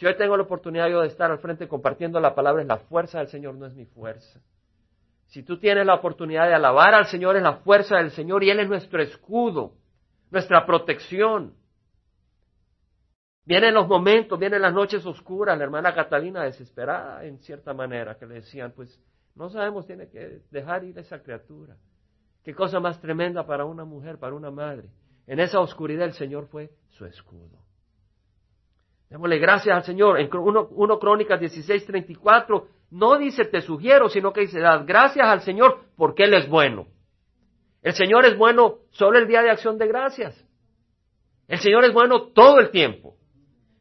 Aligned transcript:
Si 0.00 0.06
hoy 0.06 0.16
tengo 0.16 0.34
la 0.34 0.44
oportunidad 0.44 0.88
yo 0.88 1.02
de 1.02 1.08
estar 1.08 1.30
al 1.30 1.40
frente 1.40 1.68
compartiendo 1.68 2.18
la 2.20 2.34
palabra, 2.34 2.62
es 2.62 2.68
la 2.68 2.78
fuerza 2.78 3.18
del 3.18 3.28
Señor, 3.28 3.56
no 3.56 3.66
es 3.66 3.74
mi 3.74 3.84
fuerza. 3.84 4.40
Si 5.26 5.42
tú 5.42 5.58
tienes 5.58 5.84
la 5.84 5.96
oportunidad 5.96 6.48
de 6.48 6.54
alabar 6.54 6.94
al 6.94 7.04
Señor, 7.04 7.36
es 7.36 7.42
la 7.42 7.56
fuerza 7.56 7.98
del 7.98 8.10
Señor 8.10 8.42
y 8.42 8.48
Él 8.48 8.60
es 8.60 8.68
nuestro 8.70 9.02
escudo, 9.02 9.74
nuestra 10.30 10.64
protección. 10.64 11.52
Vienen 13.44 13.74
los 13.74 13.86
momentos, 13.86 14.38
vienen 14.38 14.62
las 14.62 14.72
noches 14.72 15.04
oscuras, 15.04 15.58
la 15.58 15.64
hermana 15.64 15.94
Catalina 15.94 16.44
desesperada 16.44 17.22
en 17.26 17.38
cierta 17.40 17.74
manera, 17.74 18.16
que 18.16 18.24
le 18.24 18.36
decían, 18.36 18.72
pues 18.74 18.98
no 19.34 19.50
sabemos, 19.50 19.86
tiene 19.86 20.08
que 20.08 20.40
dejar 20.50 20.82
ir 20.82 20.98
esa 20.98 21.22
criatura. 21.22 21.76
Qué 22.42 22.54
cosa 22.54 22.80
más 22.80 22.98
tremenda 23.02 23.44
para 23.44 23.66
una 23.66 23.84
mujer, 23.84 24.16
para 24.16 24.34
una 24.34 24.50
madre. 24.50 24.88
En 25.26 25.40
esa 25.40 25.60
oscuridad 25.60 26.06
el 26.06 26.14
Señor 26.14 26.46
fue 26.46 26.70
su 26.88 27.04
escudo. 27.04 27.69
Démosle 29.10 29.38
gracias 29.38 29.76
al 29.76 29.82
Señor. 29.82 30.20
En 30.20 30.30
1 30.32 30.98
Crónicas 31.00 31.40
16, 31.40 31.84
34 31.84 32.68
no 32.92 33.18
dice 33.18 33.44
te 33.44 33.60
sugiero, 33.60 34.08
sino 34.08 34.32
que 34.32 34.42
dice 34.42 34.60
dad 34.60 34.84
gracias 34.86 35.26
al 35.26 35.42
Señor 35.42 35.80
porque 35.96 36.24
Él 36.24 36.34
es 36.34 36.48
bueno. 36.48 36.86
El 37.82 37.92
Señor 37.94 38.24
es 38.24 38.36
bueno 38.36 38.78
solo 38.90 39.18
el 39.18 39.26
día 39.26 39.42
de 39.42 39.50
acción 39.50 39.78
de 39.78 39.88
gracias. 39.88 40.46
El 41.48 41.58
Señor 41.58 41.84
es 41.84 41.92
bueno 41.92 42.28
todo 42.28 42.60
el 42.60 42.70
tiempo. 42.70 43.16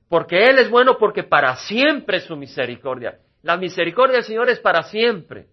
Porque 0.08 0.46
Él 0.46 0.58
es 0.58 0.72
bueno 0.72 0.98
porque 0.98 1.24
para 1.24 1.56
siempre 1.58 2.18
es 2.18 2.24
su 2.24 2.36
misericordia. 2.36 3.20
La 3.44 3.58
misericordia 3.58 4.18
del 4.18 4.26
Señor 4.26 4.50
es 4.50 4.60
para 4.60 4.84
siempre. 4.84 5.48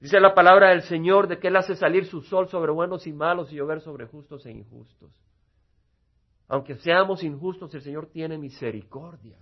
Dice 0.00 0.18
la 0.20 0.34
palabra 0.34 0.70
del 0.70 0.82
Señor 0.82 1.28
de 1.28 1.38
que 1.38 1.48
Él 1.48 1.56
hace 1.56 1.76
salir 1.76 2.06
su 2.06 2.22
sol 2.22 2.48
sobre 2.48 2.72
buenos 2.72 3.06
y 3.06 3.12
malos 3.12 3.52
y 3.52 3.56
llover 3.56 3.80
sobre 3.82 4.06
justos 4.06 4.46
e 4.46 4.52
injustos. 4.52 5.12
Aunque 6.48 6.76
seamos 6.76 7.22
injustos, 7.22 7.74
el 7.74 7.82
Señor 7.82 8.06
tiene 8.06 8.38
misericordia. 8.38 9.38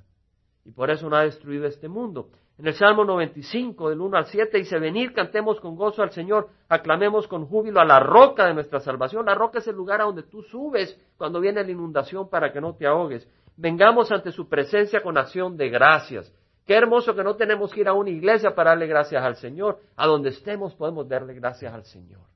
Y 0.65 0.70
por 0.70 0.91
eso 0.91 1.09
no 1.09 1.16
ha 1.16 1.24
destruido 1.24 1.66
este 1.66 1.88
mundo. 1.88 2.30
En 2.59 2.66
el 2.66 2.74
Salmo 2.74 3.04
95, 3.04 3.90
del 3.90 4.01
1 4.01 4.16
al 4.16 4.27
7, 4.27 4.59
dice, 4.59 4.79
venir, 4.79 5.12
cantemos 5.12 5.59
con 5.59 5.74
gozo 5.74 6.02
al 6.02 6.12
Señor, 6.12 6.49
aclamemos 6.68 7.27
con 7.27 7.46
júbilo 7.46 7.80
a 7.80 7.85
la 7.85 7.99
roca 7.99 8.46
de 8.46 8.54
nuestra 8.54 8.79
salvación. 8.79 9.27
La 9.27 9.35
roca 9.35 9.59
es 9.59 9.66
el 9.66 9.74
lugar 9.74 10.01
a 10.01 10.04
donde 10.04 10.23
tú 10.23 10.43
subes 10.43 10.96
cuando 11.16 11.40
viene 11.40 11.65
la 11.65 11.71
inundación 11.71 12.29
para 12.29 12.52
que 12.52 12.60
no 12.60 12.74
te 12.77 12.87
ahogues. 12.87 13.27
Vengamos 13.57 14.12
ante 14.12 14.30
su 14.30 14.49
presencia 14.49 15.02
con 15.02 15.18
acción 15.18 15.57
de 15.57 15.71
gracias. 15.71 16.32
Qué 16.66 16.74
hermoso 16.74 17.15
que 17.15 17.24
no 17.24 17.34
tenemos 17.34 17.73
que 17.73 17.80
ir 17.80 17.88
a 17.88 17.95
una 17.95 18.10
iglesia 18.10 18.55
para 18.55 18.71
darle 18.71 18.87
gracias 18.87 19.23
al 19.24 19.37
Señor. 19.37 19.80
A 19.96 20.07
donde 20.07 20.29
estemos 20.29 20.74
podemos 20.74 21.09
darle 21.09 21.34
gracias 21.34 21.74
al 21.74 21.84
Señor. 21.84 22.32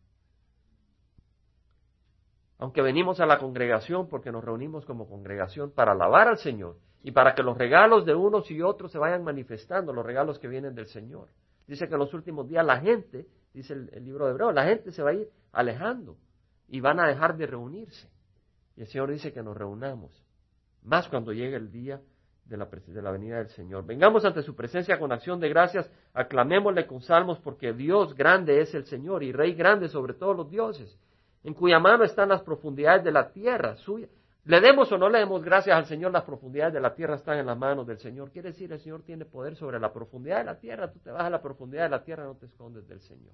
Aunque 2.59 2.81
venimos 2.81 3.21
a 3.21 3.27
la 3.27 3.39
congregación 3.39 4.09
porque 4.09 4.33
nos 4.33 4.45
reunimos 4.45 4.87
como 4.87 5.09
congregación 5.09 5.71
para 5.71 5.93
alabar 5.93 6.29
al 6.29 6.39
Señor 6.39 6.77
y 7.03 7.11
para 7.11 7.35
que 7.35 7.43
los 7.43 7.57
regalos 7.57 8.07
de 8.07 8.15
unos 8.15 8.51
y 8.51 8.63
otros 8.63 8.91
se 8.93 8.99
vayan 8.99 9.23
manifestando, 9.23 9.93
los 9.93 10.07
regalos 10.07 10.39
que 10.39 10.49
vienen 10.49 10.75
del 10.75 10.87
Señor. 10.87 11.29
Dice 11.67 11.89
que 11.89 11.95
en 11.95 12.01
los 12.01 12.15
últimos 12.15 12.49
días 12.49 12.65
la 12.65 12.81
gente, 12.81 13.27
dice 13.53 13.75
el, 13.75 14.05
libro 14.05 14.27
de 14.27 14.33
Hebreo, 14.33 14.53
la 14.53 14.65
gente 14.65 14.91
se 14.91 15.03
va 15.03 15.11
a 15.11 15.15
ir 15.15 15.29
alejando 15.53 16.17
y 16.69 16.81
van 16.81 16.99
a 17.01 17.07
dejar 17.07 17.37
de 17.37 17.47
reunirse. 17.47 18.09
Y 18.77 18.83
el 18.83 18.87
Señor 18.87 19.11
dice 19.11 19.33
que 19.33 19.43
nos 19.43 19.57
reunamos, 19.57 20.25
más 20.83 21.09
cuando 21.09 21.33
llegue 21.33 21.57
el 21.57 21.71
día 21.71 22.01
de 22.45 22.57
la, 22.57 22.67
de 22.67 23.03
la, 23.03 23.11
venida 23.11 23.39
del 23.39 23.49
Señor. 23.49 23.85
Vengamos 23.85 24.25
ante 24.25 24.43
su 24.43 24.55
presencia 24.55 24.99
con 24.99 25.13
acción 25.13 25.41
de 25.41 25.49
gracias, 25.49 25.91
aclamémosle 26.15 26.87
con 26.87 27.03
salmos, 27.03 27.39
porque 27.41 27.73
Dios 27.73 28.15
grande 28.15 28.61
es 28.61 28.75
el 28.75 28.87
Señor 28.87 29.23
y 29.23 29.33
Rey 29.33 29.55
grande 29.55 29.89
sobre 29.89 30.15
todos 30.15 30.37
los 30.37 30.51
dioses, 30.51 30.99
en 31.47 31.55
cuya 31.55 31.79
mano 31.79 32.03
están 32.03 32.31
las 32.31 32.43
profundidades 32.43 33.05
de 33.05 33.13
la 33.13 33.31
tierra 33.31 33.77
suya. 33.77 34.09
Le 34.47 34.61
demos 34.61 34.91
o 34.91 34.99
no 34.99 35.09
le 35.09 35.21
demos 35.21 35.45
gracias 35.45 35.77
al 35.77 35.87
Señor, 35.87 36.11
las 36.11 36.25
profundidades 36.25 36.75
de 36.75 36.81
la 36.81 36.93
tierra 36.93 37.15
están 37.15 37.39
en 37.39 37.47
las 37.47 37.57
manos 37.57 37.87
del 37.87 37.99
Señor. 37.99 38.33
Quiere 38.33 38.51
decir, 38.51 38.73
el 38.73 38.81
Señor 38.81 39.05
tiene 39.05 39.25
poder 39.25 39.55
sobre 39.55 39.79
la 39.79 39.93
profundidad 39.93 40.39
de 40.39 40.45
la 40.45 40.59
tierra. 40.59 40.91
Tú 40.91 40.99
te 40.99 41.13
vas 41.13 41.23
a 41.23 41.31
la 41.31 41.41
profundidad 41.41 41.85
de 41.85 41.91
la 41.91 42.03
tierra, 42.03 42.25
no 42.25 42.35
te 42.35 42.47
escondes 42.47 42.89
del 42.89 43.01
Señor. 43.01 43.33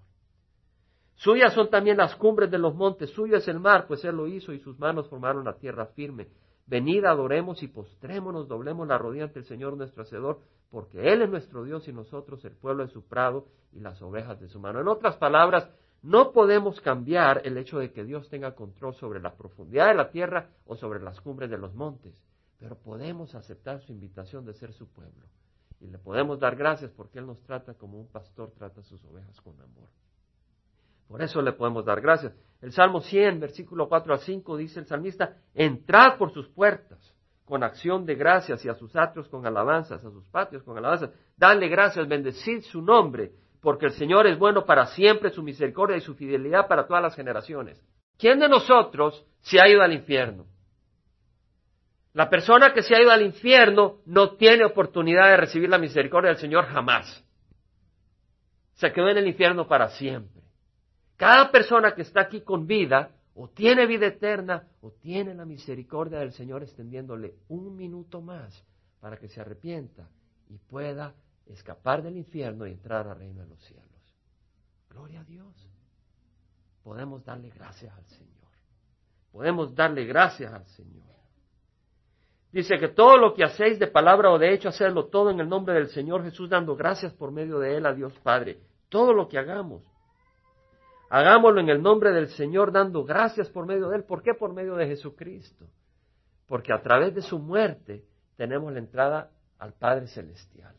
Suyas 1.14 1.54
son 1.54 1.70
también 1.70 1.96
las 1.96 2.14
cumbres 2.16 2.50
de 2.50 2.58
los 2.58 2.74
montes, 2.74 3.08
suyo 3.10 3.38
es 3.38 3.48
el 3.48 3.60
mar, 3.60 3.86
pues 3.86 4.04
Él 4.04 4.14
lo 4.14 4.26
hizo 4.26 4.52
y 4.52 4.58
sus 4.58 4.78
manos 4.78 5.08
formaron 5.08 5.42
la 5.42 5.54
tierra 5.54 5.86
firme. 5.86 6.28
Venid, 6.66 7.06
adoremos 7.06 7.62
y 7.62 7.68
postrémonos, 7.68 8.46
doblemos 8.46 8.86
la 8.86 8.98
rodilla 8.98 9.24
ante 9.24 9.38
el 9.38 9.46
Señor 9.46 9.74
nuestro 9.78 10.02
Hacedor, 10.02 10.40
porque 10.70 11.14
Él 11.14 11.22
es 11.22 11.30
nuestro 11.30 11.64
Dios 11.64 11.88
y 11.88 11.94
nosotros 11.94 12.44
el 12.44 12.56
pueblo 12.56 12.84
de 12.84 12.92
su 12.92 13.08
prado 13.08 13.46
y 13.72 13.80
las 13.80 14.02
ovejas 14.02 14.38
de 14.38 14.48
su 14.48 14.60
mano. 14.60 14.80
En 14.80 14.88
otras 14.88 15.16
palabras, 15.16 15.70
no 16.02 16.32
podemos 16.32 16.80
cambiar 16.80 17.42
el 17.44 17.56
hecho 17.56 17.78
de 17.78 17.92
que 17.92 18.04
Dios 18.04 18.28
tenga 18.28 18.56
control 18.56 18.94
sobre 18.96 19.20
la 19.20 19.34
profundidad 19.36 19.86
de 19.86 19.94
la 19.94 20.10
tierra 20.10 20.50
o 20.66 20.74
sobre 20.74 21.00
las 21.00 21.20
cumbres 21.20 21.48
de 21.48 21.58
los 21.58 21.74
montes, 21.74 22.12
pero 22.58 22.76
podemos 22.76 23.34
aceptar 23.36 23.80
su 23.80 23.92
invitación 23.92 24.44
de 24.44 24.54
ser 24.54 24.72
su 24.72 24.88
pueblo. 24.88 25.26
Y 25.80 25.86
le 25.86 25.98
podemos 25.98 26.40
dar 26.40 26.56
gracias 26.56 26.90
porque 26.92 27.20
Él 27.20 27.26
nos 27.26 27.40
trata 27.42 27.74
como 27.74 28.00
un 28.00 28.08
pastor 28.08 28.50
trata 28.50 28.80
a 28.80 28.84
sus 28.84 29.04
ovejas 29.04 29.40
con 29.40 29.60
amor. 29.60 29.88
Por 31.06 31.22
eso 31.22 31.40
le 31.40 31.52
podemos 31.52 31.84
dar 31.84 32.00
gracias. 32.00 32.32
El 32.60 32.72
Salmo 32.72 33.00
100, 33.00 33.38
versículo 33.38 33.88
4 33.88 34.14
a 34.14 34.18
5, 34.18 34.56
dice 34.56 34.80
el 34.80 34.86
salmista, 34.86 35.36
entrad 35.54 36.18
por 36.18 36.32
sus 36.32 36.48
puertas 36.48 37.14
con 37.44 37.62
acción 37.62 38.06
de 38.06 38.14
gracias 38.14 38.64
y 38.64 38.68
a 38.68 38.74
sus 38.74 38.94
atrios 38.96 39.28
con 39.28 39.46
alabanzas, 39.46 40.04
a 40.04 40.10
sus 40.10 40.26
patios 40.28 40.62
con 40.62 40.78
alabanzas. 40.78 41.10
Dale 41.36 41.68
gracias, 41.68 42.08
bendecid 42.08 42.62
su 42.62 42.80
nombre 42.80 43.32
porque 43.62 43.86
el 43.86 43.92
Señor 43.92 44.26
es 44.26 44.36
bueno 44.38 44.64
para 44.66 44.86
siempre, 44.86 45.30
su 45.30 45.42
misericordia 45.42 45.96
y 45.96 46.00
su 46.00 46.14
fidelidad 46.16 46.66
para 46.66 46.86
todas 46.86 47.00
las 47.02 47.14
generaciones. 47.14 47.80
¿Quién 48.18 48.40
de 48.40 48.48
nosotros 48.48 49.24
se 49.40 49.60
ha 49.60 49.68
ido 49.68 49.82
al 49.82 49.92
infierno? 49.92 50.46
La 52.12 52.28
persona 52.28 52.74
que 52.74 52.82
se 52.82 52.94
ha 52.94 53.00
ido 53.00 53.12
al 53.12 53.22
infierno 53.22 54.00
no 54.04 54.32
tiene 54.36 54.64
oportunidad 54.64 55.28
de 55.28 55.36
recibir 55.36 55.70
la 55.70 55.78
misericordia 55.78 56.30
del 56.30 56.40
Señor 56.40 56.66
jamás. 56.66 57.24
Se 58.74 58.92
quedó 58.92 59.08
en 59.08 59.18
el 59.18 59.28
infierno 59.28 59.68
para 59.68 59.90
siempre. 59.90 60.42
Cada 61.16 61.52
persona 61.52 61.94
que 61.94 62.02
está 62.02 62.22
aquí 62.22 62.40
con 62.40 62.66
vida 62.66 63.12
o 63.34 63.48
tiene 63.48 63.86
vida 63.86 64.06
eterna 64.08 64.66
o 64.80 64.90
tiene 64.90 65.34
la 65.34 65.44
misericordia 65.44 66.18
del 66.18 66.32
Señor 66.32 66.64
extendiéndole 66.64 67.36
un 67.48 67.76
minuto 67.76 68.20
más 68.20 68.66
para 69.00 69.16
que 69.18 69.28
se 69.28 69.40
arrepienta 69.40 70.08
y 70.48 70.58
pueda 70.58 71.14
escapar 71.46 72.02
del 72.02 72.16
infierno 72.16 72.66
y 72.66 72.72
entrar 72.72 73.08
al 73.08 73.18
reino 73.18 73.42
de 73.42 73.48
los 73.48 73.60
cielos. 73.64 73.86
Gloria 74.88 75.20
a 75.20 75.24
Dios. 75.24 75.54
Podemos 76.82 77.24
darle 77.24 77.50
gracias 77.50 77.96
al 77.96 78.04
Señor. 78.06 78.32
Podemos 79.30 79.74
darle 79.74 80.04
gracias 80.04 80.52
al 80.52 80.66
Señor. 80.66 81.02
Dice 82.50 82.78
que 82.78 82.88
todo 82.88 83.16
lo 83.16 83.32
que 83.32 83.44
hacéis 83.44 83.78
de 83.78 83.86
palabra 83.86 84.30
o 84.30 84.38
de 84.38 84.52
hecho, 84.52 84.68
hacerlo 84.68 85.06
todo 85.06 85.30
en 85.30 85.40
el 85.40 85.48
nombre 85.48 85.74
del 85.74 85.88
Señor 85.88 86.22
Jesús, 86.22 86.50
dando 86.50 86.76
gracias 86.76 87.14
por 87.14 87.32
medio 87.32 87.58
de 87.58 87.76
Él 87.76 87.86
a 87.86 87.94
Dios 87.94 88.12
Padre. 88.22 88.58
Todo 88.90 89.14
lo 89.14 89.26
que 89.26 89.38
hagamos. 89.38 89.82
Hagámoslo 91.08 91.60
en 91.60 91.70
el 91.70 91.80
nombre 91.80 92.12
del 92.12 92.28
Señor, 92.28 92.72
dando 92.72 93.04
gracias 93.04 93.48
por 93.48 93.66
medio 93.66 93.88
de 93.88 93.96
Él. 93.96 94.04
¿Por 94.04 94.22
qué 94.22 94.34
por 94.34 94.52
medio 94.52 94.74
de 94.76 94.86
Jesucristo? 94.86 95.66
Porque 96.46 96.74
a 96.74 96.82
través 96.82 97.14
de 97.14 97.22
su 97.22 97.38
muerte 97.38 98.04
tenemos 98.36 98.70
la 98.70 98.80
entrada 98.80 99.30
al 99.58 99.72
Padre 99.72 100.08
Celestial 100.08 100.74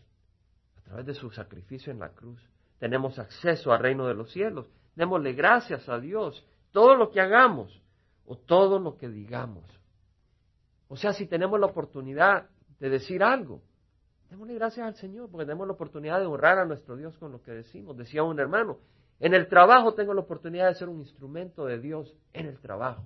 través 0.93 1.07
de 1.07 1.13
su 1.15 1.31
sacrificio 1.31 1.91
en 1.91 1.99
la 1.99 2.09
cruz, 2.09 2.39
tenemos 2.77 3.17
acceso 3.17 3.71
al 3.71 3.79
reino 3.79 4.05
de 4.07 4.13
los 4.13 4.31
cielos. 4.31 4.69
Démosle 4.95 5.33
gracias 5.33 5.89
a 5.89 5.99
Dios, 5.99 6.45
todo 6.71 6.95
lo 6.95 7.09
que 7.09 7.19
hagamos 7.19 7.81
o 8.27 8.37
todo 8.37 8.77
lo 8.77 8.95
que 8.97 9.09
digamos. 9.09 9.65
O 10.87 10.95
sea, 10.95 11.13
si 11.13 11.25
tenemos 11.25 11.59
la 11.59 11.65
oportunidad 11.65 12.47
de 12.79 12.89
decir 12.89 13.23
algo, 13.23 13.61
démosle 14.29 14.53
gracias 14.53 14.85
al 14.85 14.95
Señor, 14.95 15.31
porque 15.31 15.45
tenemos 15.45 15.65
la 15.65 15.73
oportunidad 15.73 16.19
de 16.19 16.27
honrar 16.27 16.59
a 16.59 16.65
nuestro 16.65 16.95
Dios 16.95 17.17
con 17.17 17.31
lo 17.31 17.41
que 17.41 17.51
decimos. 17.51 17.97
Decía 17.97 18.21
un 18.21 18.39
hermano, 18.39 18.77
en 19.19 19.33
el 19.33 19.47
trabajo 19.47 19.95
tengo 19.95 20.13
la 20.13 20.21
oportunidad 20.21 20.67
de 20.67 20.75
ser 20.75 20.89
un 20.89 20.99
instrumento 20.99 21.65
de 21.65 21.79
Dios 21.79 22.15
en 22.33 22.45
el 22.45 22.59
trabajo. 22.59 23.03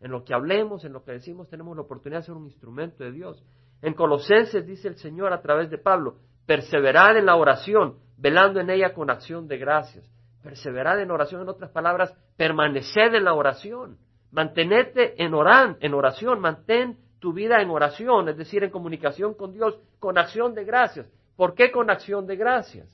En 0.00 0.10
lo 0.10 0.22
que 0.22 0.34
hablemos, 0.34 0.84
en 0.84 0.92
lo 0.92 1.02
que 1.02 1.12
decimos, 1.12 1.48
tenemos 1.48 1.74
la 1.76 1.82
oportunidad 1.82 2.20
de 2.20 2.26
ser 2.26 2.34
un 2.34 2.44
instrumento 2.44 3.04
de 3.04 3.12
Dios. 3.12 3.42
En 3.80 3.94
Colosenses 3.94 4.66
dice 4.66 4.88
el 4.88 4.96
Señor 4.96 5.32
a 5.32 5.40
través 5.40 5.70
de 5.70 5.78
Pablo, 5.78 6.18
Perseverad 6.46 7.16
en 7.16 7.26
la 7.26 7.36
oración, 7.36 7.96
velando 8.16 8.60
en 8.60 8.70
ella 8.70 8.94
con 8.94 9.10
acción 9.10 9.48
de 9.48 9.58
gracias. 9.58 10.08
Perseverad 10.42 11.00
en 11.00 11.10
oración, 11.10 11.42
en 11.42 11.48
otras 11.48 11.70
palabras, 11.70 12.16
permaneced 12.36 13.14
en 13.14 13.24
la 13.24 13.34
oración. 13.34 13.98
Mantenete 14.30 15.22
en, 15.22 15.34
oran, 15.34 15.76
en 15.80 15.94
oración, 15.94 16.40
mantén 16.40 16.98
tu 17.18 17.32
vida 17.32 17.60
en 17.60 17.70
oración, 17.70 18.28
es 18.28 18.36
decir, 18.36 18.62
en 18.62 18.70
comunicación 18.70 19.34
con 19.34 19.52
Dios, 19.52 19.78
con 19.98 20.18
acción 20.18 20.54
de 20.54 20.64
gracias. 20.64 21.06
¿Por 21.36 21.54
qué 21.54 21.70
con 21.70 21.90
acción 21.90 22.26
de 22.26 22.36
gracias? 22.36 22.88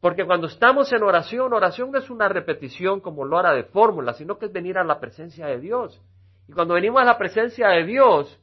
Porque 0.00 0.24
cuando 0.24 0.48
estamos 0.48 0.92
en 0.92 1.02
oración, 1.02 1.52
oración 1.52 1.92
no 1.92 1.98
es 1.98 2.10
una 2.10 2.28
repetición 2.28 3.00
como 3.00 3.24
lo 3.24 3.38
hará 3.38 3.52
de 3.52 3.64
fórmula, 3.64 4.14
sino 4.14 4.38
que 4.38 4.46
es 4.46 4.52
venir 4.52 4.76
a 4.76 4.84
la 4.84 4.98
presencia 4.98 5.46
de 5.46 5.60
Dios. 5.60 6.00
Y 6.48 6.52
cuando 6.52 6.74
venimos 6.74 7.00
a 7.00 7.04
la 7.04 7.18
presencia 7.18 7.68
de 7.68 7.84
Dios, 7.84 8.40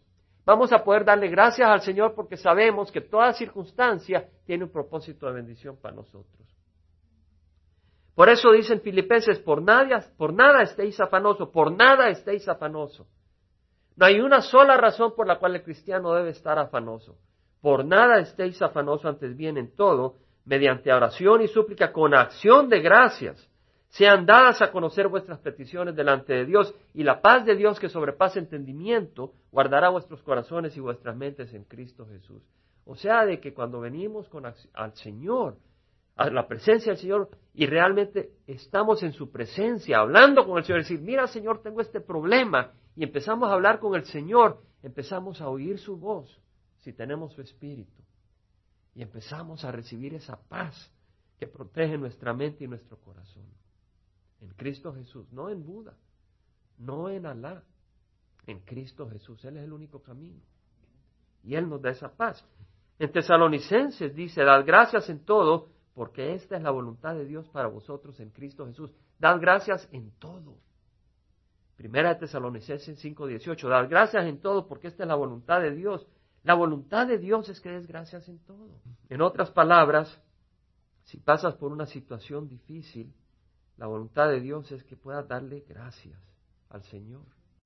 vamos 0.50 0.74
a 0.74 0.84
poder 0.84 1.06
darle 1.06 1.28
gracias 1.28 1.70
al 1.70 1.82
Señor 1.82 2.16
porque 2.16 2.36
sabemos 2.36 2.92
que 2.92 3.02
toda 3.02 3.34
circunstancia 3.34 4.28
tiene 4.48 4.64
un 4.64 4.72
propósito 4.72 5.28
de 5.28 5.34
bendición 5.34 5.78
para 5.78 5.96
nosotros. 5.96 6.48
Por 8.16 8.30
eso 8.30 8.52
dicen 8.52 8.82
Filipenses, 8.82 9.38
por 9.40 9.62
nada, 9.62 10.04
por 10.18 10.34
nada 10.34 10.64
estéis 10.64 11.00
afanoso, 11.00 11.52
por 11.52 11.72
nada 11.72 12.10
estéis 12.10 12.50
afanoso. 12.50 13.06
No 13.96 14.08
hay 14.08 14.20
una 14.20 14.42
sola 14.42 14.76
razón 14.76 15.14
por 15.16 15.28
la 15.28 15.38
cual 15.38 15.56
el 15.56 15.64
cristiano 15.64 16.16
debe 16.16 16.32
estar 16.32 16.58
afanoso. 16.58 17.16
Por 17.62 17.86
nada 17.86 18.18
estéis 18.20 18.60
afanoso 18.62 19.08
antes 19.08 19.38
bien 19.38 19.56
en 19.56 19.76
todo, 19.76 20.16
mediante 20.46 20.92
oración 20.92 21.44
y 21.44 21.48
súplica 21.48 21.92
con 21.92 22.16
acción 22.16 22.70
de 22.70 22.80
gracias. 22.80 23.49
Sean 23.90 24.26
dadas 24.26 24.62
a 24.62 24.72
conocer 24.72 25.08
vuestras 25.08 25.40
peticiones 25.40 25.96
delante 25.96 26.34
de 26.34 26.46
Dios 26.46 26.76
y 26.94 27.04
la 27.04 27.22
paz 27.22 27.46
de 27.46 27.56
Dios 27.56 27.80
que 27.80 27.90
sobrepasa 27.90 28.38
entendimiento 28.38 29.34
guardará 29.52 29.90
vuestros 29.90 30.22
corazones 30.22 30.78
y 30.78 30.80
vuestras 30.80 31.16
mentes 31.16 31.54
en 31.54 31.64
Cristo 31.64 32.06
Jesús. 32.06 32.44
O 32.86 32.96
sea, 32.96 33.26
de 33.26 33.40
que 33.40 33.54
cuando 33.54 33.80
venimos 33.80 34.30
con 34.30 34.46
al 34.46 34.94
Señor, 34.94 35.58
a 36.16 36.30
la 36.30 36.48
presencia 36.48 36.92
del 36.92 37.02
Señor 37.02 37.30
y 37.54 37.66
realmente 37.66 38.32
estamos 38.46 39.02
en 39.02 39.12
su 39.12 39.32
presencia, 39.32 40.00
hablando 40.00 40.46
con 40.46 40.60
el 40.60 40.66
Señor, 40.66 40.82
decir, 40.82 41.02
mira 41.02 41.26
Señor, 41.28 41.64
tengo 41.64 41.82
este 41.82 42.00
problema 42.00 42.74
y 42.96 43.04
empezamos 43.04 43.50
a 43.50 43.54
hablar 43.54 43.80
con 43.80 43.96
el 43.96 44.06
Señor, 44.06 44.62
empezamos 44.84 45.42
a 45.42 45.50
oír 45.50 45.80
su 45.80 45.98
voz 45.98 46.40
si 46.78 46.94
tenemos 46.94 47.34
su 47.34 47.42
espíritu 47.42 48.04
y 48.94 49.02
empezamos 49.02 49.66
a 49.66 49.72
recibir 49.72 50.14
esa 50.14 50.40
paz 50.48 50.92
que 51.40 51.48
protege 51.48 51.98
nuestra 51.98 52.34
mente 52.34 52.66
y 52.66 52.68
nuestro 52.68 52.98
corazón. 52.98 53.46
En 54.42 54.50
Cristo 54.50 54.94
Jesús, 54.94 55.32
no 55.32 55.50
en 55.50 55.66
Buda, 55.66 55.96
no 56.78 57.10
en 57.10 57.26
Alá, 57.26 57.64
en 58.48 58.60
Cristo 58.62 59.10
Jesús. 59.10 59.44
Él 59.46 59.58
es 59.58 59.64
el 59.64 59.74
único 59.74 60.02
camino. 60.02 60.40
Y 61.44 61.56
Él 61.56 61.70
nos 61.70 61.82
da 61.82 61.92
esa 61.92 62.16
paz. 62.16 62.46
En 62.98 63.12
Tesalonicenses 63.12 64.14
dice, 64.14 64.44
dad 64.44 64.66
gracias 64.66 65.10
en 65.10 65.24
todo, 65.24 65.70
porque 65.94 66.34
esta 66.34 66.58
es 66.58 66.64
la 66.64 66.72
voluntad 66.72 67.16
de 67.16 67.26
Dios 67.26 67.48
para 67.50 67.68
vosotros 67.68 68.20
en 68.20 68.30
Cristo 68.30 68.66
Jesús. 68.66 68.92
Dad 69.20 69.40
gracias 69.40 69.88
en 69.92 70.12
todo. 70.20 70.58
Primera 71.76 72.14
de 72.14 72.20
Tesalonicenses 72.20 73.00
5:18, 73.02 73.70
dad 73.70 73.90
gracias 73.90 74.26
en 74.26 74.42
todo, 74.42 74.68
porque 74.68 74.88
esta 74.88 75.04
es 75.04 75.08
la 75.08 75.16
voluntad 75.16 75.62
de 75.62 75.72
Dios. 75.72 76.06
La 76.44 76.54
voluntad 76.54 77.08
de 77.08 77.18
Dios 77.18 77.48
es 77.50 77.62
que 77.62 77.70
des 77.70 77.88
gracias 77.88 78.28
en 78.28 78.40
todo. 78.40 78.82
En 79.10 79.22
otras 79.22 79.52
palabras, 79.52 80.22
si 81.04 81.18
pasas 81.18 81.56
por 81.56 81.72
una 81.72 81.86
situación 81.86 82.48
difícil, 82.50 83.14
la 83.80 83.88
voluntad 83.88 84.28
de 84.28 84.42
Dios 84.42 84.70
es 84.74 84.84
que 84.84 84.98
puedas 84.98 85.26
darle 85.26 85.64
gracias 85.66 86.20
al 86.70 86.84
Señor. 86.84 87.24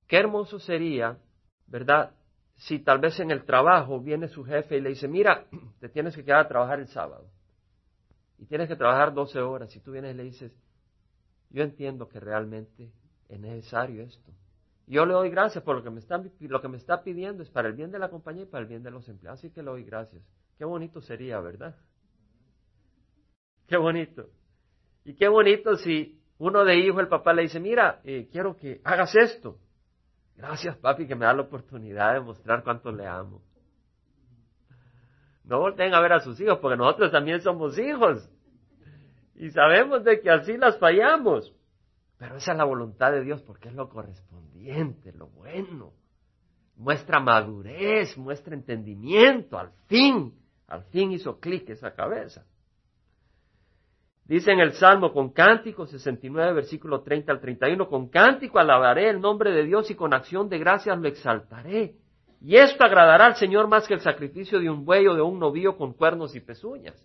Qué 0.07 0.17
hermoso 0.17 0.59
sería, 0.59 1.17
¿verdad? 1.65 2.13
Si 2.55 2.77
tal 2.79 2.99
vez 2.99 3.19
en 3.19 3.31
el 3.31 3.45
trabajo 3.45 3.99
viene 3.99 4.27
su 4.27 4.43
jefe 4.43 4.77
y 4.77 4.81
le 4.81 4.89
dice, 4.89 5.07
mira, 5.07 5.47
te 5.79 5.89
tienes 5.89 6.15
que 6.15 6.23
quedar 6.23 6.41
a 6.41 6.47
trabajar 6.47 6.79
el 6.79 6.87
sábado 6.87 7.25
y 8.37 8.45
tienes 8.45 8.67
que 8.67 8.75
trabajar 8.75 9.11
12 9.11 9.39
horas 9.41 9.75
y 9.75 9.79
tú 9.79 9.91
vienes 9.91 10.13
y 10.13 10.17
le 10.17 10.23
dices, 10.23 10.55
yo 11.49 11.63
entiendo 11.63 12.07
que 12.07 12.19
realmente 12.19 12.91
es 13.27 13.39
necesario 13.39 14.03
esto. 14.03 14.31
Yo 14.85 15.07
le 15.07 15.13
doy 15.13 15.31
gracias 15.31 15.63
por 15.63 15.77
lo 15.77 15.83
que 15.83 15.89
me 15.89 15.99
está, 15.99 16.23
lo 16.39 16.61
que 16.61 16.67
me 16.67 16.77
está 16.77 17.01
pidiendo, 17.01 17.41
es 17.41 17.49
para 17.49 17.69
el 17.69 17.73
bien 17.73 17.89
de 17.89 17.97
la 17.97 18.11
compañía 18.11 18.43
y 18.43 18.47
para 18.47 18.61
el 18.61 18.67
bien 18.67 18.83
de 18.83 18.91
los 18.91 19.09
empleados, 19.09 19.39
así 19.39 19.49
que 19.49 19.63
le 19.63 19.71
doy 19.71 19.83
gracias. 19.83 20.21
Qué 20.59 20.65
bonito 20.65 21.01
sería, 21.01 21.39
¿verdad? 21.39 21.75
Qué 23.65 23.77
bonito. 23.77 24.29
Y 25.05 25.15
qué 25.15 25.27
bonito 25.27 25.75
si 25.75 26.19
uno 26.37 26.63
de 26.63 26.77
hijos, 26.77 27.01
el 27.01 27.07
papá 27.07 27.33
le 27.33 27.43
dice, 27.43 27.59
mira, 27.59 28.01
eh, 28.03 28.27
quiero 28.31 28.55
que 28.55 28.81
hagas 28.83 29.15
esto. 29.15 29.57
Gracias, 30.35 30.75
papi, 30.77 31.07
que 31.07 31.15
me 31.15 31.25
da 31.25 31.33
la 31.33 31.43
oportunidad 31.43 32.13
de 32.13 32.21
mostrar 32.21 32.63
cuánto 32.63 32.91
le 32.91 33.05
amo. 33.05 33.41
No 35.43 35.59
volteen 35.59 35.93
a 35.93 36.01
ver 36.01 36.13
a 36.13 36.19
sus 36.19 36.39
hijos, 36.39 36.59
porque 36.59 36.77
nosotros 36.77 37.11
también 37.11 37.41
somos 37.41 37.77
hijos. 37.77 38.29
Y 39.35 39.51
sabemos 39.51 40.03
de 40.03 40.21
que 40.21 40.29
así 40.29 40.57
las 40.57 40.77
fallamos. 40.79 41.53
Pero 42.17 42.37
esa 42.37 42.53
es 42.53 42.57
la 42.57 42.63
voluntad 42.63 43.11
de 43.11 43.23
Dios, 43.23 43.41
porque 43.41 43.69
es 43.69 43.75
lo 43.75 43.89
correspondiente, 43.89 45.11
lo 45.13 45.27
bueno. 45.27 45.93
Muestra 46.75 47.19
madurez, 47.19 48.17
muestra 48.17 48.55
entendimiento, 48.55 49.59
al 49.59 49.71
fin, 49.87 50.33
al 50.67 50.83
fin 50.85 51.11
hizo 51.11 51.39
clic 51.39 51.69
esa 51.69 51.93
cabeza. 51.93 52.45
Dice 54.25 54.51
en 54.51 54.59
el 54.59 54.73
Salmo, 54.73 55.11
con 55.11 55.31
cántico 55.31 55.85
69, 55.85 56.53
versículo 56.53 57.01
30 57.01 57.31
al 57.31 57.41
31, 57.41 57.87
con 57.87 58.07
cántico 58.07 58.57
alabaré 58.57 59.09
el 59.09 59.19
nombre 59.19 59.51
de 59.51 59.63
Dios 59.63 59.91
y 59.91 59.95
con 59.95 60.13
acción 60.13 60.47
de 60.47 60.59
gracias 60.59 60.97
lo 60.97 61.07
exaltaré. 61.07 61.95
Y 62.39 62.55
esto 62.55 62.85
agradará 62.85 63.25
al 63.25 63.35
Señor 63.35 63.67
más 63.67 63.87
que 63.87 63.93
el 63.93 64.01
sacrificio 64.01 64.59
de 64.59 64.69
un 64.69 64.85
buey 64.85 65.07
o 65.07 65.15
de 65.15 65.21
un 65.21 65.39
novillo 65.39 65.77
con 65.77 65.93
cuernos 65.93 66.35
y 66.35 66.39
pezuñas. 66.39 66.95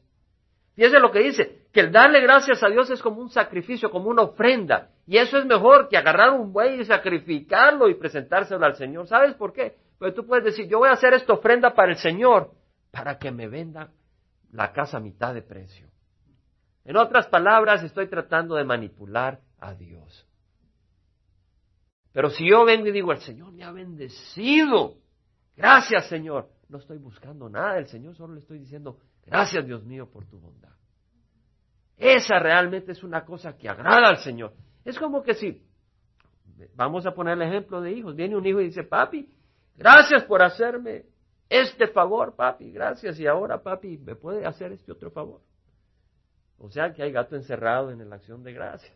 Fíjese 0.74 1.00
lo 1.00 1.10
que 1.10 1.18
dice, 1.18 1.66
que 1.72 1.80
el 1.80 1.90
darle 1.90 2.20
gracias 2.20 2.62
a 2.62 2.68
Dios 2.68 2.88
es 2.90 3.02
como 3.02 3.20
un 3.20 3.30
sacrificio, 3.30 3.90
como 3.90 4.10
una 4.10 4.22
ofrenda. 4.22 4.90
Y 5.08 5.16
eso 5.16 5.38
es 5.38 5.44
mejor 5.44 5.88
que 5.88 5.96
agarrar 5.96 6.30
un 6.30 6.52
buey 6.52 6.80
y 6.80 6.84
sacrificarlo 6.84 7.88
y 7.88 7.94
presentárselo 7.94 8.64
al 8.64 8.76
Señor. 8.76 9.08
¿Sabes 9.08 9.34
por 9.34 9.52
qué? 9.52 9.74
Porque 9.98 10.14
tú 10.14 10.24
puedes 10.24 10.44
decir, 10.44 10.68
yo 10.68 10.78
voy 10.78 10.88
a 10.88 10.92
hacer 10.92 11.14
esta 11.14 11.32
ofrenda 11.32 11.74
para 11.74 11.90
el 11.90 11.98
Señor, 11.98 12.52
para 12.92 13.18
que 13.18 13.32
me 13.32 13.48
venda 13.48 13.90
la 14.52 14.72
casa 14.72 14.98
a 14.98 15.00
mitad 15.00 15.34
de 15.34 15.42
precio. 15.42 15.88
En 16.88 16.96
otras 16.96 17.26
palabras, 17.26 17.82
estoy 17.82 18.08
tratando 18.08 18.54
de 18.54 18.64
manipular 18.64 19.42
a 19.60 19.74
Dios. 19.74 20.26
Pero 22.14 22.30
si 22.30 22.48
yo 22.48 22.64
vengo 22.64 22.86
y 22.86 22.92
digo, 22.92 23.12
el 23.12 23.20
Señor 23.20 23.52
me 23.52 23.62
ha 23.62 23.72
bendecido, 23.72 24.94
gracias 25.54 26.08
Señor, 26.08 26.48
no 26.70 26.78
estoy 26.78 26.96
buscando 26.96 27.50
nada 27.50 27.74
del 27.74 27.88
Señor, 27.88 28.16
solo 28.16 28.32
le 28.32 28.40
estoy 28.40 28.58
diciendo, 28.58 28.98
gracias 29.26 29.66
Dios 29.66 29.84
mío 29.84 30.08
por 30.10 30.24
tu 30.24 30.40
bondad. 30.40 30.72
Esa 31.98 32.38
realmente 32.38 32.92
es 32.92 33.04
una 33.04 33.22
cosa 33.22 33.54
que 33.54 33.68
agrada 33.68 34.08
al 34.08 34.20
Señor. 34.20 34.54
Es 34.82 34.98
como 34.98 35.22
que 35.22 35.34
si, 35.34 35.62
vamos 36.74 37.04
a 37.04 37.12
poner 37.12 37.34
el 37.34 37.42
ejemplo 37.42 37.82
de 37.82 37.92
hijos, 37.92 38.16
viene 38.16 38.34
un 38.34 38.46
hijo 38.46 38.62
y 38.62 38.68
dice, 38.68 38.84
papi, 38.84 39.30
gracias 39.76 40.24
por 40.24 40.40
hacerme 40.40 41.04
este 41.50 41.88
favor, 41.88 42.34
papi, 42.34 42.72
gracias, 42.72 43.20
y 43.20 43.26
ahora, 43.26 43.62
papi, 43.62 43.98
¿me 43.98 44.16
puede 44.16 44.46
hacer 44.46 44.72
este 44.72 44.90
otro 44.90 45.10
favor? 45.10 45.42
O 46.58 46.70
sea 46.70 46.92
que 46.92 47.02
hay 47.02 47.12
gato 47.12 47.36
encerrado 47.36 47.90
en 47.90 48.08
la 48.08 48.16
acción 48.16 48.42
de 48.42 48.52
gracias. 48.52 48.92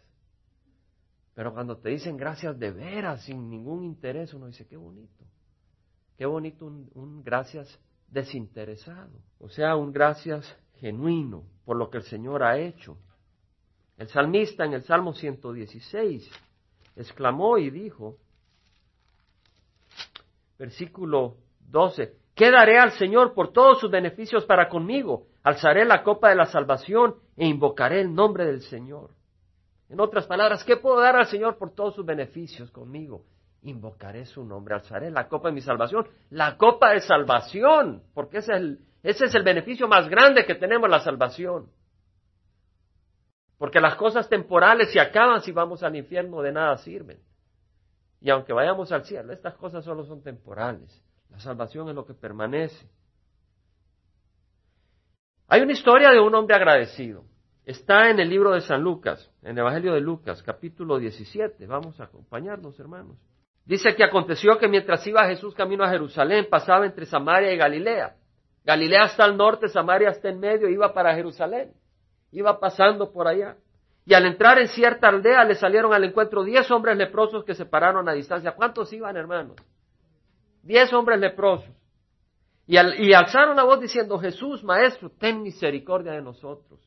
Pero 1.35 1.55
cuando 1.55 1.79
te 1.79 1.88
dicen 1.91 2.17
gracias 2.17 2.59
de 2.59 2.70
veras, 2.70 3.25
sin 3.25 3.49
ningún 3.49 3.85
interés, 3.85 4.35
uno 4.35 4.47
dice, 4.47 4.67
qué 4.67 4.76
bonito. 4.76 5.25
Qué 6.19 6.26
bonito 6.26 6.67
un, 6.67 7.23
gracias 7.25 7.81
desinteresado. 8.09 9.19
O 9.38 9.49
sea, 9.49 9.76
un 9.76 9.93
gracias 9.93 10.44
genuino 10.75 11.44
por 11.64 11.76
lo 11.76 11.88
que 11.88 11.99
el 11.99 12.05
Señor 12.05 12.43
ha 12.43 12.59
hecho. 12.59 12.99
El 13.97 14.09
salmista 14.09 14.64
en 14.64 14.75
el 14.75 14.82
Salmo 14.82 15.14
116 15.14 16.31
exclamó 16.97 17.56
y 17.56 17.70
dijo, 17.70 18.19
versículo 20.59 21.37
12, 21.70 22.17
¿qué 22.35 22.50
daré 22.50 22.79
al 22.79 22.93
Señor 22.93 23.32
por 23.32 23.53
todos 23.53 23.81
sus 23.81 23.91
beneficios 23.91 24.45
para 24.45 24.69
conmigo? 24.69 25.28
Alzaré 25.42 25.84
la 25.84 26.02
copa 26.02 26.28
de 26.28 26.37
la 26.37 26.46
salvación 26.46 27.16
e 27.37 27.46
invocaré 27.46 28.00
el 28.00 28.14
nombre 28.14 28.44
del 28.44 28.62
Señor. 28.62 29.11
En 29.88 30.00
otras 30.00 30.26
palabras, 30.26 30.64
¿qué 30.64 30.76
puedo 30.76 31.00
dar 31.00 31.16
al 31.16 31.26
Señor 31.26 31.58
por 31.58 31.75
todos 31.75 31.94
sus 31.94 32.06
beneficios 32.06 32.70
conmigo? 32.70 33.25
Invocaré 33.62 34.25
su 34.25 34.44
nombre, 34.44 34.75
alzaré 34.75 35.11
la 35.11 35.28
copa 35.28 35.49
de 35.49 35.54
mi 35.54 35.61
salvación, 35.61 36.08
la 36.30 36.56
copa 36.56 36.92
de 36.92 37.00
salvación, 37.00 38.02
porque 38.14 38.38
ese 38.38 38.78
es 39.02 39.34
el, 39.34 39.42
beneficio 39.42 39.88
más 39.88 40.08
grande 40.08 40.46
que 40.46 40.54
tenemos, 40.54 40.88
la 40.88 41.00
salvación. 41.00 41.70
Porque 43.58 43.80
las 43.80 43.96
cosas 43.96 44.28
temporales 44.28 44.92
se 44.92 45.00
acaban 45.00 45.42
si 45.42 45.52
vamos 45.52 45.82
al 45.82 45.94
infierno, 45.94 46.40
de 46.40 46.52
nada 46.52 46.76
sirven. 46.78 47.20
Y 48.20 48.30
aunque 48.30 48.52
vayamos 48.52 48.92
al 48.92 49.04
cielo, 49.04 49.32
estas 49.32 49.54
cosas 49.54 49.84
solo 49.84 50.04
son 50.04 50.22
temporales. 50.22 51.04
La 51.28 51.38
salvación 51.38 51.88
es 51.88 51.94
lo 51.94 52.06
que 52.06 52.14
permanece. 52.14 52.88
Hay 55.52 55.61
una 55.61 55.73
historia 55.73 56.11
de 56.12 56.18
un 56.18 56.35
hombre 56.35 56.56
agradecido. 56.56 57.25
Está 57.66 58.09
en 58.09 58.18
el 58.18 58.30
libro 58.30 58.52
de 58.52 58.62
San 58.62 58.80
Lucas, 58.80 59.30
en 59.42 59.50
el 59.50 59.59
Evangelio 59.59 59.92
de 59.92 60.00
Lucas, 60.00 60.42
capítulo 60.42 60.99
17. 60.99 61.66
Vamos 61.66 62.00
a 62.00 62.04
acompañarnos, 62.04 62.80
hermanos. 62.80 63.18
Dice 63.66 63.94
que 63.94 64.02
aconteció 64.02 64.56
que 64.56 64.66
mientras 64.66 65.06
iba 65.06 65.26
Jesús 65.26 65.54
camino 65.54 65.85
a 65.85 65.90
Jerusalén, 65.90 66.47
pasaba 66.49 66.87
entre 66.87 67.04
Samaria 67.04 67.52
y 67.52 67.59
Galilea. 67.59 68.16
Galilea 68.64 69.02
está 69.04 69.25
al 69.25 69.37
norte, 69.37 69.68
Samaria 69.68 70.09
está 70.09 70.30
en 70.30 70.40
medio, 70.40 70.71
iba 70.71 70.94
para 70.94 71.14
Jerusalén. 71.14 71.75
Iba 72.30 72.59
pasando 72.59 73.12
por 73.12 73.28
allá. 73.28 73.59
Y 74.06 74.14
al 74.14 74.25
entrar 74.25 74.59
en 74.59 74.68
cierta 74.68 75.09
aldea 75.09 75.44
le 75.44 75.56
salieron 75.56 75.92
al 75.92 76.04
encuentro 76.04 76.44
diez 76.44 76.71
hombres 76.71 76.97
leprosos 76.97 77.44
que 77.44 77.54
se 77.54 77.66
pararon 77.66 78.09
a 78.09 78.14
distancia. 78.14 78.52
¿Cuántos 78.52 78.90
iban, 78.94 79.18
hermanos? 79.18 79.56
Diez 80.62 80.90
hombres 80.94 81.21
leprosos. 81.21 81.82
Y, 82.66 82.76
alzaron 83.12 83.57
la 83.57 83.64
voz 83.64 83.81
diciendo, 83.81 84.19
Jesús, 84.19 84.62
Maestro, 84.62 85.11
ten 85.11 85.42
misericordia 85.42 86.12
de 86.12 86.23
nosotros. 86.23 86.81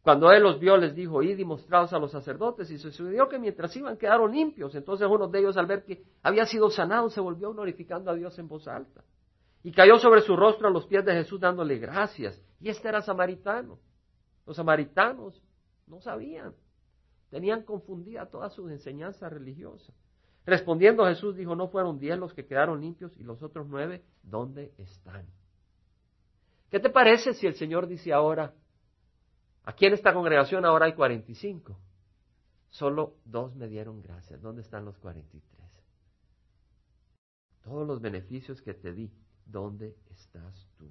Cuando 0.00 0.30
él 0.32 0.42
los 0.42 0.58
vio, 0.58 0.76
les 0.76 0.94
dijo, 0.94 1.22
id 1.22 1.38
y 1.38 1.44
mostraos 1.44 1.92
a 1.92 1.98
los 1.98 2.10
sacerdotes. 2.10 2.70
Y 2.70 2.78
sucedió 2.78 3.28
que 3.28 3.38
mientras 3.38 3.74
iban 3.76 3.96
quedaron 3.96 4.32
limpios. 4.32 4.74
Entonces 4.74 5.08
uno 5.10 5.28
de 5.28 5.40
ellos, 5.40 5.56
al 5.56 5.66
ver 5.66 5.84
que 5.84 6.04
había 6.22 6.46
sido 6.46 6.70
sanado, 6.70 7.08
se 7.10 7.20
volvió 7.20 7.52
glorificando 7.52 8.10
a 8.10 8.14
Dios 8.14 8.38
en 8.38 8.48
voz 8.48 8.66
alta. 8.68 9.04
Y 9.62 9.72
cayó 9.72 9.98
sobre 9.98 10.22
su 10.22 10.36
rostro 10.36 10.68
a 10.68 10.70
los 10.70 10.86
pies 10.86 11.04
de 11.04 11.12
Jesús 11.12 11.40
dándole 11.40 11.78
gracias. 11.78 12.40
Y 12.60 12.68
este 12.68 12.88
era 12.88 13.00
samaritano. 13.00 13.78
Los 14.44 14.56
samaritanos 14.56 15.40
no 15.86 16.00
sabían. 16.00 16.54
Tenían 17.30 17.62
confundida 17.62 18.26
toda 18.26 18.50
su 18.50 18.68
enseñanza 18.68 19.28
religiosa. 19.28 19.92
Respondiendo 20.44 21.06
Jesús 21.06 21.36
dijo, 21.36 21.54
no 21.54 21.68
fueron 21.68 21.98
diez 21.98 22.18
los 22.18 22.34
que 22.34 22.46
quedaron 22.46 22.80
limpios 22.80 23.16
y 23.16 23.22
los 23.22 23.42
otros 23.42 23.66
nueve, 23.68 24.02
¿dónde 24.22 24.72
están? 24.76 25.26
¿Qué 26.70 26.80
te 26.80 26.90
parece 26.90 27.34
si 27.34 27.46
el 27.46 27.54
Señor 27.54 27.86
dice 27.86 28.12
ahora, 28.12 28.54
aquí 29.64 29.86
en 29.86 29.92
esta 29.92 30.12
congregación 30.12 30.64
ahora 30.64 30.86
hay 30.86 30.94
45? 30.94 31.78
Solo 32.70 33.16
dos 33.24 33.54
me 33.54 33.68
dieron 33.68 34.00
gracias. 34.00 34.40
¿Dónde 34.40 34.62
están 34.62 34.84
los 34.84 34.98
43? 34.98 35.42
Todos 37.62 37.86
los 37.86 38.00
beneficios 38.00 38.60
que 38.62 38.74
te 38.74 38.92
di, 38.92 39.12
¿dónde 39.44 39.94
estás 40.10 40.66
tú? 40.78 40.90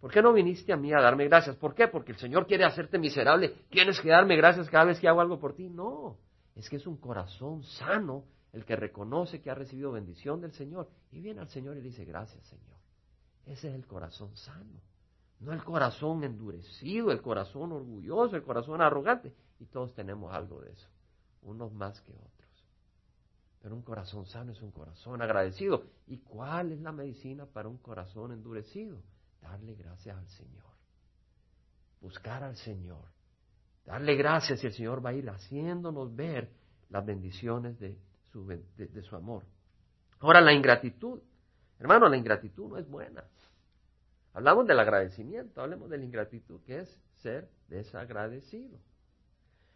¿Por 0.00 0.10
qué 0.10 0.20
no 0.20 0.32
viniste 0.32 0.72
a 0.72 0.76
mí 0.76 0.92
a 0.92 1.00
darme 1.00 1.28
gracias? 1.28 1.56
¿Por 1.56 1.74
qué? 1.74 1.88
Porque 1.88 2.12
el 2.12 2.18
Señor 2.18 2.46
quiere 2.46 2.64
hacerte 2.64 2.98
miserable. 2.98 3.50
Tienes 3.70 4.00
que 4.00 4.08
darme 4.08 4.36
gracias 4.36 4.68
cada 4.68 4.86
vez 4.86 4.98
que 4.98 5.08
hago 5.08 5.20
algo 5.20 5.38
por 5.38 5.54
ti. 5.54 5.68
No, 5.68 6.16
es 6.56 6.68
que 6.68 6.76
es 6.76 6.86
un 6.86 6.96
corazón 6.96 7.62
sano 7.62 8.24
el 8.52 8.64
que 8.64 8.76
reconoce 8.76 9.40
que 9.40 9.50
ha 9.50 9.54
recibido 9.54 9.92
bendición 9.92 10.40
del 10.40 10.52
Señor 10.52 10.88
y 11.12 11.20
viene 11.20 11.40
al 11.40 11.48
Señor 11.48 11.76
y 11.76 11.80
dice, 11.80 12.04
gracias 12.04 12.44
Señor. 12.44 12.78
Ese 13.46 13.68
es 13.68 13.74
el 13.74 13.86
corazón 13.86 14.36
sano. 14.36 14.80
No 15.40 15.52
el 15.52 15.64
corazón 15.64 16.22
endurecido, 16.24 17.10
el 17.10 17.22
corazón 17.22 17.72
orgulloso, 17.72 18.36
el 18.36 18.42
corazón 18.42 18.82
arrogante. 18.82 19.34
Y 19.58 19.66
todos 19.66 19.94
tenemos 19.94 20.32
algo 20.32 20.60
de 20.60 20.72
eso, 20.72 20.88
unos 21.42 21.72
más 21.72 22.00
que 22.02 22.12
otros. 22.12 22.66
Pero 23.62 23.74
un 23.74 23.82
corazón 23.82 24.26
sano 24.26 24.52
es 24.52 24.60
un 24.60 24.70
corazón 24.70 25.22
agradecido. 25.22 25.84
¿Y 26.06 26.18
cuál 26.18 26.72
es 26.72 26.80
la 26.80 26.92
medicina 26.92 27.46
para 27.46 27.68
un 27.68 27.78
corazón 27.78 28.32
endurecido? 28.32 29.02
Darle 29.40 29.74
gracias 29.74 30.16
al 30.16 30.28
Señor. 30.28 30.64
Buscar 32.00 32.42
al 32.42 32.56
Señor. 32.56 33.04
Darle 33.84 34.14
gracias 34.16 34.62
y 34.62 34.66
el 34.66 34.72
Señor 34.72 35.04
va 35.04 35.10
a 35.10 35.14
ir 35.14 35.28
haciéndonos 35.28 36.14
ver 36.14 36.50
las 36.90 37.04
bendiciones 37.04 37.78
de 37.78 37.98
su, 38.32 38.46
de, 38.46 39.02
su 39.02 39.16
amor. 39.16 39.44
Ahora, 40.20 40.40
la 40.40 40.52
ingratitud. 40.52 41.20
Hermano, 41.78 42.08
la 42.08 42.16
ingratitud 42.16 42.68
no 42.68 42.76
es 42.76 42.88
buena. 42.88 43.24
Hablamos 44.32 44.66
del 44.66 44.78
agradecimiento, 44.78 45.60
hablemos 45.60 45.90
de 45.90 45.98
la 45.98 46.04
ingratitud, 46.04 46.60
que 46.62 46.80
es 46.80 47.00
ser 47.16 47.48
desagradecido. 47.68 48.78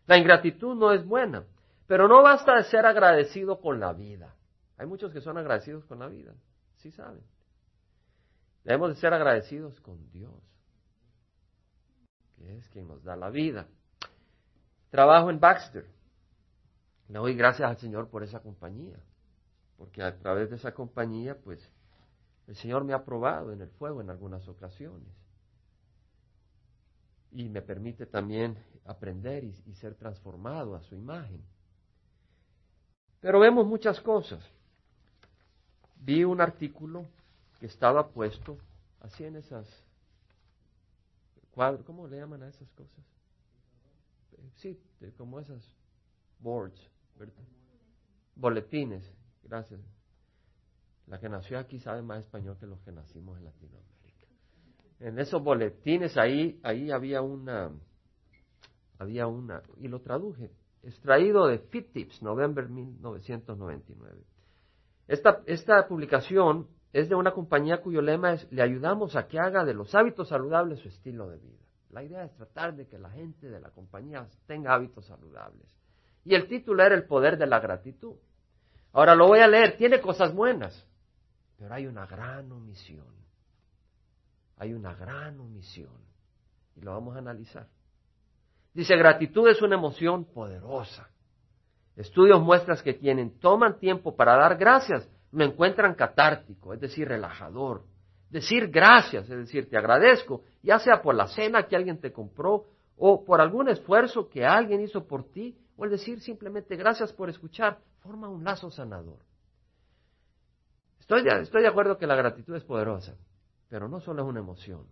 La 0.07 0.19
ingratitud 0.19 0.77
no 0.77 0.93
es 0.93 1.05
buena, 1.05 1.45
pero 1.87 2.07
no 2.09 2.23
basta 2.23 2.57
de 2.57 2.65
ser 2.65 2.87
agradecido 2.87 3.61
con 3.61 3.81
la 3.81 3.93
vida. 3.93 4.35
Hay 4.77 4.87
muchos 4.87 5.13
que 5.13 5.21
son 5.21 5.39
agradecidos 5.39 5.85
con 5.87 5.99
la 5.99 6.09
vida, 6.09 6.35
sí 6.77 6.91
saben. 6.91 7.23
Debemos 8.65 8.91
de 8.91 8.97
ser 8.97 9.13
agradecidos 9.13 9.81
con 9.81 10.11
Dios, 10.11 10.33
que 12.37 12.57
es 12.57 12.69
quien 12.69 12.87
nos 12.87 13.03
da 13.03 13.17
la 13.17 13.31
vida. 13.31 13.67
Trabajo 14.91 15.31
en 15.31 15.41
Baxter. 15.41 15.87
Le 17.09 17.19
doy 17.19 17.35
gracias 17.35 17.69
al 17.69 17.77
Señor 17.77 18.09
por 18.09 18.23
esa 18.23 18.41
compañía, 18.41 18.97
porque 19.77 20.03
a 20.03 20.19
través 20.19 20.51
de 20.51 20.57
esa 20.57 20.73
compañía, 20.73 21.37
pues, 21.39 21.69
el 22.47 22.57
Señor 22.57 22.85
me 22.85 22.93
ha 22.93 23.05
probado 23.05 23.53
en 23.53 23.61
el 23.61 23.71
fuego 23.71 24.01
en 24.01 24.11
algunas 24.11 24.47
ocasiones. 24.49 25.09
Y 27.33 27.49
me 27.49 27.63
permite 27.63 28.07
también 28.07 28.57
aprender 28.85 29.45
y, 29.45 29.75
ser 29.75 29.95
transformado 29.95 30.77
a 30.77 30.83
su 30.83 30.95
imagen. 30.95 31.43
Pero 33.21 33.41
vemos 33.41 33.67
muchas 33.67 34.01
cosas. 34.01 34.43
Vi 35.97 36.23
un 36.25 36.41
artículo 36.41 37.07
que 37.59 37.67
estaba 37.67 38.09
puesto 38.09 38.59
así 39.01 39.25
en 39.25 39.37
esas 39.37 39.67
cuadros, 41.51 41.85
¿cómo 41.85 42.07
le 42.07 42.19
llaman 42.19 42.43
a 42.43 42.49
esas 42.49 42.69
cosas? 42.73 43.05
Sí, 44.57 44.79
como 45.17 45.41
esas 45.41 45.63
boards, 46.41 46.91
Boletines, 48.37 49.11
gracias. 49.43 49.81
La 51.07 51.21
que 51.21 51.29
nació 51.29 51.59
aquí 51.59 51.79
sabe 51.79 52.03
más 52.03 52.21
español 52.21 52.57
que 52.59 52.67
los 52.67 52.81
que 52.81 52.93
nacimos 52.93 53.39
en 53.39 53.45
Latinoamérica. 53.45 53.95
En 55.01 55.19
esos 55.19 55.43
boletines 55.43 56.17
ahí, 56.17 56.59
ahí 56.63 56.91
había 56.91 57.21
una, 57.21 57.71
había 58.99 59.27
una, 59.27 59.63
y 59.79 59.89
lo 59.89 60.01
traduje, 60.01 60.51
extraído 60.83 61.47
de 61.47 61.59
Fit 61.59 61.93
Tips, 61.93 62.23
noviembre 62.23 62.67
1999. 62.69 64.23
Esta, 65.07 65.43
esta 65.47 65.87
publicación 65.87 66.69
es 66.93 67.09
de 67.09 67.15
una 67.15 67.33
compañía 67.33 67.83
cuyo 67.83 68.01
lema 68.01 68.33
es 68.33 68.51
le 68.51 68.63
ayudamos 68.63 69.17
a 69.17 69.27
que 69.27 69.39
haga 69.39 69.65
de 69.65 69.75
los 69.75 69.95
hábitos 69.95 70.29
saludables 70.29 70.81
su 70.81 70.89
estilo 70.89 71.29
de 71.29 71.39
vida. 71.39 71.59
La 71.91 72.03
idea 72.03 72.25
es 72.25 72.35
tratar 72.35 72.75
de 72.75 72.87
que 72.87 72.99
la 72.99 73.11
gente 73.11 73.49
de 73.49 73.61
la 73.61 73.71
compañía 73.71 74.27
tenga 74.47 74.75
hábitos 74.75 75.07
saludables. 75.07 75.69
Y 76.25 76.35
el 76.35 76.49
título 76.49 76.83
era 76.83 76.95
El 76.95 77.05
poder 77.05 77.37
de 77.37 77.47
la 77.47 77.61
gratitud. 77.61 78.17
Ahora 78.93 79.15
lo 79.15 79.27
voy 79.27 79.41
a 79.41 79.49
leer, 79.49 79.77
tiene 79.77 80.01
cosas 80.01 80.33
buenas, 80.33 80.87
pero 81.59 81.75
hay 81.75 81.87
una 81.87 82.07
gran 82.07 82.51
omisión. 82.53 83.07
Hay 84.57 84.73
una 84.73 84.95
gran 84.95 85.39
omisión. 85.41 85.93
Y 86.77 86.81
lo 86.81 86.93
vamos 86.93 87.17
a 87.17 87.19
analizar. 87.19 87.67
Dice, 88.73 88.97
gratitud 88.97 89.49
es 89.49 89.61
una 89.63 89.77
emoción 89.77 90.25
poderosa. 90.25 91.09
Estudios 91.97 92.41
muestran 92.41 92.79
que 92.83 92.97
quienes 92.97 93.39
toman 93.39 93.79
tiempo 93.79 94.17
para 94.17 94.37
dar 94.37 94.57
gracias 94.57 95.09
lo 95.31 95.45
encuentran 95.45 95.95
catártico, 95.95 96.73
es 96.75 96.81
decir, 96.81 97.09
relajador. 97.09 97.83
Decir 98.31 98.69
gracias, 98.69 99.29
es 99.31 99.37
decir, 99.37 99.69
te 99.69 99.77
agradezco, 99.77 100.43
ya 100.63 100.79
sea 100.79 101.03
por 101.03 101.15
la 101.15 101.29
cena 101.29 101.65
que 101.65 101.77
alguien 101.77 102.01
te 102.01 102.13
compró 102.13 102.65
o 102.97 103.25
por 103.25 103.41
algún 103.41 103.69
esfuerzo 103.69 104.29
que 104.29 104.45
alguien 104.45 104.81
hizo 104.81 105.07
por 105.07 105.25
ti, 105.31 105.57
o 105.77 105.85
el 105.85 105.91
decir 105.91 106.21
simplemente 106.21 106.77
gracias 106.77 107.13
por 107.13 107.29
escuchar, 107.29 107.79
forma 108.01 108.29
un 108.29 108.45
lazo 108.45 108.71
sanador. 108.71 109.19
Estoy 111.01 111.23
de, 111.23 111.69
acuerdo 111.69 111.99
que 111.99 112.07
la 112.07 112.15
gratitud 112.15 112.57
es 112.57 112.65
poderosa, 112.65 113.15
pero 113.69 113.89
no 113.89 114.01
solo 114.01 114.23
es 114.23 114.29
una 114.29 114.41
emoción. 114.41 114.87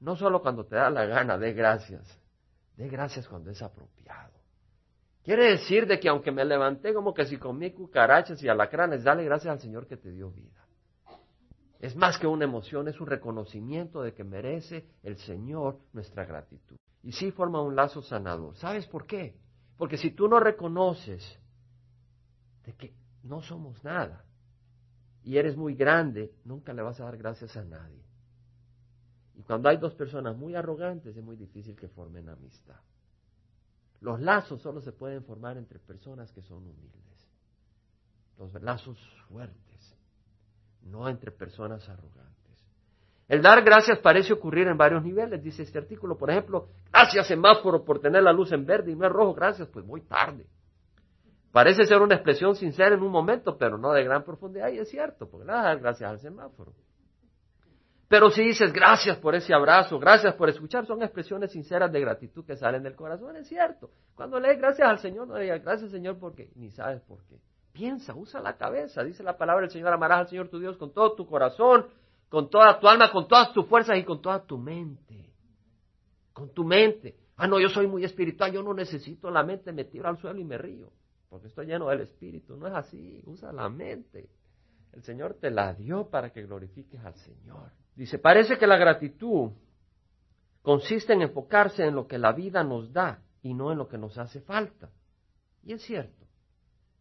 No 0.00 0.14
solo 0.14 0.40
cuando 0.40 0.64
te 0.64 0.76
da 0.76 0.88
la 0.88 1.04
gana, 1.04 1.36
de 1.36 1.52
gracias. 1.52 2.20
De 2.76 2.88
gracias 2.88 3.26
cuando 3.26 3.50
es 3.50 3.60
apropiado. 3.60 4.32
Quiere 5.24 5.50
decir 5.50 5.86
de 5.86 5.98
que 5.98 6.08
aunque 6.08 6.30
me 6.30 6.44
levanté 6.44 6.94
como 6.94 7.12
que 7.12 7.26
si 7.26 7.38
comí 7.38 7.72
cucarachas 7.72 8.42
y 8.42 8.48
alacranes, 8.48 9.04
dale 9.04 9.24
gracias 9.24 9.52
al 9.52 9.60
Señor 9.60 9.86
que 9.86 9.96
te 9.96 10.10
dio 10.10 10.30
vida. 10.30 10.64
Es 11.80 11.96
más 11.96 12.18
que 12.18 12.28
una 12.28 12.44
emoción, 12.44 12.86
es 12.86 13.00
un 13.00 13.08
reconocimiento 13.08 14.02
de 14.02 14.14
que 14.14 14.22
merece 14.22 14.86
el 15.02 15.16
Señor 15.18 15.78
nuestra 15.92 16.24
gratitud. 16.24 16.76
Y 17.02 17.10
sí 17.12 17.32
forma 17.32 17.60
un 17.60 17.74
lazo 17.74 18.02
sanador. 18.02 18.56
¿Sabes 18.56 18.86
por 18.86 19.06
qué? 19.06 19.34
Porque 19.76 19.96
si 19.96 20.10
tú 20.10 20.28
no 20.28 20.40
reconoces 20.40 21.38
de 22.64 22.74
que 22.74 22.94
no 23.22 23.42
somos 23.42 23.82
nada 23.84 24.24
y 25.24 25.36
eres 25.36 25.56
muy 25.56 25.74
grande, 25.74 26.34
nunca 26.44 26.72
le 26.72 26.82
vas 26.82 27.00
a 27.00 27.04
dar 27.04 27.16
gracias 27.16 27.56
a 27.56 27.64
nadie. 27.64 28.02
Y 29.34 29.42
cuando 29.42 29.68
hay 29.68 29.78
dos 29.78 29.94
personas 29.94 30.36
muy 30.36 30.54
arrogantes, 30.54 31.16
es 31.16 31.24
muy 31.24 31.36
difícil 31.36 31.74
que 31.76 31.88
formen 31.88 32.28
amistad. 32.28 32.80
Los 34.00 34.20
lazos 34.20 34.60
solo 34.60 34.80
se 34.80 34.92
pueden 34.92 35.24
formar 35.24 35.56
entre 35.56 35.78
personas 35.78 36.30
que 36.32 36.42
son 36.42 36.58
humildes. 36.66 37.28
Los 38.38 38.52
lazos 38.62 38.98
fuertes, 39.28 39.96
no 40.82 41.08
entre 41.08 41.30
personas 41.30 41.88
arrogantes. 41.88 42.41
El 43.32 43.40
dar 43.40 43.62
gracias 43.62 43.98
parece 44.00 44.34
ocurrir 44.34 44.68
en 44.68 44.76
varios 44.76 45.02
niveles, 45.02 45.42
dice 45.42 45.62
este 45.62 45.78
artículo. 45.78 46.18
Por 46.18 46.30
ejemplo, 46.30 46.68
gracias 46.92 47.28
semáforo 47.28 47.82
por 47.82 47.98
tener 47.98 48.22
la 48.22 48.30
luz 48.30 48.52
en 48.52 48.66
verde 48.66 48.92
y 48.92 48.94
no 48.94 49.06
es 49.06 49.10
rojo, 49.10 49.32
gracias, 49.32 49.68
pues 49.68 49.86
muy 49.86 50.02
tarde. 50.02 50.44
Parece 51.50 51.86
ser 51.86 52.02
una 52.02 52.16
expresión 52.16 52.54
sincera 52.54 52.94
en 52.94 53.02
un 53.02 53.10
momento, 53.10 53.56
pero 53.56 53.78
no 53.78 53.90
de 53.92 54.04
gran 54.04 54.22
profundidad, 54.22 54.68
y 54.68 54.80
es 54.80 54.90
cierto, 54.90 55.30
porque 55.30 55.46
nada, 55.46 55.74
gracias 55.76 56.10
al 56.10 56.18
semáforo. 56.18 56.74
Pero 58.06 58.28
si 58.28 58.42
dices 58.42 58.70
gracias 58.70 59.16
por 59.16 59.34
ese 59.34 59.54
abrazo, 59.54 59.98
gracias 59.98 60.34
por 60.34 60.50
escuchar, 60.50 60.84
son 60.84 61.02
expresiones 61.02 61.52
sinceras 61.52 61.90
de 61.90 62.00
gratitud 62.02 62.44
que 62.44 62.56
salen 62.56 62.82
del 62.82 62.94
corazón, 62.94 63.36
es 63.36 63.48
cierto. 63.48 63.92
Cuando 64.14 64.38
lees 64.38 64.58
gracias 64.58 64.86
al 64.86 64.98
Señor, 64.98 65.26
no 65.26 65.36
digas 65.36 65.62
gracias 65.62 65.90
Señor 65.90 66.18
porque 66.18 66.50
ni 66.54 66.70
sabes 66.70 67.00
por 67.00 67.24
qué. 67.24 67.38
Piensa, 67.72 68.14
usa 68.14 68.42
la 68.42 68.58
cabeza, 68.58 69.02
dice 69.02 69.22
la 69.22 69.38
palabra 69.38 69.62
del 69.62 69.70
Señor, 69.70 69.90
amarás 69.90 70.18
al 70.20 70.28
Señor 70.28 70.48
tu 70.50 70.60
Dios 70.60 70.76
con 70.76 70.92
todo 70.92 71.14
tu 71.14 71.26
corazón, 71.26 71.86
con 72.32 72.48
toda 72.48 72.80
tu 72.80 72.88
alma, 72.88 73.12
con 73.12 73.28
todas 73.28 73.52
tus 73.52 73.66
fuerzas 73.66 73.98
y 73.98 74.04
con 74.04 74.22
toda 74.22 74.42
tu 74.42 74.56
mente. 74.56 75.34
Con 76.32 76.48
tu 76.54 76.64
mente. 76.64 77.14
Ah, 77.36 77.46
no, 77.46 77.60
yo 77.60 77.68
soy 77.68 77.86
muy 77.86 78.04
espiritual, 78.04 78.50
yo 78.50 78.62
no 78.62 78.72
necesito 78.72 79.30
la 79.30 79.42
mente, 79.42 79.70
me 79.70 79.84
tiro 79.84 80.08
al 80.08 80.16
suelo 80.16 80.40
y 80.40 80.44
me 80.44 80.56
río, 80.56 80.90
porque 81.28 81.48
estoy 81.48 81.66
lleno 81.66 81.90
del 81.90 82.00
Espíritu. 82.00 82.56
No 82.56 82.68
es 82.68 82.72
así, 82.72 83.22
usa 83.26 83.52
la 83.52 83.68
mente. 83.68 84.30
El 84.94 85.02
Señor 85.02 85.34
te 85.42 85.50
la 85.50 85.74
dio 85.74 86.08
para 86.08 86.30
que 86.32 86.42
glorifiques 86.46 87.04
al 87.04 87.14
Señor. 87.16 87.70
Dice, 87.94 88.18
parece 88.18 88.56
que 88.56 88.66
la 88.66 88.78
gratitud 88.78 89.50
consiste 90.62 91.12
en 91.12 91.20
enfocarse 91.20 91.84
en 91.84 91.94
lo 91.94 92.06
que 92.06 92.16
la 92.16 92.32
vida 92.32 92.64
nos 92.64 92.94
da 92.94 93.22
y 93.42 93.52
no 93.52 93.72
en 93.72 93.76
lo 93.76 93.88
que 93.88 93.98
nos 93.98 94.16
hace 94.16 94.40
falta. 94.40 94.88
Y 95.64 95.74
es 95.74 95.82
cierto. 95.82 96.24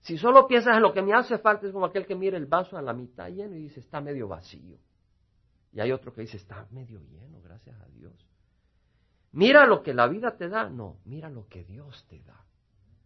Si 0.01 0.17
solo 0.17 0.45
piensas 0.45 0.75
en 0.75 0.81
lo 0.81 0.91
que 0.91 1.01
me 1.01 1.13
hace 1.13 1.37
falta, 1.37 1.67
es 1.67 1.71
como 1.71 1.85
aquel 1.85 2.05
que 2.05 2.15
mira 2.15 2.35
el 2.35 2.47
vaso 2.47 2.77
a 2.77 2.81
la 2.81 2.91
mitad 2.91 3.29
lleno 3.29 3.55
y 3.55 3.61
dice, 3.61 3.79
está 3.79 4.01
medio 4.01 4.27
vacío. 4.27 4.77
Y 5.73 5.79
hay 5.79 5.91
otro 5.91 6.13
que 6.13 6.21
dice, 6.21 6.37
está 6.37 6.67
medio 6.71 6.99
lleno, 6.99 7.41
gracias 7.41 7.79
a 7.79 7.85
Dios. 7.87 8.13
Mira 9.31 9.65
lo 9.65 9.81
que 9.81 9.93
la 9.93 10.07
vida 10.07 10.35
te 10.35 10.49
da, 10.49 10.69
no, 10.69 10.97
mira 11.05 11.29
lo 11.29 11.47
que 11.47 11.63
Dios 11.63 12.05
te 12.09 12.21
da. 12.23 12.43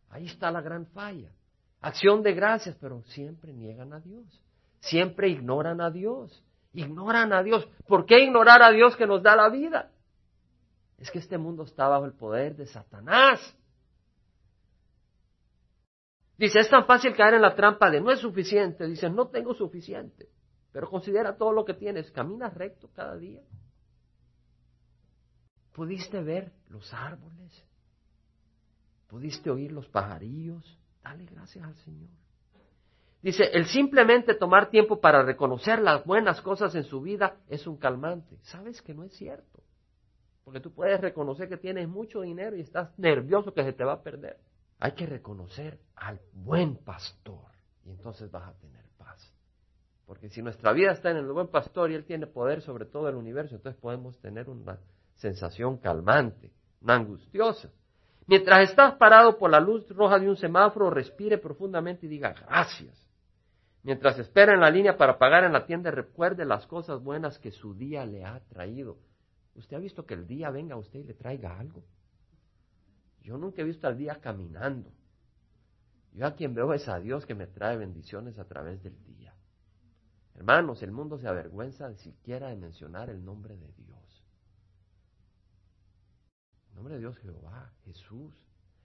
Ahí 0.10 0.26
está 0.26 0.52
la 0.52 0.62
gran 0.62 0.88
falla. 0.88 1.32
acción 1.82 2.24
de 2.24 2.34
gracias, 2.34 2.76
pero 2.82 3.04
siempre 3.04 3.54
niegan 3.54 3.94
a 3.94 4.00
Dios, 4.00 4.26
siempre 4.80 5.30
ignoran 5.30 5.82
a 5.82 5.92
Dios, 5.92 6.44
ignoran 6.74 7.32
a 7.32 7.44
Dios. 7.44 7.68
¿Por 7.88 8.06
qué 8.06 8.24
ignorar 8.24 8.64
a 8.64 8.72
Dios 8.72 8.96
que 8.96 9.06
nos 9.06 9.22
da 9.22 9.36
la 9.36 9.50
vida? 9.50 9.92
Es 10.98 11.12
que 11.12 11.20
este 11.20 11.38
mundo 11.38 11.64
está 11.64 11.88
bajo 11.88 12.06
el 12.06 12.14
poder 12.14 12.56
de 12.56 12.66
Satanás. 12.66 13.56
Dice, 16.38 16.60
es 16.60 16.70
tan 16.70 16.86
fácil 16.86 17.16
caer 17.16 17.36
en 17.36 17.42
la 17.42 17.56
trampa 17.56 17.90
de 17.90 18.02
no 18.02 18.12
es 18.12 18.20
suficiente. 18.20 18.88
Dice, 18.88 19.10
no 19.10 19.28
tengo 19.28 19.54
suficiente. 19.54 20.30
Pero 20.76 20.90
considera 20.90 21.38
todo 21.38 21.54
lo 21.54 21.64
que 21.64 21.74
tienes. 21.74 22.12
Camina 22.12 22.50
recto 22.50 22.90
cada 22.94 23.16
día. 23.16 23.42
¿Pudiste 25.72 26.22
ver 26.22 26.52
los 26.68 26.94
árboles? 26.94 27.64
¿Pudiste 29.08 29.50
oír 29.50 29.72
los 29.72 29.88
pajarillos? 29.88 30.78
Dale 31.02 31.24
gracias 31.28 31.64
al 31.66 31.76
Señor. 31.78 32.10
Dice, 33.22 33.46
el 33.54 33.68
simplemente 33.68 34.34
tomar 34.34 34.70
tiempo 34.70 35.00
para 35.00 35.24
reconocer 35.24 35.80
las 35.80 36.04
buenas 36.04 36.42
cosas 36.42 36.76
en 36.76 36.84
su 36.84 37.00
vida 37.00 37.38
es 37.48 37.66
un 37.68 37.78
calmante. 37.78 38.38
¿Sabes 38.42 38.82
que 38.82 38.94
no 38.94 39.06
es 39.06 39.14
cierto? 39.14 39.64
Porque 40.44 40.60
tú 40.60 40.74
puedes 40.74 41.00
reconocer 41.00 41.48
que 41.48 41.56
tienes 41.56 41.88
mucho 41.88 42.20
dinero 42.20 42.54
y 42.54 42.60
estás 42.60 42.92
nervioso 43.00 43.54
que 43.54 43.64
se 43.64 43.72
te 43.72 43.86
va 43.86 43.94
a 43.94 44.04
perder. 44.04 44.42
Hay 44.80 44.92
que 44.92 45.06
reconocer 45.06 45.80
al 45.96 46.20
buen 46.34 46.76
pastor 46.76 47.46
y 47.86 47.92
entonces 47.92 48.30
vas 48.30 48.50
a 48.50 48.54
tener. 48.60 48.85
Porque 50.06 50.30
si 50.30 50.42
nuestra 50.42 50.72
vida 50.72 50.92
está 50.92 51.12
en 51.12 51.18
el 51.18 51.32
buen 51.32 51.48
pastor 51.48 51.92
y 51.92 51.96
él 51.96 52.06
tiene 52.06 52.28
poder 52.28 52.62
sobre 52.62 52.86
todo 52.86 53.10
el 53.10 53.16
universo, 53.16 53.56
entonces 53.56 53.80
podemos 53.82 54.20
tener 54.20 54.50
una 54.50 54.80
sensación 55.16 55.78
calmante, 55.78 56.52
una 56.82 56.96
angustiosa. 56.96 57.72
Mientras 58.28 58.70
estás 58.70 58.96
parado 58.96 59.38
por 59.38 59.52
la 59.52 59.60
luz 59.60 59.88
roja 59.90 60.20
de 60.20 60.30
un 60.30 60.36
semáforo, 60.36 60.90
respire 60.90 61.38
profundamente 61.38 62.06
y 62.06 62.10
diga 62.10 62.34
gracias. 62.34 63.06
Mientras 63.84 64.18
espera 64.18 64.54
en 64.54 64.62
la 64.62 64.72
línea 64.72 64.98
para 64.98 65.18
pagar 65.18 65.44
en 65.44 65.54
la 65.54 65.66
tienda, 65.66 65.92
recuerde 65.92 66.44
las 66.44 66.66
cosas 66.66 67.04
buenas 67.04 67.38
que 67.38 67.52
su 67.52 67.76
día 67.76 68.06
le 68.06 68.26
ha 68.26 68.40
traído. 68.48 68.98
¿Usted 69.56 69.78
ha 69.78 69.80
visto 69.80 70.06
que 70.06 70.16
el 70.16 70.28
día 70.28 70.50
venga 70.50 70.76
a 70.76 70.80
usted 70.80 71.00
y 71.00 71.04
le 71.04 71.14
traiga 71.14 71.58
algo? 71.58 71.84
Yo 73.22 73.38
nunca 73.38 73.62
he 73.62 73.66
visto 73.66 73.88
al 73.88 73.98
día 73.98 74.20
caminando. 74.22 74.92
Yo 76.14 76.26
a 76.26 76.36
quien 76.36 76.54
veo 76.54 76.74
es 76.74 76.88
a 76.88 77.00
Dios 77.00 77.26
que 77.26 77.36
me 77.36 77.48
trae 77.48 77.78
bendiciones 77.78 78.38
a 78.38 78.46
través 78.46 78.82
del 78.84 79.04
día. 79.04 79.25
Hermanos, 80.36 80.84
el 80.84 80.92
mundo 80.92 81.18
se 81.18 81.28
avergüenza 81.28 81.88
de 81.88 81.96
siquiera 81.96 82.50
de 82.50 82.58
mencionar 82.58 83.10
el 83.10 83.24
nombre 83.24 83.56
de 83.58 83.72
Dios. 83.74 84.24
El 86.70 86.76
nombre 86.76 86.96
de 86.96 87.00
Dios 87.00 87.18
Jehová, 87.20 87.72
Jesús. 87.86 88.34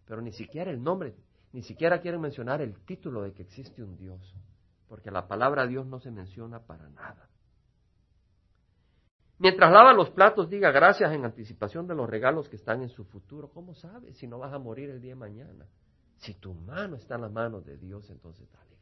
Pero 0.07 0.23
ni 0.23 0.33
siquiera 0.33 0.71
el 0.71 0.83
nombre, 0.83 1.15
ni 1.53 1.63
siquiera 1.63 2.01
quieren 2.01 2.21
mencionar 2.21 2.63
el 2.63 2.79
título 2.85 3.23
de 3.23 3.33
que 3.33 3.43
existe 3.43 3.83
un 3.83 3.97
Dios. 3.97 4.35
Porque 4.89 5.11
la 5.11 5.27
palabra 5.27 5.67
Dios 5.67 5.87
no 5.87 5.99
se 5.99 6.11
menciona 6.11 6.61
para 6.61 6.89
nada. 6.91 7.29
Mientras 9.39 9.73
lava 9.73 9.93
los 9.93 10.11
platos, 10.11 10.51
diga 10.51 10.71
gracias 10.71 11.13
en 11.13 11.25
anticipación 11.25 11.87
de 11.87 11.95
los 11.95 12.09
regalos 12.09 12.49
que 12.49 12.57
están 12.57 12.83
en 12.83 12.91
su 12.91 13.05
futuro. 13.05 13.49
¿Cómo 13.49 13.75
sabes 13.75 14.17
si 14.19 14.27
no 14.27 14.39
vas 14.39 14.53
a 14.53 14.59
morir 14.59 14.91
el 14.91 15.01
día 15.01 15.13
de 15.13 15.21
mañana? 15.21 15.67
Si 16.19 16.35
tu 16.35 16.55
mano 16.55 16.97
está 16.97 17.15
en 17.15 17.23
la 17.23 17.29
mano 17.29 17.61
de 17.61 17.77
Dios, 17.79 18.09
entonces 18.11 18.51
dale. 18.53 18.80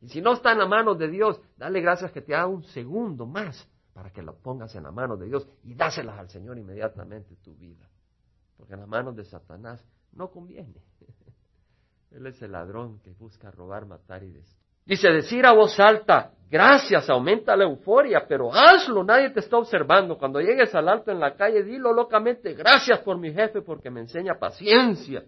Y 0.00 0.08
si 0.08 0.20
no 0.20 0.34
está 0.34 0.52
en 0.52 0.58
la 0.58 0.66
mano 0.66 0.94
de 0.94 1.08
Dios, 1.08 1.40
dale 1.56 1.80
gracias 1.80 2.12
que 2.12 2.20
te 2.20 2.34
haga 2.34 2.46
un 2.46 2.62
segundo 2.64 3.26
más 3.26 3.68
para 3.92 4.10
que 4.10 4.22
lo 4.22 4.36
pongas 4.36 4.74
en 4.74 4.82
la 4.82 4.90
mano 4.90 5.16
de 5.16 5.26
Dios 5.26 5.48
y 5.64 5.74
dáselas 5.74 6.18
al 6.18 6.28
Señor 6.28 6.58
inmediatamente 6.58 7.36
tu 7.36 7.54
vida. 7.54 7.88
Porque 8.56 8.74
en 8.74 8.80
las 8.80 8.88
manos 8.88 9.16
de 9.16 9.24
Satanás 9.24 9.84
no 10.12 10.30
conviene. 10.30 10.82
Él 12.10 12.26
es 12.26 12.40
el 12.42 12.52
ladrón 12.52 13.00
que 13.00 13.12
busca 13.12 13.50
robar, 13.50 13.86
matar 13.86 14.22
y 14.22 14.30
destruir. 14.30 14.66
Dice, 14.86 15.08
decir 15.08 15.44
a 15.44 15.52
voz 15.52 15.78
alta, 15.80 16.30
gracias, 16.48 17.10
aumenta 17.10 17.56
la 17.56 17.64
euforia, 17.64 18.24
pero 18.28 18.54
hazlo, 18.54 19.02
nadie 19.02 19.30
te 19.30 19.40
está 19.40 19.56
observando. 19.58 20.16
Cuando 20.16 20.40
llegues 20.40 20.72
al 20.76 20.88
alto 20.88 21.10
en 21.10 21.18
la 21.18 21.34
calle, 21.34 21.64
dilo 21.64 21.92
locamente, 21.92 22.54
gracias 22.54 23.00
por 23.00 23.18
mi 23.18 23.32
jefe 23.32 23.62
porque 23.62 23.90
me 23.90 24.00
enseña 24.00 24.38
paciencia. 24.38 25.24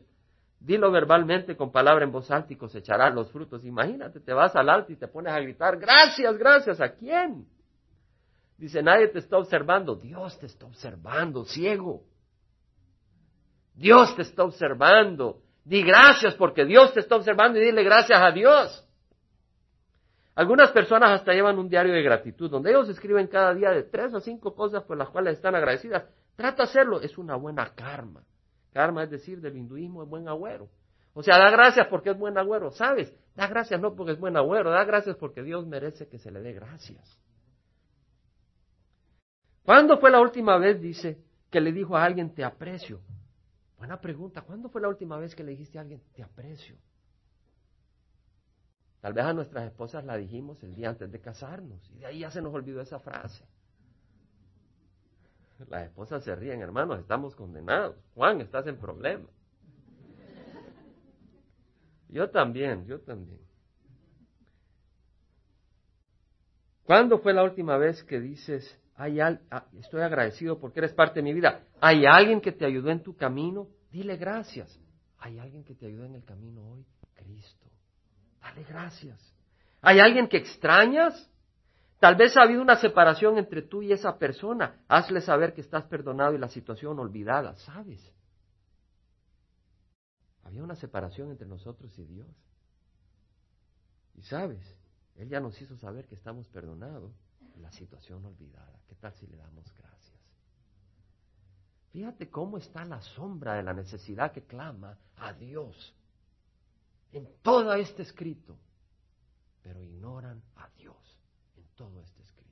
Dilo 0.61 0.91
verbalmente 0.91 1.57
con 1.57 1.71
palabra 1.71 2.05
en 2.05 2.11
voz 2.11 2.31
alta 2.31 2.53
y 2.53 2.57
cosecharás 2.57 3.15
los 3.15 3.31
frutos. 3.31 3.65
Imagínate, 3.65 4.21
te 4.21 4.33
vas 4.33 4.55
al 4.57 4.69
alto 4.69 4.93
y 4.93 4.97
te 4.97 5.07
pones 5.07 5.33
a 5.33 5.41
gritar, 5.41 5.79
gracias, 5.79 6.37
gracias, 6.37 6.81
¿a 6.81 6.95
quién? 6.95 7.47
Dice, 8.57 8.83
nadie 8.83 9.09
te 9.09 9.21
está 9.21 9.39
observando. 9.39 9.95
Dios 9.95 10.37
te 10.41 10.47
está 10.47 10.67
observando, 10.67 11.45
ciego. 11.45 12.03
Dios 13.75 14.15
te 14.17 14.23
está 14.23 14.43
observando. 14.43 15.43
Di 15.65 15.83
gracias 15.83 16.35
porque 16.35 16.65
Dios 16.65 16.93
te 16.93 17.01
está 17.01 17.17
observando 17.17 17.59
y 17.59 17.63
dile 17.63 17.85
gracias 17.85 18.21
a 18.21 18.33
Dios. 18.33 18.85
Algunas 20.35 20.73
personas 20.73 21.11
hasta 21.11 21.33
llevan 21.33 21.59
un 21.59 21.69
diario 21.69 21.93
de 21.93 22.03
gratitud 22.03 22.51
donde 22.51 22.71
ellos 22.71 22.89
escriben 22.89 23.29
cada 23.29 23.55
día 23.55 23.71
de 23.71 23.85
tres 23.85 24.13
o 24.15 24.21
cinco 24.21 24.55
cosas 24.55 24.83
por 24.85 24.97
las 24.97 25.09
cuales 25.09 25.35
están 25.35 25.55
agradecidas. 25.55 26.05
Trata 26.35 26.63
de 26.63 26.69
hacerlo, 26.69 27.01
es 27.01 27.17
una 27.19 27.37
buena 27.37 27.75
karma. 27.75 28.23
Karma 28.79 29.03
es 29.03 29.11
decir, 29.11 29.41
del 29.41 29.57
hinduismo 29.57 30.05
es 30.05 30.09
buen 30.09 30.29
agüero. 30.29 30.69
O 31.13 31.21
sea, 31.25 31.37
da 31.37 31.51
gracias 31.51 31.89
porque 31.89 32.11
es 32.11 32.17
buen 32.17 32.39
agüero, 32.39 32.71
¿sabes? 32.71 33.13
Da 33.35 33.49
gracias 33.49 33.81
no 33.81 33.97
porque 33.97 34.13
es 34.13 34.21
buen 34.21 34.37
agüero, 34.37 34.71
da 34.71 34.85
gracias 34.85 35.17
porque 35.17 35.43
Dios 35.43 35.67
merece 35.67 36.07
que 36.07 36.17
se 36.21 36.31
le 36.31 36.41
dé 36.43 36.53
gracias. 36.53 37.19
¿Cuándo 39.65 39.99
fue 39.99 40.13
la 40.13 40.21
última 40.21 40.59
vez, 40.59 40.81
dice, 40.81 41.21
que 41.51 41.61
le 41.61 41.73
dijo 41.73 41.97
a 41.97 42.05
alguien, 42.05 42.33
te 42.33 42.45
aprecio? 42.45 43.01
Buena 43.79 44.01
pregunta, 44.01 44.43
¿cuándo 44.43 44.69
fue 44.69 44.81
la 44.81 44.89
última 44.89 45.19
vez 45.19 45.35
que 45.35 45.43
le 45.43 45.51
dijiste 45.51 45.79
a 45.79 45.81
alguien, 45.81 46.01
te 46.15 46.23
aprecio? 46.23 46.77
Tal 49.01 49.13
vez 49.13 49.25
a 49.25 49.33
nuestras 49.33 49.65
esposas 49.65 50.05
la 50.05 50.17
dijimos 50.17 50.63
el 50.63 50.77
día 50.77 50.91
antes 50.91 51.11
de 51.11 51.21
casarnos 51.21 51.91
y 51.91 51.99
de 51.99 52.07
ahí 52.07 52.21
ya 52.21 52.31
se 52.31 52.41
nos 52.41 52.55
olvidó 52.55 52.81
esa 52.81 53.01
frase. 53.01 53.45
Las 55.67 55.85
esposas 55.85 56.23
se 56.23 56.35
ríen, 56.37 56.63
hermanos, 56.63 57.01
estamos 57.01 57.35
condenados. 57.35 57.97
Juan, 58.15 58.41
estás 58.41 58.67
en 58.67 58.77
problema. 58.79 59.27
Yo 62.09 62.31
también, 62.31 62.87
yo 62.87 63.01
también. 63.01 63.41
¿Cuándo 66.85 67.19
fue 67.19 67.35
la 67.35 67.43
última 67.43 67.77
vez 67.77 68.03
que 68.05 68.19
dices, 68.19 68.79
hay 68.95 69.21
ah, 69.21 69.39
estoy 69.79 70.01
agradecido 70.01 70.59
porque 70.59 70.81
eres 70.81 70.93
parte 70.93 71.21
de 71.21 71.23
mi 71.23 71.35
vida. 71.35 71.65
¿Hay 71.81 72.07
alguien 72.07 72.41
que 72.41 72.51
te 72.51 72.65
ayudó 72.65 72.91
en 72.91 73.03
tu 73.03 73.15
camino? 73.15 73.69
Dile 73.91 74.17
gracias. 74.17 74.81
¿Hay 75.19 75.39
alguien 75.39 75.65
que 75.65 75.75
te 75.75 75.87
ayudó 75.87 76.07
en 76.07 76.15
el 76.15 76.25
camino 76.25 76.67
hoy? 76.71 76.85
Cristo. 77.15 77.67
Dale 78.41 78.65
gracias. 78.65 79.35
¿Hay 79.83 80.01
alguien 80.01 80.29
que 80.29 80.39
extrañas? 80.39 81.31
Tal 81.99 82.15
vez 82.15 82.37
ha 82.37 82.43
habido 82.43 82.63
una 82.63 82.77
separación 82.77 83.39
entre 83.39 83.63
tú 83.63 83.83
y 83.83 83.93
esa 83.93 84.19
persona. 84.19 84.81
Hazle 84.89 85.21
saber 85.21 85.53
que 85.53 85.63
estás 85.63 85.85
perdonado 85.85 86.35
y 86.35 86.39
la 86.39 86.49
situación 86.49 86.99
olvidada, 86.99 87.57
¿sabes? 87.57 88.01
Había 90.45 90.63
una 90.63 90.77
separación 90.77 91.31
entre 91.31 91.49
nosotros 91.49 91.97
y 91.99 92.05
Dios. 92.05 92.29
Y 94.15 94.23
sabes, 94.23 94.61
Él 95.17 95.29
ya 95.29 95.41
nos 95.41 95.61
hizo 95.61 95.77
saber 95.77 96.07
que 96.07 96.15
estamos 96.15 96.47
perdonados 96.49 97.13
la 97.57 97.73
situación 97.73 98.25
olvidada. 98.25 98.81
¿Qué 98.89 98.95
tal 98.95 99.13
si 99.15 99.27
le 99.27 99.37
damos 99.37 99.73
gracias? 99.75 100.19
Fíjate 101.91 102.31
cómo 102.31 102.59
está 102.59 102.85
la 102.85 103.01
sombra 103.01 103.55
de 103.55 103.65
la 103.65 103.75
necesidad 103.75 104.31
que 104.31 104.45
clama 104.45 104.97
a 105.17 105.33
Dios 105.33 105.95
en 107.11 107.29
todo 107.43 107.73
este 107.75 108.03
escrito, 108.03 108.57
pero 109.63 109.83
ignoran 109.83 110.43
a 110.57 110.69
Dios 110.77 111.08
todo 111.79 112.03
este 112.03 112.23
escrito. 112.23 112.49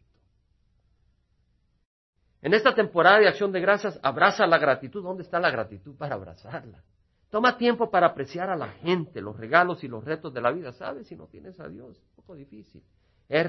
En 2.41 2.55
esta 2.55 2.75
temporada 2.75 3.19
de 3.19 3.29
acción 3.29 3.53
de 3.53 3.61
gracias, 3.61 4.01
abraza 4.03 4.47
la 4.47 4.57
gratitud. 4.57 5.03
¿Dónde 5.03 5.25
está 5.25 5.39
la 5.39 5.51
gratitud 5.51 5.95
para 5.97 6.15
abrazarla? 6.15 6.83
Toma 7.29 7.59
tiempo 7.59 7.91
para 7.91 8.07
apreciar 8.07 8.49
a 8.49 8.57
la 8.57 8.69
gente, 8.69 9.21
los 9.21 9.37
regalos 9.37 9.85
y 9.85 9.89
los 9.89 10.03
retos 10.03 10.33
de 10.33 10.41
la 10.41 10.51
vida. 10.51 10.73
¿Sabes? 10.73 11.07
Si 11.09 11.17
no 11.17 11.27
tienes 11.27 11.61
a 11.61 11.69
Dios, 11.69 11.99
es 11.99 12.03
un 12.05 12.15
poco 12.15 12.35
difícil 12.35 12.83
es 13.29 13.47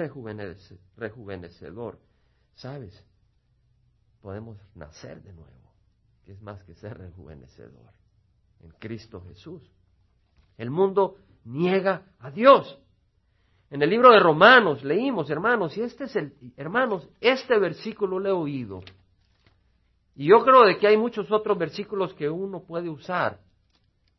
rejuvenecedor. 0.96 2.00
¿Sabes? 2.56 3.04
Podemos 4.22 4.58
nacer 4.76 5.22
de 5.22 5.34
nuevo, 5.34 5.74
que 6.26 6.32
es 6.34 6.42
más 6.42 6.64
que 6.64 6.74
ser 6.76 6.98
rejuvenecedor 6.98 7.94
en 8.60 8.72
Cristo 8.72 9.22
Jesús. 9.22 9.72
El 10.58 10.72
mundo 10.72 11.18
niega 11.44 12.08
a 12.20 12.32
Dios. 12.32 12.80
En 13.70 13.82
el 13.82 13.90
libro 13.90 14.12
de 14.12 14.20
Romanos 14.20 14.84
leímos, 14.84 15.30
hermanos, 15.30 15.78
y 15.78 15.82
este 15.82 16.06
es 16.06 16.16
el, 16.16 16.34
hermanos, 16.56 17.08
este 17.20 17.60
versículo 17.60 18.20
lo 18.20 18.30
he 18.30 18.32
oído. 18.32 18.82
Y 20.16 20.30
yo 20.30 20.40
creo 20.44 20.66
de 20.66 20.78
que 20.78 20.88
hay 20.88 20.98
muchos 20.98 21.32
otros 21.32 21.58
versículos 21.58 22.14
que 22.14 22.30
uno 22.30 22.64
puede 22.64 22.90
usar 22.90 23.40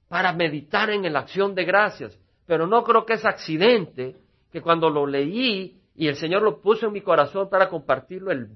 para 0.08 0.32
meditar 0.32 0.90
en 0.90 1.10
la 1.12 1.20
acción 1.20 1.54
de 1.54 1.64
gracias, 1.64 2.18
pero 2.46 2.66
no 2.66 2.84
creo 2.84 3.04
que 3.04 3.14
es 3.14 3.24
accidente 3.24 4.16
que 4.52 4.60
cuando 4.60 4.90
lo 4.90 5.06
leí 5.06 5.80
y 5.94 6.06
el 6.08 6.16
Señor 6.16 6.42
lo 6.42 6.60
puso 6.60 6.86
en 6.86 6.92
mi 6.92 7.00
corazón 7.00 7.48
para 7.50 7.68
compartirlo 7.68 8.30
el, 8.30 8.48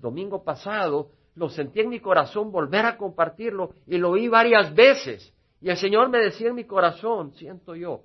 domingo 0.00 0.44
pasado, 0.44 1.10
lo 1.34 1.48
sentí 1.48 1.80
en 1.80 1.88
mi 1.88 2.00
corazón 2.00 2.52
volver 2.52 2.86
a 2.86 2.96
compartirlo 2.96 3.70
y 3.86 3.98
lo 3.98 4.10
oí 4.10 4.28
varias 4.28 4.74
veces. 4.74 5.32
Y 5.60 5.70
el 5.70 5.76
Señor 5.76 6.08
me 6.08 6.18
decía 6.18 6.48
en 6.48 6.54
mi 6.54 6.64
corazón, 6.64 7.32
siento 7.32 7.74
yo, 7.74 8.02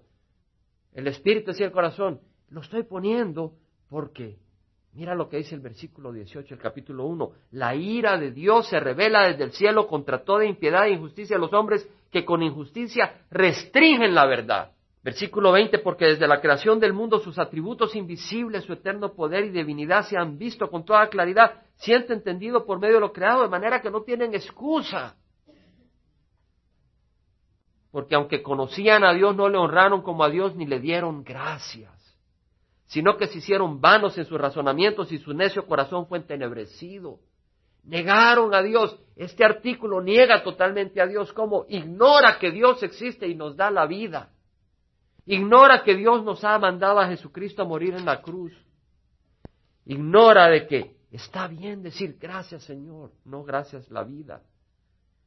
el 0.93 1.07
Espíritu 1.07 1.51
decía 1.51 1.67
el 1.67 1.71
corazón, 1.71 2.19
lo 2.49 2.61
estoy 2.61 2.83
poniendo 2.83 3.53
porque, 3.89 4.37
mira 4.93 5.15
lo 5.15 5.29
que 5.29 5.37
dice 5.37 5.55
el 5.55 5.61
versículo 5.61 6.11
18, 6.11 6.53
el 6.53 6.59
capítulo 6.59 7.05
1, 7.05 7.31
la 7.51 7.75
ira 7.75 8.17
de 8.17 8.31
Dios 8.31 8.67
se 8.67 8.79
revela 8.79 9.23
desde 9.23 9.43
el 9.43 9.51
cielo 9.51 9.87
contra 9.87 10.23
toda 10.23 10.45
impiedad 10.45 10.87
e 10.87 10.91
injusticia 10.91 11.37
de 11.37 11.41
los 11.41 11.53
hombres 11.53 11.87
que 12.11 12.25
con 12.25 12.43
injusticia 12.43 13.21
restringen 13.29 14.13
la 14.13 14.25
verdad. 14.25 14.71
Versículo 15.03 15.51
20, 15.51 15.79
porque 15.79 16.05
desde 16.05 16.27
la 16.27 16.41
creación 16.41 16.79
del 16.79 16.93
mundo 16.93 17.19
sus 17.19 17.39
atributos 17.39 17.95
invisibles, 17.95 18.65
su 18.65 18.73
eterno 18.73 19.13
poder 19.13 19.45
y 19.45 19.49
divinidad 19.49 20.03
se 20.05 20.15
han 20.15 20.37
visto 20.37 20.69
con 20.69 20.85
toda 20.85 21.09
claridad, 21.09 21.63
siendo 21.75 22.13
entendido 22.13 22.65
por 22.65 22.79
medio 22.79 22.95
de 22.95 23.01
lo 23.01 23.11
creado, 23.11 23.41
de 23.41 23.49
manera 23.49 23.81
que 23.81 23.89
no 23.89 24.03
tienen 24.03 24.35
excusa. 24.35 25.15
Porque 27.91 28.15
aunque 28.15 28.41
conocían 28.41 29.03
a 29.03 29.13
Dios, 29.13 29.35
no 29.35 29.49
le 29.49 29.57
honraron 29.57 30.01
como 30.01 30.23
a 30.23 30.29
Dios 30.29 30.55
ni 30.55 30.65
le 30.65 30.79
dieron 30.79 31.23
gracias, 31.23 31.91
sino 32.85 33.17
que 33.17 33.27
se 33.27 33.39
hicieron 33.39 33.81
vanos 33.81 34.17
en 34.17 34.25
sus 34.25 34.39
razonamientos 34.39 35.11
y 35.11 35.17
su 35.17 35.33
necio 35.33 35.65
corazón 35.67 36.07
fue 36.07 36.19
entenebrecido. 36.19 37.19
Negaron 37.83 38.53
a 38.53 38.61
Dios. 38.61 38.97
Este 39.15 39.43
artículo 39.43 40.01
niega 40.01 40.43
totalmente 40.43 41.01
a 41.01 41.07
Dios, 41.07 41.33
como 41.33 41.65
ignora 41.67 42.37
que 42.39 42.51
Dios 42.51 42.81
existe 42.83 43.27
y 43.27 43.35
nos 43.35 43.57
da 43.57 43.69
la 43.71 43.85
vida. 43.87 44.29
Ignora 45.25 45.83
que 45.83 45.95
Dios 45.95 46.23
nos 46.23 46.43
ha 46.43 46.57
mandado 46.59 46.99
a 46.99 47.07
Jesucristo 47.07 47.61
a 47.61 47.65
morir 47.65 47.93
en 47.93 48.05
la 48.05 48.21
cruz. 48.21 48.53
Ignora 49.85 50.47
de 50.47 50.67
que 50.67 50.95
está 51.11 51.47
bien 51.47 51.83
decir 51.83 52.17
gracias 52.19 52.63
Señor, 52.63 53.11
no 53.25 53.43
gracias 53.43 53.89
la 53.89 54.03
vida, 54.03 54.41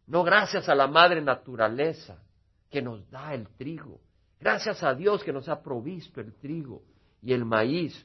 no 0.07 0.23
gracias 0.23 0.69
a 0.69 0.75
la 0.75 0.87
madre 0.87 1.21
naturaleza 1.21 2.24
que 2.75 2.83
nos 2.83 3.09
da 3.09 3.33
el 3.33 3.47
trigo, 3.57 4.01
gracias 4.41 4.83
a 4.83 4.97
Dios 4.97 5.23
que 5.23 5.33
nos 5.33 5.49
ha 5.49 5.63
provisto 5.63 6.21
el 6.21 6.35
trigo 6.35 6.83
y 7.23 7.33
el 7.33 7.45
maíz. 7.45 8.05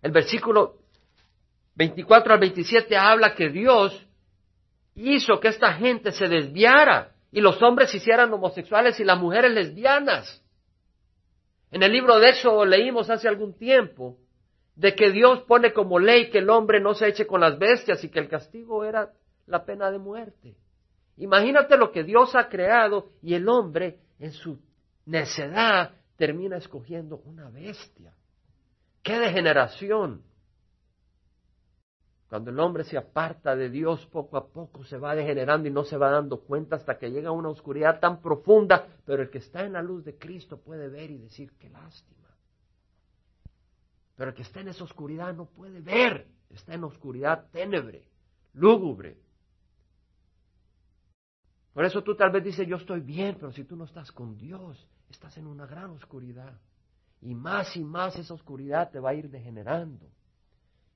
El 0.00 0.12
versículo 0.12 0.78
24 1.74 2.32
al 2.32 2.40
27 2.40 2.96
habla 2.96 3.34
que 3.34 3.50
Dios 3.50 4.06
hizo 4.94 5.38
que 5.40 5.48
esta 5.48 5.74
gente 5.74 6.10
se 6.10 6.26
desviara 6.26 7.12
y 7.30 7.42
los 7.42 7.60
hombres 7.62 7.90
se 7.90 7.98
hicieran 7.98 8.32
homosexuales 8.32 8.98
y 8.98 9.04
las 9.04 9.18
mujeres 9.18 9.52
lesbianas. 9.52 10.42
En 11.70 11.82
el 11.82 11.92
libro 11.92 12.18
de 12.18 12.30
Éxodo 12.30 12.64
leímos 12.64 13.10
hace 13.10 13.28
algún 13.28 13.52
tiempo 13.58 14.16
de 14.74 14.94
que 14.94 15.10
Dios 15.10 15.42
pone 15.42 15.74
como 15.74 15.98
ley 15.98 16.30
que 16.30 16.38
el 16.38 16.48
hombre 16.48 16.80
no 16.80 16.94
se 16.94 17.08
eche 17.08 17.26
con 17.26 17.42
las 17.42 17.58
bestias 17.58 18.02
y 18.04 18.08
que 18.08 18.20
el 18.20 18.28
castigo 18.30 18.86
era 18.86 19.12
la 19.44 19.66
pena 19.66 19.90
de 19.90 19.98
muerte. 19.98 20.56
Imagínate 21.20 21.76
lo 21.76 21.92
que 21.92 22.02
Dios 22.02 22.34
ha 22.34 22.48
creado 22.48 23.10
y 23.20 23.34
el 23.34 23.46
hombre 23.46 24.00
en 24.18 24.32
su 24.32 24.58
necedad 25.04 25.92
termina 26.16 26.56
escogiendo 26.56 27.18
una 27.26 27.50
bestia. 27.50 28.14
¡Qué 29.02 29.18
degeneración! 29.18 30.22
Cuando 32.26 32.50
el 32.50 32.58
hombre 32.58 32.84
se 32.84 32.96
aparta 32.96 33.54
de 33.54 33.68
Dios, 33.68 34.06
poco 34.06 34.38
a 34.38 34.46
poco 34.46 34.82
se 34.84 34.96
va 34.96 35.14
degenerando 35.14 35.68
y 35.68 35.70
no 35.70 35.84
se 35.84 35.98
va 35.98 36.10
dando 36.10 36.40
cuenta 36.40 36.76
hasta 36.76 36.96
que 36.96 37.10
llega 37.10 37.28
a 37.28 37.32
una 37.32 37.50
oscuridad 37.50 38.00
tan 38.00 38.22
profunda, 38.22 38.86
pero 39.04 39.22
el 39.22 39.28
que 39.28 39.38
está 39.38 39.64
en 39.64 39.74
la 39.74 39.82
luz 39.82 40.04
de 40.04 40.16
Cristo 40.16 40.58
puede 40.58 40.88
ver 40.88 41.10
y 41.10 41.18
decir, 41.18 41.52
qué 41.58 41.68
lástima. 41.68 42.28
Pero 44.16 44.30
el 44.30 44.36
que 44.36 44.42
está 44.42 44.60
en 44.60 44.68
esa 44.68 44.84
oscuridad 44.84 45.34
no 45.34 45.46
puede 45.46 45.82
ver, 45.82 46.28
está 46.48 46.72
en 46.72 46.84
oscuridad 46.84 47.50
ténebre, 47.50 48.08
lúgubre. 48.54 49.18
Por 51.72 51.84
eso 51.84 52.02
tú 52.02 52.14
tal 52.16 52.30
vez 52.30 52.44
dices, 52.44 52.66
yo 52.66 52.76
estoy 52.76 53.00
bien, 53.00 53.36
pero 53.38 53.52
si 53.52 53.64
tú 53.64 53.76
no 53.76 53.84
estás 53.84 54.10
con 54.10 54.36
Dios, 54.36 54.88
estás 55.08 55.36
en 55.36 55.46
una 55.46 55.66
gran 55.66 55.90
oscuridad. 55.90 56.58
Y 57.22 57.34
más 57.34 57.76
y 57.76 57.84
más 57.84 58.16
esa 58.16 58.34
oscuridad 58.34 58.90
te 58.90 58.98
va 58.98 59.10
a 59.10 59.14
ir 59.14 59.30
degenerando 59.30 60.06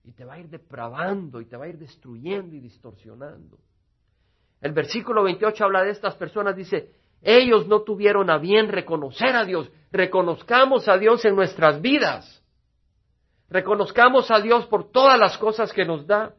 y 0.05 0.13
te 0.13 0.25
va 0.25 0.35
a 0.35 0.39
ir 0.39 0.49
depravando 0.49 1.41
y 1.41 1.47
te 1.47 1.57
va 1.57 1.65
a 1.65 1.69
ir 1.69 1.79
destruyendo 1.79 2.55
y 2.55 2.61
distorsionando. 2.61 3.59
El 4.61 4.73
versículo 4.73 5.23
28 5.25 5.65
habla 5.65 5.83
de 5.83 5.91
estas 5.91 6.15
personas, 6.17 6.57
dice, 6.57 6.93
ellos 7.23 7.67
no 7.67 7.83
tuvieron 7.83 8.31
a 8.31 8.39
bien 8.39 8.69
reconocer 8.69 9.35
a 9.35 9.45
Dios, 9.45 9.71
reconozcamos 9.91 10.89
a 10.89 10.99
Dios 10.99 11.25
en 11.25 11.35
nuestras 11.35 11.81
vidas, 11.81 12.43
reconozcamos 13.49 14.31
a 14.31 14.41
Dios 14.41 14.67
por 14.67 14.91
todas 14.91 15.19
las 15.19 15.37
cosas 15.39 15.73
que 15.73 15.85
nos 15.85 16.07
da. 16.07 16.35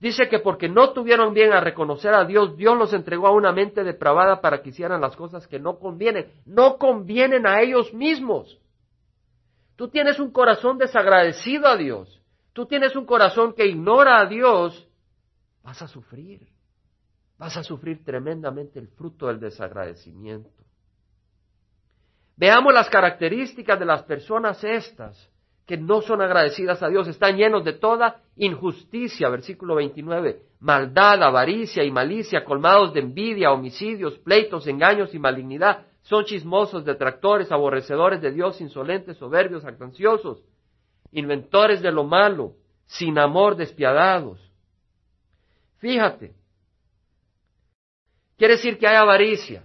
Dice 0.00 0.28
que 0.28 0.38
porque 0.38 0.68
no 0.68 0.92
tuvieron 0.92 1.34
bien 1.34 1.52
a 1.52 1.60
reconocer 1.60 2.14
a 2.14 2.24
Dios, 2.24 2.56
Dios 2.56 2.78
los 2.78 2.92
entregó 2.92 3.26
a 3.26 3.32
una 3.32 3.52
mente 3.52 3.82
depravada 3.82 4.40
para 4.40 4.62
que 4.62 4.70
hicieran 4.70 5.00
las 5.00 5.16
cosas 5.16 5.46
que 5.48 5.58
no 5.58 5.78
convienen, 5.78 6.32
no 6.46 6.78
convienen 6.78 7.46
a 7.46 7.60
ellos 7.60 7.92
mismos. 7.92 8.58
Tú 9.74 9.88
tienes 9.88 10.20
un 10.20 10.30
corazón 10.30 10.78
desagradecido 10.78 11.66
a 11.66 11.76
Dios 11.76 12.18
tú 12.58 12.66
tienes 12.66 12.96
un 12.96 13.06
corazón 13.06 13.52
que 13.52 13.64
ignora 13.64 14.18
a 14.18 14.26
Dios, 14.26 14.84
vas 15.62 15.80
a 15.80 15.86
sufrir. 15.86 16.44
Vas 17.38 17.56
a 17.56 17.62
sufrir 17.62 18.04
tremendamente 18.04 18.80
el 18.80 18.88
fruto 18.88 19.28
del 19.28 19.38
desagradecimiento. 19.38 20.64
Veamos 22.34 22.74
las 22.74 22.90
características 22.90 23.78
de 23.78 23.84
las 23.84 24.02
personas 24.02 24.64
estas 24.64 25.30
que 25.68 25.76
no 25.76 26.00
son 26.00 26.22
agradecidas 26.22 26.82
a 26.82 26.88
Dios, 26.88 27.06
están 27.08 27.36
llenos 27.36 27.62
de 27.62 27.74
toda 27.74 28.22
injusticia, 28.36 29.28
versículo 29.28 29.74
29, 29.74 30.40
maldad, 30.60 31.22
avaricia 31.22 31.84
y 31.84 31.90
malicia, 31.90 32.42
colmados 32.42 32.94
de 32.94 33.00
envidia, 33.00 33.52
homicidios, 33.52 34.18
pleitos, 34.20 34.66
engaños 34.66 35.14
y 35.14 35.18
malignidad, 35.18 35.84
son 36.00 36.24
chismosos, 36.24 36.86
detractores, 36.86 37.52
aborrecedores 37.52 38.22
de 38.22 38.32
Dios, 38.32 38.62
insolentes, 38.62 39.18
soberbios, 39.18 39.66
actanciosos, 39.66 40.42
inventores 41.12 41.82
de 41.82 41.92
lo 41.92 42.04
malo, 42.04 42.54
sin 42.86 43.18
amor, 43.18 43.54
despiadados. 43.54 44.40
Fíjate, 45.80 46.32
quiere 48.38 48.54
decir 48.54 48.78
que 48.78 48.88
hay 48.88 48.96
avaricia. 48.96 49.64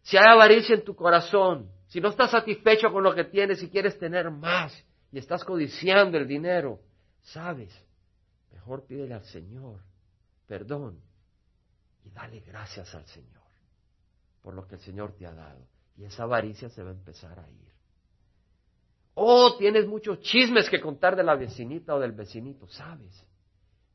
Si 0.00 0.16
hay 0.16 0.32
avaricia 0.32 0.74
en 0.76 0.82
tu 0.82 0.96
corazón, 0.96 1.68
si 1.88 2.00
no 2.00 2.08
estás 2.08 2.30
satisfecho 2.30 2.92
con 2.92 3.02
lo 3.02 3.14
que 3.14 3.24
tienes 3.24 3.62
y 3.62 3.68
quieres 3.68 3.98
tener 3.98 4.30
más 4.30 4.72
y 5.10 5.18
estás 5.18 5.44
codiciando 5.44 6.16
el 6.16 6.26
dinero, 6.26 6.80
sabes, 7.20 7.72
mejor 8.52 8.86
pídele 8.86 9.14
al 9.14 9.24
Señor 9.24 9.80
perdón 10.46 11.00
y 12.04 12.10
dale 12.10 12.40
gracias 12.40 12.94
al 12.94 13.04
Señor 13.06 13.38
por 14.42 14.54
lo 14.54 14.66
que 14.66 14.76
el 14.76 14.80
Señor 14.80 15.12
te 15.12 15.26
ha 15.26 15.32
dado. 15.32 15.66
Y 15.96 16.04
esa 16.04 16.22
avaricia 16.22 16.70
se 16.70 16.82
va 16.82 16.90
a 16.90 16.94
empezar 16.94 17.38
a 17.38 17.50
ir. 17.50 17.68
Oh, 19.14 19.56
tienes 19.58 19.86
muchos 19.86 20.20
chismes 20.20 20.70
que 20.70 20.80
contar 20.80 21.16
de 21.16 21.24
la 21.24 21.34
vecinita 21.34 21.94
o 21.94 22.00
del 22.00 22.12
vecinito, 22.12 22.66
¿sabes? 22.68 23.26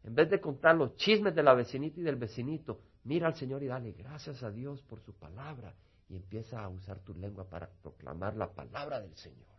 En 0.04 0.14
vez 0.14 0.30
de 0.30 0.42
contar 0.42 0.76
los 0.76 0.96
chismes 0.98 1.34
de 1.34 1.42
la 1.42 1.54
vecinita 1.54 2.00
y 2.00 2.04
del 2.04 2.18
vecinito, 2.18 2.82
mira 3.06 3.28
al 3.28 3.36
Señor 3.36 3.64
y 3.64 3.68
dale 3.68 3.94
gracias 3.94 4.44
a 4.44 4.52
Dios 4.52 4.82
por 4.84 5.00
su 5.02 5.14
palabra 5.14 5.74
y 6.14 6.18
empieza 6.18 6.64
a 6.64 6.70
usar 6.70 7.00
tu 7.00 7.16
lengua 7.16 7.50
para 7.50 7.68
proclamar 7.82 8.36
la 8.36 8.54
palabra 8.54 9.02
del 9.02 9.16
Señor. 9.16 9.50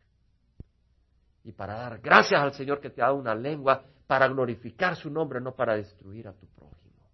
Y 1.43 1.51
para 1.51 1.75
dar 1.75 2.01
gracias 2.01 2.41
al 2.41 2.55
Señor 2.55 2.81
que 2.81 2.91
te 2.91 3.03
ha 3.03 3.07
dado 3.07 3.17
una 3.19 3.35
lengua 3.35 3.85
para 4.07 4.29
glorificar 4.29 4.95
su 4.95 5.11
nombre, 5.11 5.41
no 5.41 5.57
para 5.57 5.75
destruir 5.75 6.29
a 6.29 6.33
tu 6.33 6.47
prójimo. 6.47 7.11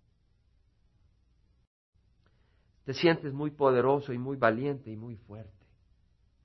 Te 2.84 2.92
sientes 2.92 3.32
muy 3.32 3.50
poderoso 3.50 4.12
y 4.12 4.18
muy 4.18 4.36
valiente 4.36 4.90
y 4.90 4.96
muy 4.96 5.16
fuerte. 5.16 5.66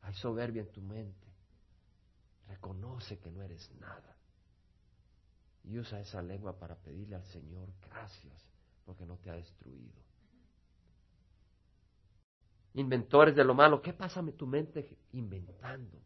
Hay 0.01 0.13
soberbia 0.13 0.61
en 0.61 0.71
tu 0.71 0.81
mente. 0.81 1.27
Reconoce 2.47 3.19
que 3.19 3.29
no 3.29 3.41
eres 3.41 3.69
nada. 3.77 4.15
Y 5.65 5.77
usa 5.77 5.99
esa 5.99 6.21
lengua 6.21 6.57
para 6.57 6.75
pedirle 6.75 7.17
al 7.17 7.25
Señor 7.25 7.73
gracias 7.89 8.41
porque 8.85 9.05
no 9.05 9.17
te 9.17 9.31
ha 9.31 9.33
destruido. 9.33 10.01
Inventores 12.75 13.35
de 13.35 13.43
lo 13.43 13.53
malo, 13.53 13.81
¿qué 13.81 13.93
pasa 13.93 14.19
en 14.19 14.35
tu 14.35 14.45
mente 14.45 14.97
inventando? 15.13 15.97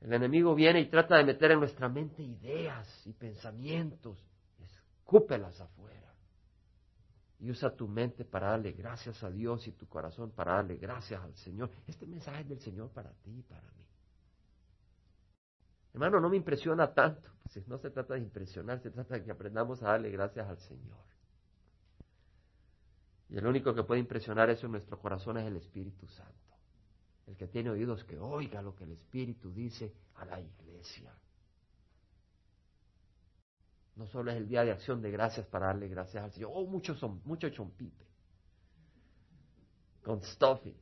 El 0.00 0.12
enemigo 0.12 0.54
viene 0.54 0.80
y 0.80 0.88
trata 0.88 1.16
de 1.16 1.24
meter 1.24 1.50
en 1.50 1.58
nuestra 1.58 1.88
mente 1.88 2.22
ideas 2.22 3.06
y 3.06 3.12
pensamientos. 3.12 4.16
Escúpelas 4.60 5.60
afuera 5.60 6.14
y 7.40 7.50
usa 7.50 7.74
tu 7.74 7.88
mente 7.88 8.24
para 8.24 8.50
darle 8.50 8.72
gracias 8.72 9.22
a 9.24 9.30
Dios 9.30 9.66
y 9.66 9.72
tu 9.72 9.88
corazón 9.88 10.30
para 10.30 10.54
darle 10.54 10.76
gracias 10.76 11.20
al 11.20 11.34
Señor. 11.34 11.70
Este 11.86 12.06
mensaje 12.06 12.42
es 12.42 12.48
del 12.48 12.60
Señor 12.60 12.90
para 12.90 13.10
ti 13.14 13.38
y 13.38 13.42
para 13.42 13.68
mí. 13.72 13.84
Hermano, 15.92 16.20
no 16.20 16.28
me 16.28 16.36
impresiona 16.36 16.92
tanto. 16.92 17.30
Pues 17.42 17.66
no 17.66 17.78
se 17.78 17.90
trata 17.90 18.14
de 18.14 18.20
impresionar, 18.20 18.80
se 18.80 18.90
trata 18.90 19.14
de 19.14 19.24
que 19.24 19.32
aprendamos 19.32 19.82
a 19.82 19.88
darle 19.88 20.10
gracias 20.10 20.48
al 20.48 20.58
Señor. 20.58 20.98
Y 23.30 23.36
el 23.36 23.46
único 23.46 23.74
que 23.74 23.82
puede 23.82 24.00
impresionar 24.00 24.48
eso 24.48 24.66
en 24.66 24.72
nuestro 24.72 24.98
corazón 24.98 25.36
es 25.38 25.46
el 25.46 25.56
Espíritu 25.56 26.06
Santo. 26.08 26.34
El 27.26 27.36
que 27.36 27.46
tiene 27.46 27.70
oídos 27.70 28.04
que 28.04 28.18
oiga 28.18 28.62
lo 28.62 28.74
que 28.74 28.84
el 28.84 28.92
Espíritu 28.92 29.52
dice 29.52 29.92
a 30.14 30.24
la 30.24 30.40
iglesia. 30.40 31.12
No 33.96 34.06
solo 34.06 34.30
es 34.30 34.36
el 34.36 34.48
día 34.48 34.64
de 34.64 34.70
acción 34.70 35.02
de 35.02 35.10
gracias 35.10 35.46
para 35.46 35.66
darle 35.66 35.88
gracias 35.88 36.24
al 36.24 36.32
Señor. 36.32 36.52
Oh, 36.54 36.64
muchos 36.66 36.98
son, 36.98 37.20
mucho 37.24 37.50
chompipe. 37.50 38.06
Con 40.02 40.22
stuffing. 40.22 40.76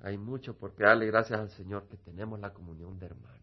Hay 0.00 0.18
mucho 0.18 0.56
por 0.56 0.74
qué 0.74 0.84
darle 0.84 1.06
gracias 1.06 1.40
al 1.40 1.50
Señor 1.50 1.88
que 1.88 1.96
tenemos 1.96 2.38
la 2.38 2.52
comunión 2.52 2.98
de 2.98 3.06
hermanos. 3.06 3.40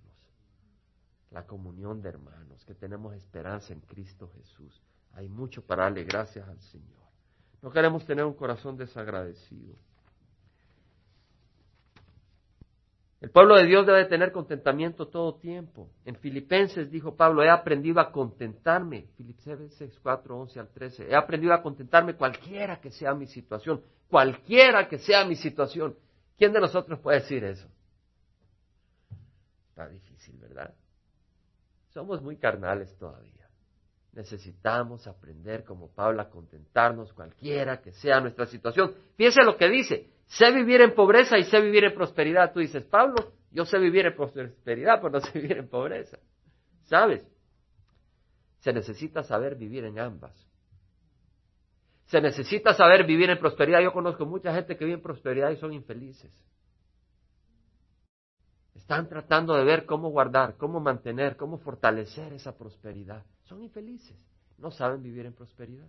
La 1.31 1.45
comunión 1.45 2.01
de 2.01 2.09
hermanos, 2.09 2.63
que 2.65 2.75
tenemos 2.75 3.15
esperanza 3.15 3.73
en 3.73 3.81
Cristo 3.81 4.29
Jesús. 4.29 4.81
Hay 5.13 5.29
mucho 5.29 5.61
para 5.61 5.83
darle 5.83 6.03
gracias 6.03 6.47
al 6.47 6.59
Señor. 6.61 6.99
No 7.61 7.71
queremos 7.71 8.05
tener 8.05 8.25
un 8.25 8.33
corazón 8.33 8.77
desagradecido. 8.77 9.75
El 13.21 13.31
pueblo 13.31 13.57
de 13.57 13.65
Dios 13.65 13.85
debe 13.85 14.05
tener 14.05 14.31
contentamiento 14.31 15.07
todo 15.09 15.35
tiempo. 15.35 15.89
En 16.05 16.15
Filipenses 16.15 16.89
dijo 16.89 17.17
Pablo, 17.17 17.43
he 17.43 17.49
aprendido 17.49 17.99
a 17.99 18.13
contentarme. 18.13 19.07
Filipenses 19.17 19.99
4, 20.01 20.39
11 20.39 20.59
al 20.59 20.69
13. 20.69 21.09
He 21.09 21.15
aprendido 21.15 21.53
a 21.53 21.61
contentarme 21.61 22.15
cualquiera 22.15 22.79
que 22.79 22.91
sea 22.91 23.13
mi 23.13 23.27
situación. 23.27 23.83
Cualquiera 24.09 24.87
que 24.87 24.99
sea 24.99 25.25
mi 25.25 25.35
situación. 25.35 25.97
¿Quién 26.37 26.53
de 26.53 26.61
nosotros 26.61 26.97
puede 26.99 27.19
decir 27.19 27.43
eso? 27.43 27.67
Está 29.69 29.89
difícil, 29.89 30.37
¿verdad? 30.37 30.73
Somos 31.89 32.21
muy 32.21 32.37
carnales 32.37 32.95
todavía. 32.97 33.38
Necesitamos 34.13 35.07
aprender 35.07 35.63
como 35.63 35.93
Pablo 35.93 36.21
a 36.21 36.29
contentarnos 36.29 37.13
cualquiera 37.13 37.79
que 37.81 37.91
sea 37.91 38.19
nuestra 38.19 38.45
situación. 38.47 38.93
Fíjense 39.15 39.43
lo 39.43 39.55
que 39.55 39.69
dice, 39.69 40.09
sé 40.25 40.51
vivir 40.51 40.81
en 40.81 40.95
pobreza 40.95 41.37
y 41.37 41.43
sé 41.43 41.61
vivir 41.61 41.85
en 41.85 41.93
prosperidad. 41.93 42.51
Tú 42.51 42.59
dices, 42.59 42.83
Pablo, 42.85 43.33
yo 43.51 43.65
sé 43.65 43.77
vivir 43.77 44.07
en 44.07 44.15
prosperidad, 44.15 44.99
pero 45.01 45.09
no 45.11 45.19
sé 45.21 45.39
vivir 45.39 45.57
en 45.57 45.69
pobreza. 45.69 46.17
¿Sabes? 46.85 47.23
Se 48.59 48.73
necesita 48.73 49.23
saber 49.23 49.55
vivir 49.55 49.85
en 49.85 49.99
ambas. 49.99 50.33
Se 52.05 52.19
necesita 52.19 52.73
saber 52.73 53.05
vivir 53.05 53.29
en 53.29 53.37
prosperidad. 53.37 53.81
Yo 53.81 53.93
conozco 53.93 54.25
mucha 54.25 54.53
gente 54.53 54.75
que 54.75 54.85
vive 54.85 54.97
en 54.97 55.03
prosperidad 55.03 55.51
y 55.51 55.57
son 55.57 55.71
infelices. 55.73 56.31
Están 58.89 59.07
tratando 59.07 59.53
de 59.53 59.63
ver 59.63 59.85
cómo 59.85 60.09
guardar, 60.09 60.57
cómo 60.57 60.79
mantener, 60.79 61.37
cómo 61.37 61.59
fortalecer 61.59 62.33
esa 62.33 62.57
prosperidad. 62.57 63.23
Son 63.43 63.61
infelices, 63.61 64.17
no 64.57 64.71
saben 64.71 65.03
vivir 65.03 65.27
en 65.27 65.33
prosperidad. 65.33 65.85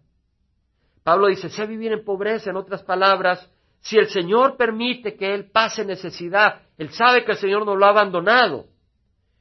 Pablo 1.03 1.29
dice, 1.29 1.49
sé 1.49 1.65
vivir 1.65 1.93
en 1.93 2.05
pobreza, 2.05 2.51
en 2.51 2.57
otras 2.57 2.83
palabras, 2.83 3.51
si 3.81 3.97
el 3.97 4.11
Señor 4.11 4.59
permite 4.59 5.17
que 5.17 5.33
Él 5.33 5.51
pase 5.51 5.83
necesidad, 5.83 6.61
Él 6.77 6.91
sabe 6.91 7.25
que 7.25 7.33
el 7.33 7.39
Señor 7.39 7.65
no 7.65 7.75
lo 7.75 7.87
ha 7.87 7.89
abandonado, 7.89 8.67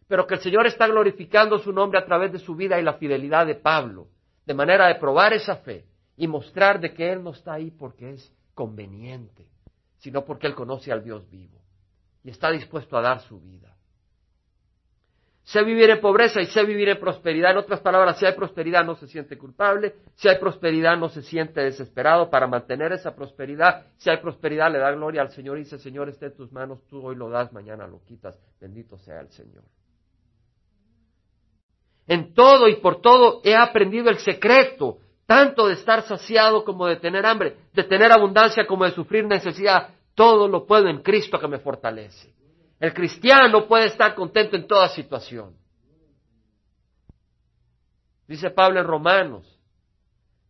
pero 0.08 0.26
que 0.26 0.36
el 0.36 0.40
Señor 0.40 0.66
está 0.66 0.88
glorificando 0.88 1.60
su 1.60 1.74
nombre 1.74 2.00
a 2.00 2.06
través 2.06 2.32
de 2.32 2.40
su 2.40 2.56
vida 2.56 2.80
y 2.80 2.84
la 2.84 2.94
fidelidad 2.94 3.46
de 3.46 3.56
Pablo, 3.56 4.08
de 4.46 4.54
manera 4.54 4.88
de 4.88 4.96
probar 4.96 5.34
esa 5.34 5.58
fe 5.58 5.86
y 6.16 6.30
mostrar 6.30 6.80
de 6.80 6.94
que 6.94 7.12
Él 7.12 7.22
no 7.22 7.32
está 7.32 7.56
ahí 7.56 7.72
porque 7.72 8.12
es 8.12 8.34
conveniente, 8.54 9.50
sino 9.98 10.24
porque 10.24 10.48
Él 10.48 10.56
conoce 10.56 10.94
al 10.94 11.04
Dios 11.04 11.30
vivo 11.30 11.59
y 12.24 12.30
está 12.30 12.52
dispuesto 12.52 12.98
a 12.98 13.02
dar 13.02 13.22
su 13.22 13.40
vida. 13.40 13.76
Sé 15.50 15.64
vivir 15.64 15.90
en 15.90 16.00
pobreza 16.00 16.42
y 16.42 16.46
sé 16.46 16.64
vivir 16.64 16.90
en 16.90 17.00
prosperidad. 17.00 17.52
En 17.52 17.58
otras 17.58 17.80
palabras, 17.80 18.20
si 18.20 18.26
hay 18.28 18.34
prosperidad 18.34 18.86
no 18.86 18.94
se 18.94 19.08
siente 19.08 19.36
culpable, 19.36 19.96
si 20.14 20.30
hay 20.30 20.38
prosperidad 20.38 20.96
no 20.96 21.10
se 21.10 21.24
siente 21.24 21.62
desesperado 21.62 22.30
para 22.30 22.46
mantener 22.46 22.92
esa 22.94 23.16
prosperidad, 23.16 23.88
si 23.98 24.12
hay 24.12 24.18
prosperidad 24.18 24.72
le 24.72 24.78
da 24.78 24.92
gloria 24.92 25.22
al 25.22 25.32
Señor 25.32 25.58
y 25.58 25.64
dice, 25.64 25.80
Señor, 25.80 26.08
esté 26.08 26.28
en 26.28 26.36
tus 26.36 26.52
manos, 26.52 26.86
tú 26.88 27.04
hoy 27.04 27.16
lo 27.16 27.32
das, 27.32 27.52
mañana 27.52 27.88
lo 27.88 28.04
quitas, 28.04 28.40
bendito 28.62 29.00
sea 29.00 29.22
el 29.22 29.30
Señor. 29.32 29.64
En 32.06 32.36
todo 32.36 32.68
y 32.68 32.76
por 32.76 33.02
todo 33.02 33.42
he 33.44 33.56
aprendido 33.56 34.12
el 34.12 34.20
secreto, 34.20 35.00
tanto 35.26 35.68
de 35.68 35.74
estar 35.74 36.04
saciado 36.04 36.64
como 36.64 36.86
de 36.86 36.98
tener 36.98 37.26
hambre, 37.26 37.58
de 37.74 37.84
tener 37.86 38.12
abundancia 38.12 38.68
como 38.68 38.86
de 38.86 38.92
sufrir 38.92 39.26
necesidad. 39.26 39.96
Todo 40.20 40.50
lo 40.50 40.66
puedo 40.66 40.90
en 40.90 41.02
Cristo 41.02 41.40
que 41.40 41.48
me 41.48 41.60
fortalece. 41.60 42.34
El 42.78 42.94
cristiano 42.94 43.66
puede 43.66 43.86
estar 43.86 44.14
contento 44.16 44.58
en 44.58 44.68
toda 44.68 44.90
situación. 44.90 45.56
Dice 48.28 48.50
Pablo 48.50 48.82
en 48.82 48.86
Romanos, 48.86 49.58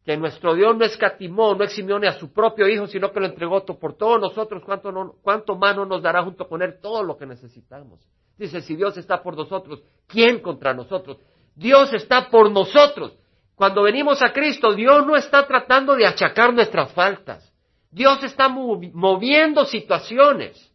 que 0.03 0.17
nuestro 0.17 0.55
Dios 0.55 0.75
no 0.75 0.85
escatimó, 0.85 1.53
no 1.53 1.63
eximió 1.63 1.99
ni 1.99 2.07
a 2.07 2.13
su 2.13 2.33
propio 2.33 2.67
Hijo, 2.67 2.87
sino 2.87 3.11
que 3.11 3.19
lo 3.19 3.27
entregó 3.27 3.63
por 3.63 3.95
todos 3.95 4.19
nosotros, 4.19 4.63
¿cuánto, 4.65 4.91
no, 4.91 5.85
nos 5.85 6.01
dará 6.01 6.23
junto 6.23 6.47
con 6.47 6.63
Él 6.63 6.79
todo 6.81 7.03
lo 7.03 7.15
que 7.15 7.27
necesitamos? 7.27 7.99
Dice, 8.39 8.61
si 8.61 8.75
Dios 8.75 8.97
está 8.97 9.21
por 9.21 9.37
nosotros, 9.37 9.83
¿quién 10.07 10.39
contra 10.39 10.73
nosotros? 10.73 11.19
Dios 11.53 11.93
está 11.93 12.27
por 12.31 12.49
nosotros. 12.49 13.15
Cuando 13.53 13.83
venimos 13.83 14.19
a 14.23 14.33
Cristo, 14.33 14.73
Dios 14.73 15.05
no 15.05 15.15
está 15.15 15.45
tratando 15.45 15.95
de 15.95 16.07
achacar 16.07 16.55
nuestras 16.55 16.91
faltas. 16.91 17.48
Dios 17.91 18.23
está 18.23 18.47
moviendo 18.47 19.65
situaciones 19.65 20.71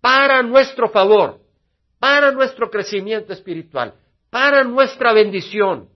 para 0.00 0.42
nuestro 0.42 0.88
favor, 0.90 1.40
para 1.98 2.30
nuestro 2.30 2.70
crecimiento 2.70 3.32
espiritual, 3.32 3.94
para 4.30 4.62
nuestra 4.62 5.12
bendición. 5.12 5.88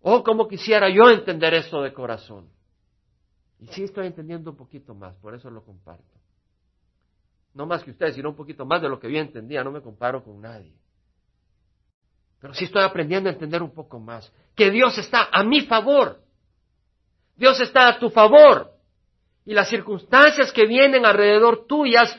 Oh, 0.00 0.22
como 0.22 0.48
quisiera 0.48 0.88
yo 0.88 1.10
entender 1.10 1.54
eso 1.54 1.82
de 1.82 1.92
corazón. 1.92 2.48
Y 3.60 3.66
sí 3.68 3.84
estoy 3.84 4.06
entendiendo 4.06 4.50
un 4.50 4.56
poquito 4.56 4.94
más, 4.94 5.14
por 5.16 5.34
eso 5.34 5.50
lo 5.50 5.62
comparto. 5.62 6.04
No 7.54 7.66
más 7.66 7.84
que 7.84 7.90
ustedes, 7.90 8.14
sino 8.14 8.30
un 8.30 8.36
poquito 8.36 8.66
más 8.66 8.82
de 8.82 8.88
lo 8.88 8.98
que 8.98 9.10
yo 9.10 9.18
entendía, 9.18 9.62
no 9.62 9.70
me 9.70 9.80
comparo 9.80 10.24
con 10.24 10.40
nadie. 10.40 10.74
Pero 12.40 12.52
sí 12.52 12.64
estoy 12.64 12.82
aprendiendo 12.82 13.28
a 13.28 13.32
entender 13.32 13.62
un 13.62 13.72
poco 13.72 13.98
más, 14.00 14.30
que 14.54 14.70
Dios 14.70 14.98
está 14.98 15.28
a 15.30 15.44
mi 15.44 15.62
favor. 15.62 16.23
Dios 17.36 17.60
está 17.60 17.88
a 17.88 17.98
tu 17.98 18.10
favor. 18.10 18.72
Y 19.44 19.54
las 19.54 19.68
circunstancias 19.68 20.52
que 20.52 20.66
vienen 20.66 21.04
alrededor 21.04 21.66
tuyas, 21.66 22.18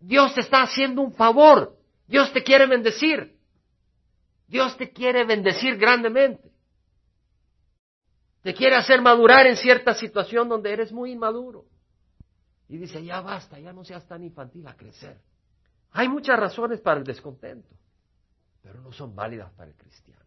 Dios 0.00 0.34
te 0.34 0.40
está 0.40 0.62
haciendo 0.62 1.02
un 1.02 1.12
favor. 1.14 1.76
Dios 2.06 2.32
te 2.32 2.42
quiere 2.42 2.66
bendecir. 2.66 3.36
Dios 4.46 4.76
te 4.76 4.92
quiere 4.92 5.24
bendecir 5.24 5.76
grandemente. 5.76 6.52
Te 8.42 8.52
quiere 8.52 8.76
hacer 8.76 9.00
madurar 9.00 9.46
en 9.46 9.56
cierta 9.56 9.94
situación 9.94 10.48
donde 10.48 10.72
eres 10.72 10.92
muy 10.92 11.12
inmaduro. 11.12 11.64
Y 12.68 12.76
dice, 12.76 13.02
ya 13.04 13.20
basta, 13.20 13.58
ya 13.58 13.72
no 13.72 13.84
seas 13.84 14.06
tan 14.06 14.22
infantil 14.22 14.66
a 14.66 14.76
crecer. 14.76 15.18
Hay 15.92 16.08
muchas 16.08 16.38
razones 16.38 16.80
para 16.80 16.98
el 16.98 17.04
descontento, 17.04 17.68
pero 18.62 18.80
no 18.80 18.92
son 18.92 19.14
válidas 19.14 19.52
para 19.52 19.70
el 19.70 19.76
cristiano. 19.76 20.24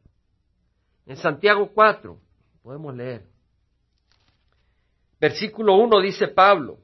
En 1.05 1.17
Santiago 1.17 1.71
4 1.73 2.19
podemos 2.63 2.95
leer, 2.95 3.27
Versículo 5.19 5.75
1 5.75 6.01
dice 6.01 6.27
Pablo, 6.27 6.77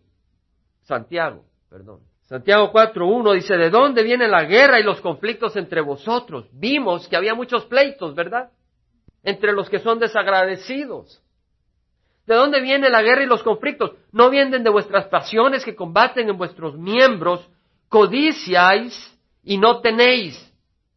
Santiago, 0.84 1.46
perdón. 1.70 2.02
Santiago 2.24 2.72
4.1 2.72 3.34
dice, 3.36 3.58
¿de 3.58 3.70
dónde 3.70 4.02
viene 4.02 4.28
la 4.28 4.46
guerra 4.46 4.80
y 4.80 4.84
los 4.84 5.02
conflictos 5.02 5.56
entre 5.56 5.82
vosotros? 5.82 6.48
Vimos 6.52 7.08
que 7.08 7.16
había 7.16 7.36
muchos 7.36 7.66
pleitos, 7.66 8.16
¿verdad? 8.16 8.50
Entre 9.24 9.52
los 9.52 9.70
que 9.70 9.80
son 9.80 10.00
desagradecidos. 10.00 11.22
¿De 12.26 12.36
dónde 12.36 12.62
viene 12.62 12.90
la 12.90 13.02
guerra 13.02 13.24
y 13.24 13.28
los 13.28 13.44
conflictos? 13.44 13.92
No 14.12 14.30
vienen 14.30 14.64
de 14.64 14.70
vuestras 14.70 15.08
pasiones 15.08 15.66
que 15.66 15.76
combaten 15.76 16.30
en 16.30 16.38
vuestros 16.38 16.78
miembros, 16.78 17.48
codiciáis 17.90 19.14
y 19.44 19.58
no 19.58 19.82
tenéis. 19.82 20.52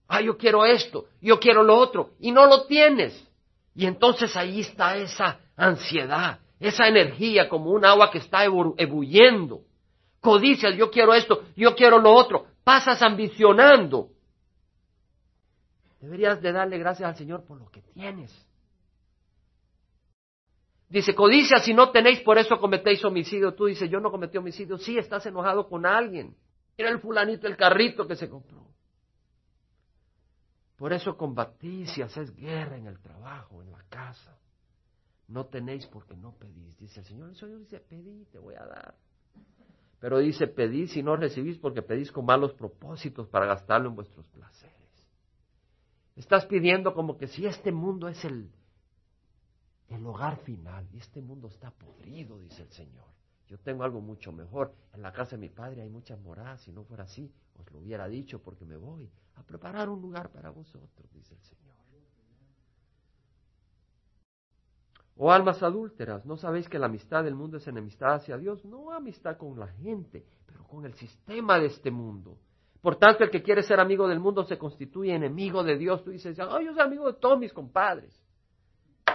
Ah, 0.09 0.21
yo 0.21 0.37
quiero 0.39 0.65
esto, 0.65 1.07
yo 1.21 1.41
quiero 1.41 1.65
lo 1.65 1.77
otro, 1.77 2.11
y 2.21 2.31
no 2.31 2.47
lo 2.47 2.67
tienes. 2.67 3.29
Y 3.75 3.87
entonces 3.87 4.37
ahí 4.37 4.61
está 4.61 4.97
esa 4.97 5.41
ansiedad, 5.57 6.39
esa 6.59 6.89
energía 6.89 7.49
como 7.49 7.71
un 7.71 7.85
agua 7.85 8.11
que 8.11 8.19
está 8.19 8.45
ebulliendo. 8.45 9.63
Codicias, 10.21 10.75
yo 10.77 10.91
quiero 10.91 11.15
esto, 11.15 11.45
yo 11.57 11.75
quiero 11.75 11.99
lo 11.99 12.13
otro. 12.13 12.47
Pasas 12.65 13.01
ambicionando. 13.03 14.11
Deberías 16.01 16.41
de 16.41 16.53
darle 16.53 16.79
gracias 16.79 17.09
al 17.09 17.17
Señor 17.17 17.45
por 17.45 17.59
lo 17.59 17.71
que 17.71 17.83
tienes. 17.83 18.33
Dice, 20.89 21.15
codicia 21.15 21.59
si 21.59 21.75
no 21.75 21.91
tenéis, 21.91 22.21
por 22.21 22.39
eso 22.39 22.59
cometéis 22.59 23.05
homicidio. 23.05 23.55
Tú 23.55 23.67
dices, 23.67 23.91
yo 23.91 23.99
no 24.01 24.11
cometí 24.11 24.39
homicidio. 24.39 24.79
Sí, 24.79 24.99
estás 24.99 25.27
enojado 25.27 25.69
con 25.69 25.85
alguien. 25.85 26.37
Era 26.77 26.91
el 26.91 27.01
fulanito, 27.01 27.47
el 27.47 27.57
carrito 27.57 28.07
que 28.07 28.17
se 28.17 28.29
compró. 28.29 28.67
Por 30.77 30.93
eso 30.93 31.17
combatís 31.17 31.97
y 31.99 32.03
haces 32.03 32.35
guerra 32.37 32.77
en 32.77 32.87
el 32.87 33.01
trabajo, 33.01 33.63
en 33.63 33.73
la 33.73 33.83
casa. 33.89 34.39
No 35.29 35.47
tenéis 35.47 35.87
porque 35.87 36.17
no 36.17 36.33
pedís. 36.33 36.79
Dice 36.79 37.01
el 37.01 37.07
Señor, 37.07 37.31
el 37.31 37.37
Señor 37.37 37.59
dice, 37.59 37.81
pedí, 37.81 38.25
te 38.27 38.39
voy 38.39 38.55
a 38.55 38.65
dar. 38.65 38.95
Pero 39.99 40.19
dice, 40.19 40.47
pedís 40.47 40.97
y 40.97 41.03
no 41.03 41.17
recibís 41.17 41.59
porque 41.59 41.83
pedís 41.83 42.13
con 42.13 42.25
malos 42.27 42.53
propósitos 42.55 43.29
para 43.29 43.47
gastarlo 43.47 43.89
en 43.89 43.97
vuestros 43.97 44.27
placeres. 44.27 44.77
Estás 46.15 46.47
pidiendo 46.47 46.95
como 46.95 47.17
que 47.17 47.27
si 47.27 47.47
este 47.47 47.73
mundo 47.73 48.09
es 48.09 48.25
el, 48.25 48.51
el 49.89 50.07
hogar 50.07 50.39
final 50.39 50.87
y 50.93 50.99
este 50.99 51.21
mundo 51.21 51.49
está 51.49 51.71
podrido, 51.71 52.39
dice 52.39 52.63
el 52.63 52.71
Señor. 52.71 53.05
yo 53.49 53.59
tengo 53.59 53.85
algo 53.85 54.01
mucho 54.01 54.33
mejor. 54.33 54.75
En 54.93 55.03
la 55.03 55.13
casa 55.13 55.33
de 55.33 55.39
mi 55.39 55.49
padre 55.49 55.83
hay 55.83 55.89
muchas 55.89 56.21
moradas. 56.21 56.63
Si 56.63 56.73
no 56.73 56.85
fuera 56.85 57.05
así, 57.05 57.33
os 57.55 57.71
lo 57.73 57.79
hubiera 57.79 58.07
dicho 58.07 58.41
porque 58.43 58.65
me 58.65 58.77
voy 58.77 59.11
a 59.35 59.43
preparar 59.43 59.89
un 59.89 60.01
lugar 60.01 60.31
para 60.31 60.51
vosotros, 60.51 61.11
dice 61.13 61.35
el 61.35 61.41
Señor. 61.43 61.76
O 65.17 65.33
almas 65.33 65.63
adúlteras, 65.63 66.27
¿no 66.27 66.37
sabéis 66.37 66.69
que 66.69 66.79
la 66.79 66.87
amistad 66.87 67.25
del 67.25 67.35
mundo 67.35 67.57
es 67.57 67.67
enemistad 67.67 68.15
hacia 68.15 68.37
Dios? 68.37 68.65
No 68.65 68.93
amistad 68.93 69.39
con 69.39 69.59
la 69.59 69.69
gente, 69.69 70.27
pero 70.45 70.65
con 70.65 70.85
el 70.85 70.95
sistema 70.95 71.59
de 71.59 71.67
este 71.67 71.91
mundo. 71.91 72.39
Por 72.83 72.97
tanto, 72.97 73.25
el 73.25 73.31
que 73.31 73.43
quiere 73.43 73.63
ser 73.63 73.81
amigo 73.81 74.07
del 74.07 74.21
mundo 74.21 74.45
se 74.45 74.59
constituye 74.59 75.15
enemigo 75.15 75.65
de 75.65 75.79
Dios. 75.79 76.05
Tú 76.05 76.11
dices, 76.11 76.39
oh, 76.39 76.61
yo 76.61 76.73
soy 76.73 76.83
amigo 76.83 77.11
de 77.11 77.19
todos 77.19 77.39
mis 77.39 77.53
compadres. 77.53 78.15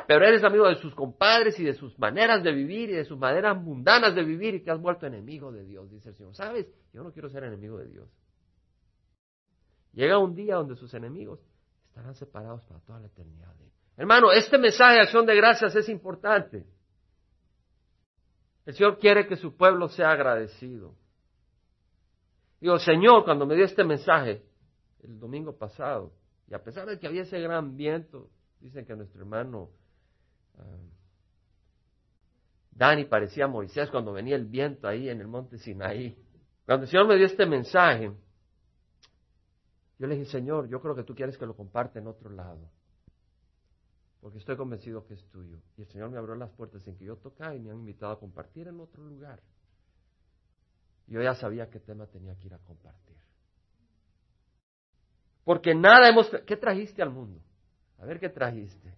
Pero 0.07 0.25
eres 0.25 0.43
amigo 0.43 0.67
de 0.67 0.75
sus 0.75 0.93
compadres 0.95 1.57
y 1.59 1.63
de 1.63 1.73
sus 1.73 1.97
maneras 1.99 2.43
de 2.43 2.51
vivir 2.51 2.89
y 2.89 2.93
de 2.93 3.05
sus 3.05 3.17
maneras 3.17 3.61
mundanas 3.61 4.15
de 4.15 4.23
vivir 4.23 4.55
y 4.55 4.59
te 4.61 4.71
has 4.71 4.81
vuelto 4.81 5.05
enemigo 5.05 5.51
de 5.51 5.63
Dios, 5.63 5.89
dice 5.89 6.09
el 6.09 6.15
Señor. 6.15 6.35
¿Sabes? 6.35 6.67
Yo 6.91 7.03
no 7.03 7.13
quiero 7.13 7.29
ser 7.29 7.43
enemigo 7.43 7.77
de 7.77 7.87
Dios. 7.87 8.09
Llega 9.93 10.17
un 10.17 10.35
día 10.35 10.55
donde 10.55 10.75
sus 10.75 10.93
enemigos 10.93 11.39
estarán 11.85 12.15
separados 12.15 12.63
para 12.63 12.79
toda 12.81 12.99
la 12.99 13.07
eternidad 13.07 13.53
de 13.55 13.70
Hermano, 14.01 14.31
este 14.31 14.57
mensaje 14.57 14.95
de 14.95 15.01
acción 15.01 15.27
de 15.27 15.35
gracias 15.35 15.75
es 15.75 15.87
importante. 15.87 16.65
El 18.65 18.73
Señor 18.73 18.97
quiere 18.97 19.27
que 19.27 19.35
su 19.35 19.55
pueblo 19.55 19.89
sea 19.89 20.09
agradecido. 20.09 20.95
Digo, 22.59 22.79
Señor, 22.79 23.23
cuando 23.25 23.45
me 23.45 23.53
dio 23.53 23.63
este 23.63 23.83
mensaje 23.83 24.41
el 25.03 25.19
domingo 25.19 25.55
pasado, 25.55 26.13
y 26.47 26.55
a 26.55 26.63
pesar 26.63 26.87
de 26.87 26.97
que 26.97 27.05
había 27.05 27.21
ese 27.21 27.39
gran 27.41 27.77
viento, 27.77 28.31
dicen 28.59 28.87
que 28.87 28.95
nuestro 28.95 29.21
hermano 29.21 29.69
ah, 30.57 30.63
Dani 32.71 33.05
parecía 33.05 33.45
Moisés 33.47 33.91
cuando 33.91 34.13
venía 34.13 34.35
el 34.35 34.45
viento 34.45 34.87
ahí 34.87 35.09
en 35.09 35.21
el 35.21 35.27
monte 35.27 35.59
Sinaí. 35.59 36.17
Cuando 36.65 36.85
el 36.85 36.89
Señor 36.89 37.07
me 37.07 37.17
dio 37.17 37.27
este 37.27 37.45
mensaje, 37.45 38.11
yo 39.99 40.07
le 40.07 40.15
dije, 40.15 40.31
Señor, 40.31 40.67
yo 40.69 40.81
creo 40.81 40.95
que 40.95 41.03
tú 41.03 41.13
quieres 41.13 41.37
que 41.37 41.45
lo 41.45 41.55
comparte 41.55 41.99
en 41.99 42.07
otro 42.07 42.31
lado 42.31 42.67
porque 44.21 44.37
estoy 44.37 44.55
convencido 44.55 45.05
que 45.05 45.15
es 45.15 45.25
tuyo. 45.29 45.57
Y 45.77 45.81
el 45.81 45.87
Señor 45.87 46.11
me 46.11 46.17
abrió 46.17 46.35
las 46.35 46.51
puertas 46.51 46.87
en 46.87 46.95
que 46.95 47.05
yo 47.05 47.17
tocaba 47.17 47.55
y 47.55 47.59
me 47.59 47.71
han 47.71 47.79
invitado 47.79 48.13
a 48.13 48.19
compartir 48.19 48.67
en 48.67 48.79
otro 48.79 49.03
lugar. 49.03 49.41
Yo 51.07 51.21
ya 51.21 51.33
sabía 51.33 51.69
qué 51.69 51.79
tema 51.79 52.05
tenía 52.05 52.35
que 52.35 52.45
ir 52.45 52.53
a 52.53 52.59
compartir. 52.59 53.17
Porque 55.43 55.73
nada 55.73 56.07
hemos... 56.07 56.29
¿Qué 56.45 56.55
trajiste 56.55 57.01
al 57.01 57.09
mundo? 57.09 57.41
A 57.97 58.05
ver 58.05 58.19
qué 58.19 58.29
trajiste. 58.29 58.93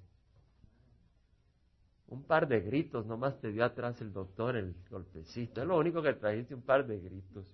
Un 2.07 2.23
par 2.23 2.47
de 2.47 2.59
gritos, 2.59 3.05
nomás 3.05 3.39
te 3.39 3.51
dio 3.51 3.63
atrás 3.63 3.99
el 4.01 4.11
doctor 4.11 4.57
el 4.57 4.75
golpecito. 4.89 5.61
Es 5.61 5.67
lo 5.67 5.77
único 5.77 6.01
que 6.01 6.13
trajiste, 6.13 6.53
un 6.53 6.61
par 6.61 6.85
de 6.85 6.99
gritos. 6.99 7.47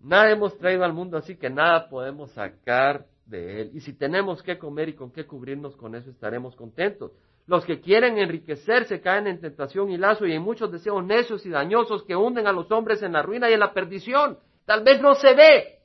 Nada 0.00 0.30
hemos 0.30 0.56
traído 0.56 0.84
al 0.84 0.94
mundo, 0.94 1.18
así 1.18 1.36
que 1.36 1.50
nada 1.50 1.88
podemos 1.88 2.30
sacar 2.32 3.06
de 3.26 3.62
Él. 3.62 3.70
Y 3.74 3.80
si 3.80 3.92
tenemos 3.92 4.42
que 4.42 4.58
comer 4.58 4.88
y 4.90 4.94
con 4.94 5.10
qué 5.10 5.26
cubrirnos 5.26 5.76
con 5.76 5.94
eso, 5.94 6.10
estaremos 6.10 6.54
contentos. 6.56 7.12
Los 7.46 7.64
que 7.64 7.80
quieren 7.80 8.18
enriquecerse 8.18 9.00
caen 9.00 9.26
en 9.26 9.40
tentación 9.40 9.90
y 9.90 9.98
lazo 9.98 10.26
y 10.26 10.32
en 10.32 10.42
muchos 10.42 10.72
deseos 10.72 11.04
necios 11.04 11.44
y 11.44 11.50
dañosos 11.50 12.04
que 12.04 12.16
hunden 12.16 12.46
a 12.46 12.52
los 12.52 12.70
hombres 12.70 13.02
en 13.02 13.12
la 13.12 13.22
ruina 13.22 13.50
y 13.50 13.54
en 13.54 13.60
la 13.60 13.74
perdición. 13.74 14.38
Tal 14.64 14.82
vez 14.82 15.00
no 15.02 15.14
se 15.14 15.34
ve. 15.34 15.78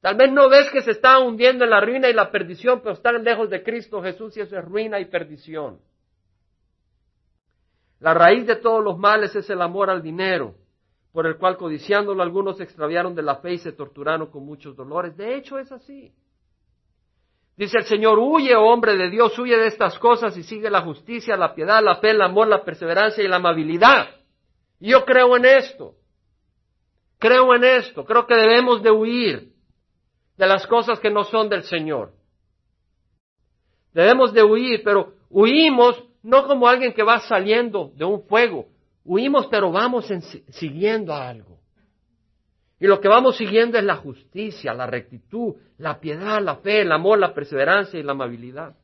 Tal 0.00 0.16
vez 0.16 0.30
no 0.30 0.48
ves 0.48 0.70
que 0.70 0.82
se 0.82 0.92
está 0.92 1.18
hundiendo 1.18 1.64
en 1.64 1.70
la 1.70 1.80
ruina 1.80 2.08
y 2.08 2.12
la 2.12 2.30
perdición, 2.30 2.80
pero 2.80 2.94
están 2.94 3.24
lejos 3.24 3.50
de 3.50 3.64
Cristo 3.64 4.00
Jesús 4.02 4.36
y 4.36 4.40
eso 4.40 4.56
es 4.56 4.64
ruina 4.64 5.00
y 5.00 5.06
perdición. 5.06 5.80
La 7.98 8.14
raíz 8.14 8.46
de 8.46 8.56
todos 8.56 8.84
los 8.84 8.98
males 8.98 9.34
es 9.34 9.48
el 9.50 9.60
amor 9.62 9.90
al 9.90 10.02
dinero, 10.02 10.54
por 11.12 11.26
el 11.26 11.38
cual 11.38 11.56
codiciándolo 11.56 12.22
algunos 12.22 12.58
se 12.58 12.62
extraviaron 12.62 13.14
de 13.14 13.22
la 13.22 13.36
fe 13.36 13.54
y 13.54 13.58
se 13.58 13.72
torturaron 13.72 14.30
con 14.30 14.44
muchos 14.44 14.76
dolores. 14.76 15.16
De 15.16 15.34
hecho 15.34 15.58
es 15.58 15.72
así. 15.72 16.12
Dice 17.56 17.78
el 17.78 17.84
Señor, 17.84 18.18
huye, 18.18 18.54
hombre 18.54 18.96
de 18.96 19.08
Dios, 19.08 19.38
huye 19.38 19.56
de 19.56 19.68
estas 19.68 19.98
cosas 19.98 20.36
y 20.36 20.42
sigue 20.42 20.68
la 20.68 20.82
justicia, 20.82 21.36
la 21.36 21.54
piedad, 21.54 21.82
la 21.82 21.96
fe, 21.96 22.10
el 22.10 22.20
amor, 22.20 22.48
la 22.48 22.62
perseverancia 22.62 23.24
y 23.24 23.28
la 23.28 23.36
amabilidad. 23.36 24.08
Yo 24.78 25.04
creo 25.06 25.36
en 25.36 25.46
esto. 25.46 25.94
Creo 27.18 27.54
en 27.54 27.64
esto. 27.64 28.04
Creo 28.04 28.26
que 28.26 28.34
debemos 28.34 28.82
de 28.82 28.90
huir 28.90 29.52
de 30.36 30.46
las 30.46 30.66
cosas 30.66 31.00
que 31.00 31.10
no 31.10 31.24
son 31.24 31.48
del 31.48 31.62
Señor. 31.62 32.12
Debemos 33.94 34.34
de 34.34 34.42
huir, 34.42 34.82
pero 34.84 35.14
huimos 35.30 36.04
no 36.22 36.46
como 36.46 36.68
alguien 36.68 36.92
que 36.92 37.02
va 37.02 37.20
saliendo 37.20 37.90
de 37.94 38.04
un 38.04 38.22
fuego. 38.24 38.66
Huimos, 39.02 39.46
pero 39.46 39.72
vamos 39.72 40.06
siguiendo 40.50 41.14
a 41.14 41.28
algo. 41.28 41.55
Y 42.78 42.86
lo 42.86 43.00
que 43.00 43.08
vamos 43.08 43.36
siguiendo 43.36 43.78
es 43.78 43.84
la 43.84 43.96
justicia, 43.96 44.74
la 44.74 44.86
rectitud, 44.86 45.56
la 45.78 45.98
piedad, 45.98 46.42
la 46.42 46.56
fe, 46.56 46.82
el 46.82 46.92
amor, 46.92 47.18
la 47.18 47.32
perseverancia 47.32 47.98
y 47.98 48.02
la 48.02 48.12
amabilidad. 48.12 48.76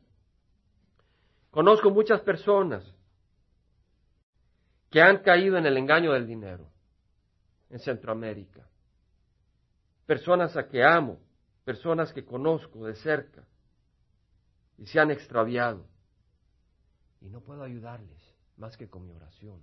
Conozco 1.51 1.91
muchas 1.91 2.23
personas 2.23 2.85
que 4.91 5.03
han 5.03 5.19
caído 5.19 5.59
en 5.59 5.67
el 5.67 5.77
engaño 5.77 6.13
del 6.13 6.27
dinero 6.27 6.71
en 7.69 7.79
Centroamérica. 7.79 8.67
Personas 10.07 10.57
a 10.57 10.69
que 10.69 10.83
amo, 10.83 11.19
personas 11.65 12.13
que 12.13 12.25
conozco 12.25 12.87
de 12.87 12.95
cerca 12.95 13.45
y 14.79 14.87
se 14.87 15.01
han 15.01 15.11
extraviado. 15.11 15.87
Y 17.21 17.29
no 17.29 17.41
puedo 17.41 17.63
ayudarles 17.63 18.19
más 18.57 18.77
que 18.77 18.89
con 18.89 19.07
mi 19.07 19.13
oración, 19.15 19.61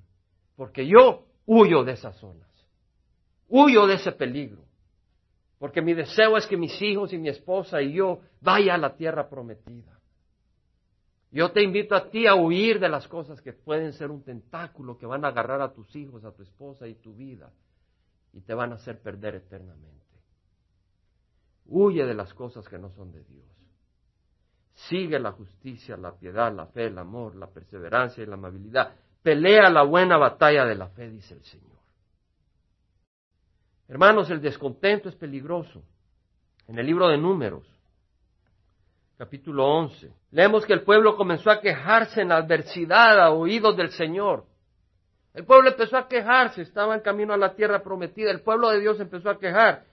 porque 0.56 0.88
yo 0.88 1.26
huyo 1.46 1.84
de 1.84 1.94
esa 1.94 2.14
zona. 2.14 2.49
Huyo 3.50 3.88
de 3.88 3.96
ese 3.96 4.12
peligro. 4.12 4.64
Porque 5.58 5.82
mi 5.82 5.94
deseo 5.94 6.38
es 6.38 6.48
que 6.48 6.56
mis 6.56 6.82
hijos 6.82 7.12
y 7.12 7.18
mi 7.18 7.30
esposa 7.30 7.82
y 7.82 7.94
yo 7.94 8.22
vaya 8.40 8.76
a 8.76 8.78
la 8.78 8.96
tierra 8.96 9.28
prometida. 9.28 10.00
Yo 11.32 11.52
te 11.52 11.62
invito 11.62 11.96
a 11.96 12.10
ti 12.10 12.26
a 12.26 12.36
huir 12.36 12.80
de 12.80 12.90
las 12.90 13.08
cosas 13.08 13.42
que 13.42 13.54
pueden 13.54 13.94
ser 13.94 14.10
un 14.10 14.24
tentáculo 14.24 14.98
que 14.98 15.06
van 15.06 15.26
a 15.26 15.28
agarrar 15.28 15.62
a 15.62 15.74
tus 15.74 15.96
hijos, 15.96 16.24
a 16.24 16.32
tu 16.32 16.44
esposa 16.44 16.88
y 16.88 16.96
tu 16.96 17.14
vida 17.14 17.52
y 18.34 18.42
te 18.42 18.54
van 18.54 18.72
a 18.72 18.76
hacer 18.76 19.02
perder 19.02 19.36
eternamente. 19.36 20.00
Huye 21.66 22.06
de 22.06 22.14
las 22.14 22.34
cosas 22.34 22.68
que 22.68 22.80
no 22.80 22.90
son 22.92 23.12
de 23.12 23.24
Dios. 23.24 23.46
Sigue 24.74 25.20
la 25.20 25.34
justicia, 25.34 25.98
la 25.98 26.16
piedad, 26.16 26.54
la 26.54 26.68
fe, 26.68 26.88
el 26.88 26.98
amor, 26.98 27.36
la 27.36 27.48
perseverancia 27.48 28.24
y 28.24 28.28
la 28.28 28.36
amabilidad. 28.36 28.96
Pelea 29.22 29.70
la 29.70 29.84
buena 29.84 30.18
batalla 30.18 30.66
de 30.66 30.76
la 30.76 30.88
fe, 30.88 31.10
dice 31.10 31.34
el 31.36 31.44
Señor. 31.44 31.79
Hermanos, 33.90 34.30
el 34.30 34.40
descontento 34.40 35.10
es 35.10 35.16
peligroso. 35.16 35.82
En 36.68 36.78
el 36.78 36.86
libro 36.86 37.08
de 37.08 37.18
Números, 37.18 37.66
capítulo 39.18 39.66
11, 39.66 40.14
leemos 40.30 40.64
que 40.64 40.74
el 40.74 40.84
pueblo 40.84 41.18
comenzó 41.18 41.50
a 41.50 41.60
quejarse 41.60 42.22
en 42.22 42.32
adversidad 42.32 43.20
a 43.20 43.32
oídos 43.32 43.76
del 43.76 43.90
Señor. 43.90 44.46
El 45.34 45.44
pueblo 45.44 45.72
empezó 45.72 45.98
a 45.98 46.08
quejarse, 46.08 46.62
estaba 46.62 46.94
en 46.94 47.02
camino 47.02 47.34
a 47.34 47.38
la 47.38 47.56
tierra 47.56 47.82
prometida, 47.82 48.30
el 48.30 48.42
pueblo 48.42 48.70
de 48.70 48.80
Dios 48.80 49.00
empezó 49.00 49.32
a 49.32 49.40
quejar. 49.40 49.86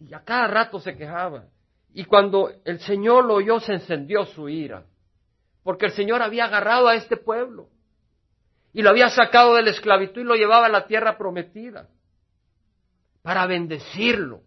Y 0.00 0.12
a 0.12 0.20
cada 0.20 0.48
rato 0.48 0.78
se 0.78 0.94
quejaba. 0.94 1.46
Y 1.94 2.04
cuando 2.04 2.50
el 2.66 2.80
Señor 2.80 3.24
lo 3.24 3.36
oyó, 3.36 3.60
se 3.60 3.72
encendió 3.72 4.26
su 4.26 4.50
ira. 4.50 4.84
Porque 5.62 5.86
el 5.86 5.92
Señor 5.92 6.20
había 6.20 6.44
agarrado 6.44 6.88
a 6.88 6.96
este 6.96 7.16
pueblo. 7.16 7.70
Y 8.74 8.82
lo 8.82 8.90
había 8.90 9.08
sacado 9.08 9.54
de 9.54 9.62
la 9.62 9.70
esclavitud 9.70 10.20
y 10.20 10.24
lo 10.24 10.34
llevaba 10.34 10.66
a 10.66 10.70
la 10.70 10.86
tierra 10.86 11.16
prometida 11.16 11.88
para 13.28 13.46
bendecirlo. 13.46 14.40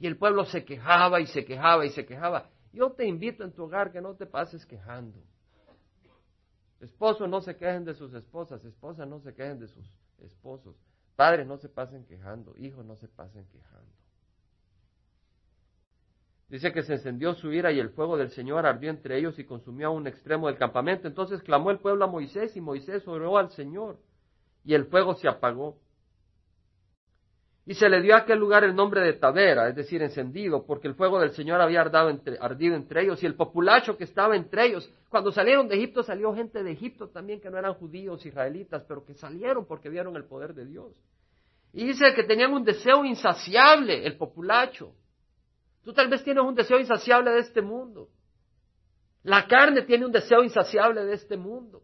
Y 0.00 0.08
el 0.08 0.16
pueblo 0.16 0.44
se 0.44 0.64
quejaba 0.64 1.20
y 1.20 1.28
se 1.28 1.44
quejaba 1.44 1.86
y 1.86 1.90
se 1.90 2.04
quejaba. 2.04 2.50
Yo 2.72 2.90
te 2.90 3.06
invito 3.06 3.44
en 3.44 3.52
tu 3.52 3.62
hogar 3.62 3.92
que 3.92 4.00
no 4.00 4.16
te 4.16 4.26
pases 4.26 4.66
quejando. 4.66 5.20
Esposos 6.80 7.28
no 7.28 7.40
se 7.42 7.54
quejen 7.54 7.84
de 7.84 7.94
sus 7.94 8.12
esposas, 8.14 8.64
esposas 8.64 9.06
no 9.06 9.20
se 9.20 9.32
quejen 9.34 9.60
de 9.60 9.68
sus 9.68 9.88
esposos, 10.18 10.74
padres 11.14 11.46
no 11.46 11.58
se 11.58 11.68
pasen 11.68 12.04
quejando, 12.06 12.56
hijos 12.58 12.84
no 12.84 12.96
se 12.96 13.06
pasen 13.06 13.46
quejando. 13.52 13.92
Dice 16.48 16.72
que 16.72 16.82
se 16.82 16.94
encendió 16.94 17.34
su 17.34 17.52
ira 17.52 17.70
y 17.70 17.78
el 17.78 17.90
fuego 17.90 18.16
del 18.16 18.30
Señor 18.30 18.66
ardió 18.66 18.90
entre 18.90 19.16
ellos 19.16 19.38
y 19.38 19.44
consumió 19.44 19.86
a 19.86 19.90
un 19.90 20.08
extremo 20.08 20.48
del 20.48 20.58
campamento. 20.58 21.06
Entonces 21.06 21.40
clamó 21.40 21.70
el 21.70 21.78
pueblo 21.78 22.04
a 22.04 22.08
Moisés 22.08 22.56
y 22.56 22.60
Moisés 22.60 23.06
oró 23.06 23.38
al 23.38 23.50
Señor 23.50 24.00
y 24.64 24.74
el 24.74 24.86
fuego 24.86 25.14
se 25.14 25.28
apagó. 25.28 25.78
Y 27.68 27.74
se 27.74 27.86
le 27.90 28.00
dio 28.00 28.14
a 28.14 28.20
aquel 28.20 28.38
lugar 28.38 28.64
el 28.64 28.74
nombre 28.74 29.02
de 29.02 29.12
Tavera, 29.12 29.68
es 29.68 29.76
decir, 29.76 30.00
encendido, 30.00 30.64
porque 30.64 30.88
el 30.88 30.94
fuego 30.94 31.20
del 31.20 31.32
Señor 31.32 31.60
había 31.60 31.82
ardido 31.82 32.74
entre 32.74 33.02
ellos 33.02 33.22
y 33.22 33.26
el 33.26 33.34
populacho 33.34 33.98
que 33.98 34.04
estaba 34.04 34.34
entre 34.36 34.64
ellos. 34.64 34.90
Cuando 35.10 35.30
salieron 35.30 35.68
de 35.68 35.76
Egipto 35.76 36.02
salió 36.02 36.34
gente 36.34 36.62
de 36.62 36.72
Egipto 36.72 37.08
también 37.10 37.42
que 37.42 37.50
no 37.50 37.58
eran 37.58 37.74
judíos, 37.74 38.24
israelitas, 38.24 38.84
pero 38.88 39.04
que 39.04 39.12
salieron 39.12 39.66
porque 39.66 39.90
vieron 39.90 40.16
el 40.16 40.24
poder 40.24 40.54
de 40.54 40.64
Dios. 40.64 40.94
Y 41.74 41.84
dice 41.84 42.14
que 42.14 42.22
tenían 42.22 42.54
un 42.54 42.64
deseo 42.64 43.04
insaciable, 43.04 44.06
el 44.06 44.16
populacho. 44.16 44.94
Tú 45.84 45.92
tal 45.92 46.08
vez 46.08 46.24
tienes 46.24 46.44
un 46.44 46.54
deseo 46.54 46.80
insaciable 46.80 47.32
de 47.32 47.40
este 47.40 47.60
mundo. 47.60 48.08
La 49.24 49.46
carne 49.46 49.82
tiene 49.82 50.06
un 50.06 50.12
deseo 50.12 50.42
insaciable 50.42 51.04
de 51.04 51.12
este 51.12 51.36
mundo. 51.36 51.82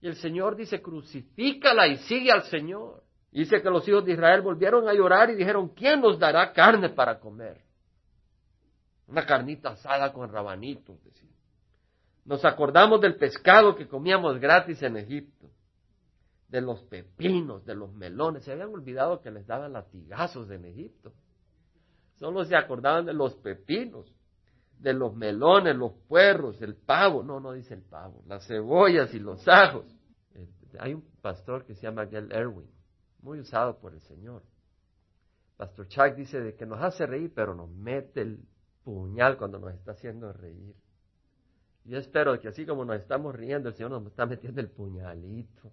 Y 0.00 0.08
el 0.08 0.16
Señor 0.16 0.56
dice, 0.56 0.82
crucifícala 0.82 1.86
y 1.86 1.98
sigue 1.98 2.32
al 2.32 2.42
Señor. 2.46 3.04
Dice 3.30 3.60
que 3.60 3.70
los 3.70 3.86
hijos 3.86 4.04
de 4.04 4.12
Israel 4.12 4.40
volvieron 4.40 4.88
a 4.88 4.94
llorar 4.94 5.30
y 5.30 5.34
dijeron, 5.34 5.68
¿quién 5.68 6.00
nos 6.00 6.18
dará 6.18 6.52
carne 6.52 6.88
para 6.90 7.18
comer? 7.20 7.60
Una 9.06 9.24
carnita 9.26 9.70
asada 9.70 10.12
con 10.12 10.30
rabanitos, 10.30 10.98
Nos 12.24 12.44
acordamos 12.44 13.00
del 13.00 13.16
pescado 13.16 13.74
que 13.74 13.86
comíamos 13.86 14.38
gratis 14.38 14.82
en 14.82 14.96
Egipto, 14.96 15.50
de 16.48 16.60
los 16.60 16.82
pepinos, 16.84 17.64
de 17.64 17.74
los 17.74 17.92
melones. 17.92 18.44
Se 18.44 18.52
habían 18.52 18.72
olvidado 18.72 19.20
que 19.20 19.30
les 19.30 19.46
daban 19.46 19.72
latigazos 19.72 20.50
en 20.50 20.64
Egipto. 20.64 21.12
Solo 22.16 22.44
se 22.44 22.56
acordaban 22.56 23.06
de 23.06 23.12
los 23.12 23.36
pepinos, 23.36 24.12
de 24.78 24.92
los 24.92 25.14
melones, 25.14 25.76
los 25.76 25.92
puerros, 26.08 26.60
el 26.62 26.74
pavo. 26.74 27.22
No, 27.22 27.40
no 27.40 27.52
dice 27.52 27.74
el 27.74 27.82
pavo, 27.82 28.22
las 28.26 28.46
cebollas 28.46 29.12
y 29.14 29.18
los 29.18 29.46
ajos. 29.46 29.86
Eh, 30.34 30.48
hay 30.80 30.94
un 30.94 31.04
pastor 31.20 31.64
que 31.64 31.74
se 31.74 31.82
llama 31.82 32.06
Gail 32.06 32.32
Erwin, 32.32 32.68
muy 33.20 33.40
usado 33.40 33.78
por 33.78 33.94
el 33.94 34.00
Señor. 34.02 34.42
Pastor 35.56 35.88
Chuck 35.88 36.14
dice 36.14 36.40
de 36.40 36.54
que 36.54 36.66
nos 36.66 36.80
hace 36.80 37.06
reír, 37.06 37.32
pero 37.34 37.54
nos 37.54 37.68
mete 37.70 38.20
el 38.22 38.40
puñal 38.84 39.36
cuando 39.36 39.58
nos 39.58 39.74
está 39.74 39.92
haciendo 39.92 40.32
reír. 40.32 40.76
Yo 41.84 41.98
espero 41.98 42.38
que 42.38 42.48
así 42.48 42.64
como 42.64 42.84
nos 42.84 43.00
estamos 43.00 43.34
riendo, 43.34 43.70
el 43.70 43.74
Señor 43.74 43.90
nos 43.90 44.06
está 44.06 44.26
metiendo 44.26 44.60
el 44.60 44.70
puñalito. 44.70 45.72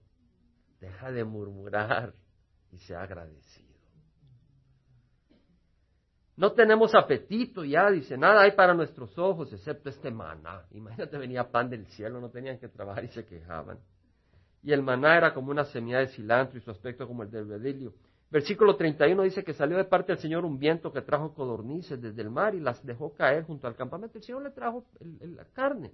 Deja 0.79 1.11
de 1.11 1.23
murmurar 1.23 2.13
y 2.71 2.79
sea 2.79 3.01
agradecido. 3.03 3.75
No 6.37 6.51
tenemos 6.51 6.93
apetito 6.95 7.63
ya, 7.63 7.89
dice, 7.89 8.17
nada 8.17 8.41
hay 8.41 8.51
para 8.51 8.73
nuestros 8.73 9.17
ojos 9.17 9.53
excepto 9.53 9.89
este 9.89 10.11
maná. 10.11 10.65
Imagínate, 10.71 11.17
venía 11.17 11.49
pan 11.49 11.69
del 11.69 11.85
cielo, 11.87 12.19
no 12.19 12.29
tenían 12.29 12.57
que 12.59 12.67
trabajar 12.67 13.05
y 13.05 13.07
se 13.09 13.25
quejaban. 13.25 13.79
Y 14.65 14.73
el 14.73 14.81
maná 14.81 15.15
era 15.15 15.31
como 15.31 15.51
una 15.51 15.63
semilla 15.65 15.99
de 15.99 16.07
cilantro 16.07 16.57
y 16.57 16.61
su 16.61 16.71
aspecto 16.71 17.07
como 17.07 17.21
el 17.21 17.29
del 17.29 17.45
bedilio. 17.45 17.93
Versículo 18.31 18.75
31 18.75 19.21
dice 19.21 19.43
que 19.43 19.53
salió 19.53 19.77
de 19.77 19.83
parte 19.85 20.11
del 20.11 20.19
Señor 20.19 20.43
un 20.43 20.57
viento 20.57 20.91
que 20.91 21.03
trajo 21.03 21.35
codornices 21.35 22.01
desde 22.01 22.23
el 22.23 22.31
mar 22.31 22.55
y 22.55 22.59
las 22.59 22.83
dejó 22.83 23.13
caer 23.13 23.43
junto 23.43 23.67
al 23.67 23.75
campamento. 23.75 24.17
El 24.17 24.23
Señor 24.23 24.41
le 24.41 24.49
trajo 24.49 24.83
la 25.21 25.45
carne. 25.53 25.91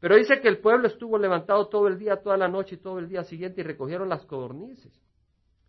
Pero 0.00 0.16
dice 0.16 0.38
que 0.42 0.48
el 0.48 0.58
pueblo 0.58 0.86
estuvo 0.86 1.16
levantado 1.16 1.68
todo 1.68 1.88
el 1.88 1.98
día, 1.98 2.20
toda 2.22 2.36
la 2.36 2.46
noche 2.46 2.74
y 2.74 2.78
todo 2.78 2.98
el 2.98 3.08
día 3.08 3.24
siguiente 3.24 3.62
y 3.62 3.64
recogieron 3.64 4.10
las 4.10 4.26
codornices. 4.26 4.92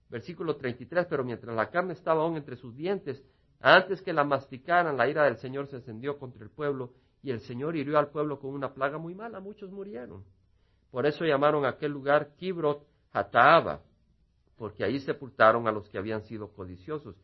Versículo 0.09 0.57
33, 0.57 1.05
pero 1.09 1.23
mientras 1.23 1.55
la 1.55 1.69
carne 1.69 1.93
estaba 1.93 2.23
aún 2.23 2.35
entre 2.35 2.57
sus 2.57 2.75
dientes, 2.75 3.23
antes 3.61 4.01
que 4.01 4.11
la 4.11 4.25
masticaran, 4.25 4.97
la 4.97 5.07
ira 5.07 5.23
del 5.23 5.37
Señor 5.37 5.67
se 5.67 5.77
encendió 5.77 6.19
contra 6.19 6.43
el 6.43 6.49
pueblo 6.49 6.91
y 7.23 7.31
el 7.31 7.39
Señor 7.39 7.77
hirió 7.77 7.97
al 7.97 8.09
pueblo 8.09 8.39
con 8.39 8.53
una 8.53 8.73
plaga 8.73 8.97
muy 8.97 9.15
mala. 9.15 9.39
Muchos 9.39 9.71
murieron. 9.71 10.25
Por 10.91 11.05
eso 11.05 11.25
llamaron 11.25 11.65
a 11.65 11.69
aquel 11.69 11.91
lugar 11.91 12.35
Kibrot 12.35 12.85
Hataaba, 13.11 13.81
porque 14.57 14.83
ahí 14.83 14.99
sepultaron 14.99 15.67
a 15.67 15.71
los 15.71 15.87
que 15.89 15.97
habían 15.97 16.23
sido 16.23 16.51
codiciosos. 16.53 17.15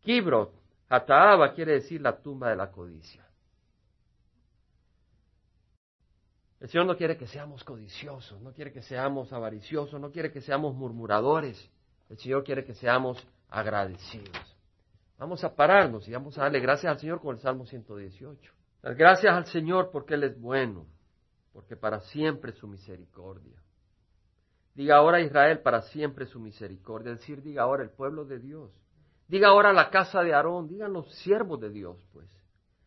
Kibrot 0.00 0.52
Hataaba 0.88 1.54
quiere 1.54 1.72
decir 1.72 2.00
la 2.00 2.20
tumba 2.20 2.50
de 2.50 2.56
la 2.56 2.70
codicia. 2.70 3.26
El 6.60 6.68
Señor 6.68 6.86
no 6.86 6.96
quiere 6.96 7.16
que 7.16 7.26
seamos 7.26 7.64
codiciosos, 7.64 8.40
no 8.40 8.52
quiere 8.52 8.72
que 8.72 8.82
seamos 8.82 9.32
avariciosos, 9.32 10.00
no 10.00 10.12
quiere 10.12 10.30
que 10.30 10.40
seamos 10.40 10.76
murmuradores. 10.76 11.70
El 12.08 12.18
Señor 12.18 12.44
quiere 12.44 12.64
que 12.64 12.74
seamos 12.74 13.26
agradecidos. 13.48 14.56
Vamos 15.18 15.42
a 15.44 15.54
pararnos 15.54 16.06
y 16.06 16.12
vamos 16.12 16.38
a 16.38 16.42
darle 16.42 16.60
gracias 16.60 16.92
al 16.92 16.98
Señor 17.00 17.20
con 17.20 17.34
el 17.34 17.40
Salmo 17.40 17.66
118. 17.66 18.52
gracias 18.82 19.34
al 19.34 19.46
Señor 19.46 19.90
porque 19.90 20.14
Él 20.14 20.24
es 20.24 20.40
bueno, 20.40 20.86
porque 21.52 21.76
para 21.76 22.00
siempre 22.00 22.52
su 22.52 22.66
misericordia. 22.66 23.62
Diga 24.74 24.96
ahora 24.96 25.20
Israel, 25.20 25.60
para 25.60 25.82
siempre 25.82 26.26
su 26.26 26.40
misericordia. 26.40 27.12
Es 27.12 27.20
decir, 27.20 27.42
diga 27.42 27.62
ahora 27.62 27.82
el 27.82 27.90
pueblo 27.90 28.24
de 28.24 28.38
Dios. 28.38 28.70
Diga 29.28 29.48
ahora 29.48 29.72
la 29.72 29.90
casa 29.90 30.22
de 30.22 30.34
Aarón, 30.34 30.68
digan 30.68 30.92
los 30.92 31.10
siervos 31.16 31.60
de 31.60 31.70
Dios, 31.70 31.96
pues, 32.12 32.28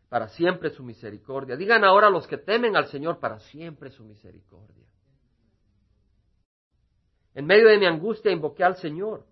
para 0.10 0.28
siempre 0.30 0.70
su 0.70 0.84
misericordia. 0.84 1.56
Digan 1.56 1.84
ahora 1.84 2.10
los 2.10 2.28
que 2.28 2.38
temen 2.38 2.76
al 2.76 2.88
Señor, 2.88 3.20
para 3.20 3.40
siempre 3.40 3.90
su 3.92 4.04
misericordia. 4.04 4.86
En 7.34 7.46
medio 7.46 7.68
de 7.68 7.78
mi 7.78 7.86
angustia 7.86 8.32
invoqué 8.32 8.64
al 8.64 8.78
Señor. 8.78 9.26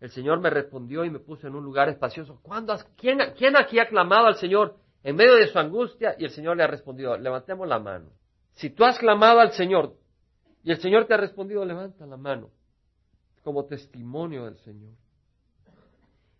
El 0.00 0.10
Señor 0.10 0.40
me 0.40 0.50
respondió 0.50 1.04
y 1.04 1.10
me 1.10 1.18
puso 1.18 1.46
en 1.46 1.54
un 1.54 1.64
lugar 1.64 1.88
espacioso. 1.88 2.38
¿Cuándo 2.42 2.76
quién, 2.96 3.18
¿Quién 3.36 3.56
aquí 3.56 3.78
ha 3.78 3.88
clamado 3.88 4.26
al 4.26 4.36
Señor 4.36 4.76
en 5.02 5.16
medio 5.16 5.34
de 5.36 5.48
su 5.48 5.58
angustia? 5.58 6.14
Y 6.18 6.24
el 6.24 6.30
Señor 6.30 6.56
le 6.56 6.62
ha 6.62 6.68
respondido, 6.68 7.16
levantemos 7.16 7.66
la 7.66 7.78
mano. 7.78 8.10
Si 8.58 8.70
tú 8.70 8.84
has 8.84 8.98
clamado 8.98 9.38
al 9.38 9.52
Señor 9.52 9.94
y 10.64 10.72
el 10.72 10.80
Señor 10.80 11.06
te 11.06 11.14
ha 11.14 11.16
respondido, 11.16 11.64
levanta 11.64 12.04
la 12.06 12.16
mano 12.16 12.50
como 13.44 13.66
testimonio 13.66 14.46
del 14.46 14.58
Señor. 14.58 14.94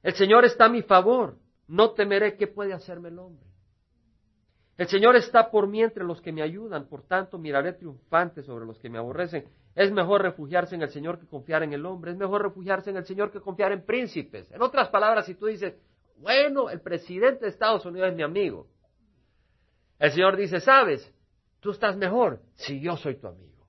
El 0.02 0.14
Señor 0.14 0.44
está 0.44 0.64
a 0.64 0.68
mi 0.68 0.82
favor. 0.82 1.38
No 1.68 1.92
temeré 1.92 2.36
qué 2.36 2.48
puede 2.48 2.72
hacerme 2.72 3.10
el 3.10 3.20
hombre. 3.20 3.46
El 4.76 4.88
Señor 4.88 5.14
está 5.14 5.50
por 5.50 5.68
mí 5.68 5.80
entre 5.80 6.02
los 6.02 6.20
que 6.20 6.32
me 6.32 6.42
ayudan, 6.42 6.88
por 6.88 7.02
tanto 7.02 7.38
miraré 7.38 7.74
triunfante 7.74 8.42
sobre 8.42 8.66
los 8.66 8.80
que 8.80 8.90
me 8.90 8.98
aborrecen. 8.98 9.44
Es 9.76 9.92
mejor 9.92 10.22
refugiarse 10.22 10.74
en 10.74 10.82
el 10.82 10.90
Señor 10.90 11.20
que 11.20 11.26
confiar 11.26 11.62
en 11.62 11.72
el 11.72 11.86
hombre, 11.86 12.10
es 12.10 12.16
mejor 12.16 12.42
refugiarse 12.42 12.90
en 12.90 12.96
el 12.96 13.04
Señor 13.04 13.30
que 13.30 13.40
confiar 13.40 13.70
en 13.70 13.84
príncipes. 13.84 14.50
En 14.50 14.60
otras 14.60 14.88
palabras, 14.88 15.26
si 15.26 15.34
tú 15.34 15.46
dices, 15.46 15.76
bueno, 16.16 16.68
el 16.68 16.80
presidente 16.80 17.44
de 17.44 17.50
Estados 17.50 17.86
Unidos 17.86 18.08
es 18.08 18.16
mi 18.16 18.22
amigo, 18.24 18.66
el 20.00 20.10
Señor 20.10 20.36
dice, 20.36 20.60
sabes, 20.60 21.12
tú 21.60 21.70
estás 21.70 21.96
mejor 21.96 22.40
si 22.54 22.80
yo 22.80 22.96
soy 22.96 23.16
tu 23.16 23.26
amigo. 23.26 23.66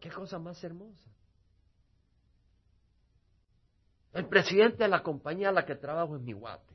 Qué 0.00 0.10
cosa 0.10 0.38
más 0.38 0.62
hermosa. 0.62 1.10
El 4.12 4.26
presidente 4.26 4.84
de 4.84 4.88
la 4.88 5.02
compañía 5.02 5.48
a 5.48 5.52
la 5.52 5.66
que 5.66 5.74
trabajo 5.74 6.16
es 6.16 6.22
mi 6.22 6.32
guate. 6.32 6.74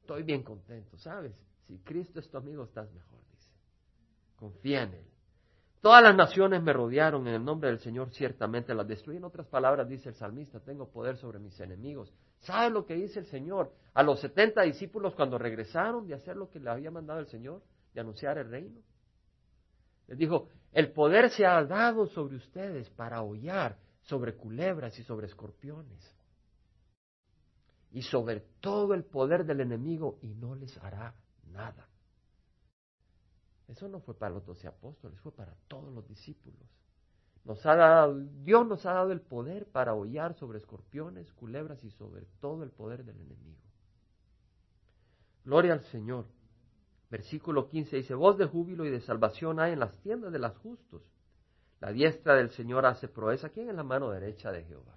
Estoy 0.00 0.22
bien 0.22 0.42
contento, 0.42 0.96
¿sabes? 0.98 1.38
Si 1.66 1.78
Cristo 1.80 2.18
es 2.18 2.28
tu 2.28 2.36
amigo, 2.36 2.64
estás 2.64 2.90
mejor, 2.92 3.20
dice. 3.30 3.52
Confía 4.36 4.82
en 4.82 4.94
Él. 4.94 5.06
Todas 5.80 6.02
las 6.02 6.16
naciones 6.16 6.60
me 6.62 6.72
rodearon 6.72 7.28
en 7.28 7.34
el 7.34 7.44
nombre 7.44 7.68
del 7.68 7.78
Señor, 7.78 8.10
ciertamente 8.10 8.74
las 8.74 8.88
destruí. 8.88 9.18
En 9.18 9.24
otras 9.24 9.46
palabras, 9.46 9.88
dice 9.88 10.08
el 10.08 10.16
salmista, 10.16 10.58
tengo 10.58 10.88
poder 10.88 11.16
sobre 11.18 11.38
mis 11.38 11.58
enemigos. 11.60 12.12
¿Sabe 12.40 12.70
lo 12.70 12.84
que 12.84 12.94
dice 12.94 13.20
el 13.20 13.26
Señor? 13.26 13.72
A 13.94 14.02
los 14.02 14.20
setenta 14.20 14.62
discípulos 14.62 15.14
cuando 15.14 15.38
regresaron 15.38 16.08
de 16.08 16.14
hacer 16.14 16.36
lo 16.36 16.50
que 16.50 16.58
le 16.58 16.70
había 16.70 16.90
mandado 16.90 17.20
el 17.20 17.28
Señor, 17.28 17.62
de 17.94 18.00
anunciar 18.00 18.38
el 18.38 18.50
reino. 18.50 18.80
Les 20.08 20.18
dijo, 20.18 20.48
el 20.72 20.92
poder 20.92 21.30
se 21.30 21.46
ha 21.46 21.62
dado 21.64 22.06
sobre 22.06 22.36
ustedes 22.36 22.90
para 22.90 23.22
hollar 23.22 23.78
sobre 24.08 24.34
culebras 24.34 24.98
y 24.98 25.04
sobre 25.04 25.26
escorpiones. 25.26 26.16
Y 27.90 28.02
sobre 28.02 28.40
todo 28.60 28.94
el 28.94 29.04
poder 29.04 29.44
del 29.44 29.60
enemigo 29.60 30.18
y 30.22 30.34
no 30.34 30.54
les 30.54 30.76
hará 30.78 31.14
nada. 31.50 31.88
Eso 33.68 33.86
no 33.88 34.00
fue 34.00 34.16
para 34.16 34.34
los 34.34 34.46
doce 34.46 34.66
apóstoles, 34.66 35.20
fue 35.20 35.32
para 35.32 35.54
todos 35.68 35.92
los 35.92 36.08
discípulos. 36.08 36.66
Nos 37.44 37.64
ha 37.66 37.76
dado, 37.76 38.18
Dios 38.18 38.66
nos 38.66 38.84
ha 38.86 38.94
dado 38.94 39.12
el 39.12 39.20
poder 39.20 39.66
para 39.66 39.94
hollar 39.94 40.34
sobre 40.34 40.58
escorpiones, 40.58 41.30
culebras 41.32 41.82
y 41.84 41.90
sobre 41.90 42.26
todo 42.40 42.62
el 42.62 42.70
poder 42.70 43.04
del 43.04 43.20
enemigo. 43.20 43.60
Gloria 45.44 45.74
al 45.74 45.82
Señor. 45.84 46.26
Versículo 47.10 47.68
15 47.68 47.96
dice, 47.96 48.14
voz 48.14 48.36
de 48.36 48.46
júbilo 48.46 48.84
y 48.84 48.90
de 48.90 49.00
salvación 49.00 49.60
hay 49.60 49.72
en 49.72 49.80
las 49.80 49.96
tiendas 50.00 50.32
de 50.32 50.38
los 50.38 50.56
justos. 50.58 51.02
La 51.80 51.92
diestra 51.92 52.34
del 52.34 52.50
Señor 52.50 52.84
hace 52.84 53.08
proeza. 53.08 53.48
¿Quién 53.48 53.70
es 53.70 53.74
la 53.74 53.84
mano 53.84 54.10
derecha 54.10 54.50
de 54.50 54.64
Jehová? 54.64 54.94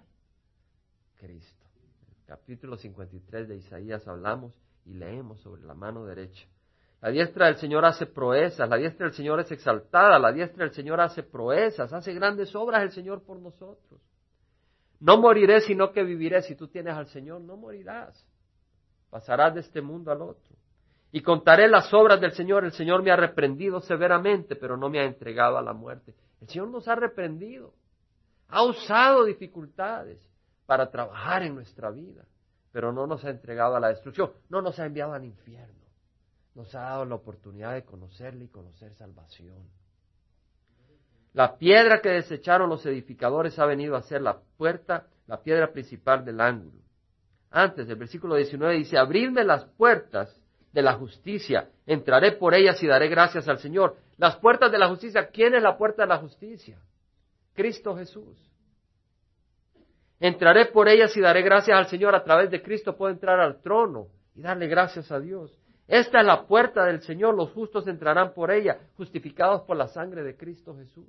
Cristo. 1.16 1.66
En 2.02 2.18
el 2.18 2.24
capítulo 2.26 2.76
53 2.76 3.48
de 3.48 3.56
Isaías 3.56 4.06
hablamos 4.08 4.52
y 4.84 4.94
leemos 4.94 5.40
sobre 5.40 5.62
la 5.62 5.74
mano 5.74 6.04
derecha. 6.04 6.46
La 7.00 7.10
diestra 7.10 7.46
del 7.46 7.56
Señor 7.56 7.84
hace 7.84 8.06
proezas, 8.06 8.68
la 8.68 8.76
diestra 8.76 9.06
del 9.06 9.14
Señor 9.14 9.40
es 9.40 9.50
exaltada, 9.50 10.18
la 10.18 10.32
diestra 10.32 10.64
del 10.64 10.72
Señor 10.72 11.00
hace 11.00 11.22
proezas, 11.22 11.92
hace 11.92 12.12
grandes 12.14 12.54
obras 12.54 12.82
el 12.82 12.92
Señor 12.92 13.22
por 13.24 13.38
nosotros. 13.38 14.00
No 15.00 15.20
moriré, 15.20 15.60
sino 15.62 15.90
que 15.92 16.04
viviré. 16.04 16.42
Si 16.42 16.54
tú 16.54 16.68
tienes 16.68 16.94
al 16.94 17.08
Señor, 17.08 17.40
no 17.40 17.56
morirás. 17.56 18.24
Pasarás 19.10 19.52
de 19.54 19.60
este 19.60 19.82
mundo 19.82 20.12
al 20.12 20.22
otro. 20.22 20.56
Y 21.12 21.20
contaré 21.20 21.68
las 21.68 21.92
obras 21.94 22.20
del 22.20 22.32
Señor. 22.32 22.64
El 22.64 22.72
Señor 22.72 23.02
me 23.02 23.10
ha 23.10 23.16
reprendido 23.16 23.80
severamente, 23.80 24.56
pero 24.56 24.76
no 24.76 24.88
me 24.88 24.98
ha 24.98 25.04
entregado 25.04 25.58
a 25.58 25.62
la 25.62 25.72
muerte. 25.72 26.14
El 26.40 26.48
Señor 26.48 26.68
nos 26.68 26.88
ha 26.88 26.94
reprendido. 26.94 27.74
Ha 28.48 28.64
usado 28.64 29.24
dificultades 29.24 30.18
para 30.66 30.90
trabajar 30.90 31.42
en 31.42 31.54
nuestra 31.54 31.90
vida 31.90 32.24
pero 32.72 32.90
no 32.90 33.06
nos 33.06 33.24
ha 33.24 33.30
entregado 33.30 33.76
a 33.76 33.80
la 33.80 33.88
destrucción, 33.88 34.32
no 34.48 34.62
nos 34.62 34.78
ha 34.78 34.86
enviado 34.86 35.12
al 35.12 35.24
infierno. 35.24 35.80
Nos 36.54 36.74
ha 36.74 36.80
dado 36.80 37.04
la 37.04 37.14
oportunidad 37.14 37.74
de 37.74 37.84
conocerle 37.84 38.46
y 38.46 38.48
conocer 38.48 38.94
salvación. 38.94 39.70
La 41.34 41.56
piedra 41.56 42.00
que 42.00 42.10
desecharon 42.10 42.68
los 42.68 42.84
edificadores 42.84 43.58
ha 43.58 43.64
venido 43.64 43.96
a 43.96 44.02
ser 44.02 44.20
la 44.20 44.38
puerta, 44.56 45.06
la 45.26 45.42
piedra 45.42 45.72
principal 45.72 46.24
del 46.24 46.40
ángulo. 46.40 46.82
Antes, 47.50 47.88
el 47.88 47.96
versículo 47.96 48.34
19 48.34 48.74
dice, 48.74 48.98
abridme 48.98 49.44
las 49.44 49.64
puertas 49.64 50.34
de 50.72 50.82
la 50.82 50.94
justicia, 50.94 51.68
entraré 51.86 52.32
por 52.32 52.54
ellas 52.54 52.82
y 52.82 52.86
daré 52.86 53.08
gracias 53.08 53.48
al 53.48 53.58
Señor. 53.58 53.96
Las 54.16 54.36
puertas 54.36 54.72
de 54.72 54.78
la 54.78 54.88
justicia, 54.88 55.28
¿quién 55.28 55.54
es 55.54 55.62
la 55.62 55.76
puerta 55.76 56.02
de 56.02 56.08
la 56.08 56.18
justicia? 56.18 56.78
Cristo 57.54 57.96
Jesús. 57.96 58.38
Entraré 60.18 60.66
por 60.66 60.88
ellas 60.88 61.16
y 61.16 61.20
daré 61.20 61.42
gracias 61.42 61.76
al 61.76 61.86
Señor. 61.88 62.14
A 62.14 62.22
través 62.22 62.50
de 62.50 62.62
Cristo 62.62 62.96
puedo 62.96 63.12
entrar 63.12 63.40
al 63.40 63.60
trono 63.60 64.06
y 64.34 64.40
darle 64.40 64.68
gracias 64.68 65.10
a 65.10 65.18
Dios. 65.18 65.50
Esta 65.88 66.20
es 66.20 66.26
la 66.26 66.46
puerta 66.46 66.84
del 66.84 67.02
Señor. 67.02 67.34
Los 67.34 67.50
justos 67.50 67.86
entrarán 67.88 68.32
por 68.32 68.50
ella, 68.50 68.78
justificados 68.96 69.62
por 69.62 69.76
la 69.76 69.88
sangre 69.88 70.22
de 70.22 70.36
Cristo 70.36 70.76
Jesús. 70.76 71.08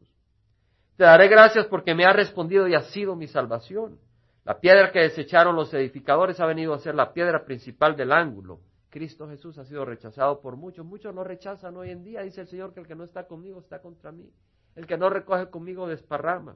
Te 0.97 1.03
daré 1.03 1.28
gracias 1.28 1.68
porque 1.68 1.95
me 1.95 2.05
ha 2.05 2.14
respondido 2.14 2.68
y 2.68 2.76
ha 2.76 2.82
sido 2.82 3.16
mi 3.16 3.28
salvación. 3.28 3.99
La 4.45 4.59
piedra 4.59 4.91
que 4.91 4.99
desecharon 4.99 5.55
los 5.55 5.74
edificadores 5.74 6.39
ha 6.39 6.45
venido 6.45 6.74
a 6.74 6.80
ser 6.80 6.95
la 6.95 7.14
piedra 7.14 7.45
principal 7.45 7.95
del 7.95 8.11
ángulo. 8.11 8.59
Cristo 8.93 9.27
Jesús 9.27 9.57
ha 9.57 9.65
sido 9.65 9.85
rechazado 9.85 10.39
por 10.39 10.55
muchos. 10.55 10.85
Muchos 10.85 11.15
lo 11.15 11.23
rechazan 11.23 11.75
hoy 11.75 11.89
en 11.89 12.03
día. 12.03 12.21
Dice 12.21 12.41
el 12.41 12.47
Señor 12.47 12.75
que 12.75 12.79
el 12.79 12.85
que 12.85 12.93
no 12.93 13.03
está 13.03 13.25
conmigo 13.25 13.59
está 13.59 13.81
contra 13.81 14.11
mí. 14.11 14.31
El 14.75 14.85
que 14.85 14.99
no 14.99 15.09
recoge 15.09 15.49
conmigo 15.49 15.87
desparrama. 15.87 16.55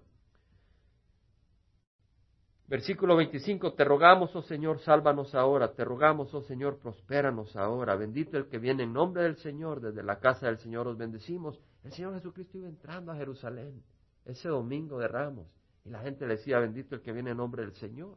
Versículo 2.67 3.15
25, 3.15 3.73
te 3.73 3.83
rogamos, 3.83 4.35
oh 4.35 4.43
Señor, 4.43 4.79
sálvanos 4.81 5.33
ahora, 5.33 5.73
te 5.73 5.83
rogamos, 5.83 6.31
oh 6.35 6.41
Señor, 6.41 6.77
prospéranos 6.77 7.55
ahora. 7.55 7.95
Bendito 7.95 8.37
el 8.37 8.49
que 8.49 8.59
viene 8.59 8.83
en 8.83 8.93
nombre 8.93 9.23
del 9.23 9.37
Señor, 9.37 9.81
desde 9.81 10.03
la 10.03 10.19
casa 10.19 10.45
del 10.45 10.59
Señor 10.59 10.87
os 10.87 10.95
bendecimos. 10.95 11.59
El 11.83 11.91
Señor 11.91 12.13
Jesucristo 12.13 12.59
iba 12.59 12.67
entrando 12.67 13.11
a 13.11 13.15
Jerusalén 13.15 13.81
ese 14.25 14.47
domingo 14.49 14.99
de 14.99 15.07
Ramos 15.07 15.47
y 15.85 15.89
la 15.89 16.01
gente 16.01 16.27
le 16.27 16.35
decía, 16.35 16.59
bendito 16.59 16.93
el 16.93 17.01
que 17.01 17.13
viene 17.13 17.31
en 17.31 17.37
nombre 17.37 17.63
del 17.63 17.73
Señor. 17.73 18.15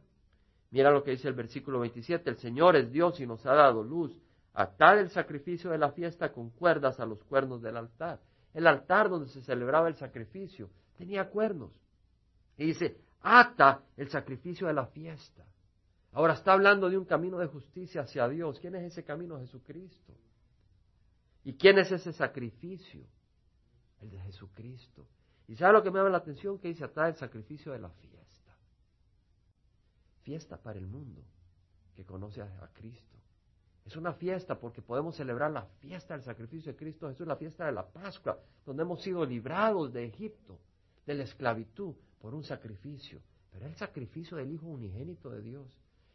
Mira 0.71 0.89
lo 0.89 1.03
que 1.03 1.11
dice 1.11 1.27
el 1.27 1.33
versículo 1.33 1.81
27, 1.81 2.29
el 2.29 2.37
Señor 2.37 2.77
es 2.77 2.91
Dios 2.91 3.19
y 3.19 3.27
nos 3.27 3.45
ha 3.45 3.53
dado 3.53 3.83
luz. 3.83 4.17
Atad 4.53 4.99
el 4.99 5.09
sacrificio 5.09 5.69
de 5.69 5.77
la 5.77 5.91
fiesta 5.91 6.31
con 6.31 6.49
cuerdas 6.49 6.99
a 6.99 7.05
los 7.05 7.23
cuernos 7.25 7.61
del 7.61 7.77
altar. 7.77 8.21
El 8.53 8.67
altar 8.67 9.09
donde 9.09 9.29
se 9.29 9.41
celebraba 9.41 9.89
el 9.89 9.95
sacrificio 9.95 10.69
tenía 10.97 11.29
cuernos. 11.29 11.71
Y 12.57 12.67
dice, 12.67 12.97
ata 13.21 13.83
el 13.97 14.09
sacrificio 14.09 14.67
de 14.67 14.73
la 14.73 14.87
fiesta. 14.87 15.45
Ahora 16.13 16.33
está 16.33 16.53
hablando 16.53 16.89
de 16.89 16.97
un 16.97 17.05
camino 17.05 17.37
de 17.37 17.47
justicia 17.47 18.01
hacia 18.01 18.27
Dios. 18.27 18.59
¿Quién 18.59 18.75
es 18.75 18.83
ese 18.91 19.03
camino? 19.03 19.39
Jesucristo. 19.39 20.13
¿Y 21.43 21.53
quién 21.53 21.79
es 21.79 21.91
ese 21.91 22.13
sacrificio? 22.13 23.01
El 24.01 24.09
de 24.09 24.19
Jesucristo. 24.19 25.07
¿Y 25.47 25.55
sabe 25.55 25.73
lo 25.73 25.83
que 25.83 25.91
me 25.91 25.99
llama 25.99 26.09
la 26.09 26.17
atención? 26.17 26.59
Que 26.59 26.69
dice 26.69 26.83
atar 26.83 27.09
el 27.09 27.15
sacrificio 27.15 27.71
de 27.71 27.79
la 27.79 27.89
fiesta. 27.89 28.20
Fiesta 30.23 30.57
para 30.57 30.77
el 30.77 30.87
mundo 30.87 31.21
que 31.95 32.05
conoce 32.05 32.41
a, 32.41 32.69
Cristo. 32.73 33.17
Es 33.85 33.95
una 33.95 34.13
fiesta 34.13 34.59
porque 34.59 34.81
podemos 34.81 35.15
celebrar 35.15 35.51
la 35.51 35.65
fiesta 35.79 36.13
del 36.13 36.23
sacrificio 36.23 36.71
de 36.71 36.77
Cristo 36.77 37.09
Jesús, 37.09 37.27
la 37.27 37.35
fiesta 37.35 37.65
de 37.65 37.71
la 37.71 37.87
Pascua, 37.87 38.39
donde 38.65 38.83
hemos 38.83 39.01
sido 39.01 39.25
librados 39.25 39.91
de 39.91 40.05
Egipto, 40.05 40.59
de 41.05 41.15
la 41.15 41.23
esclavitud, 41.23 41.95
por 42.19 42.35
un 42.35 42.43
sacrificio. 42.43 43.19
Pero 43.51 43.65
es 43.65 43.71
el 43.71 43.77
sacrificio 43.77 44.37
del 44.37 44.51
Hijo 44.51 44.67
unigénito 44.67 45.29
de 45.31 45.41
Dios, 45.41 45.67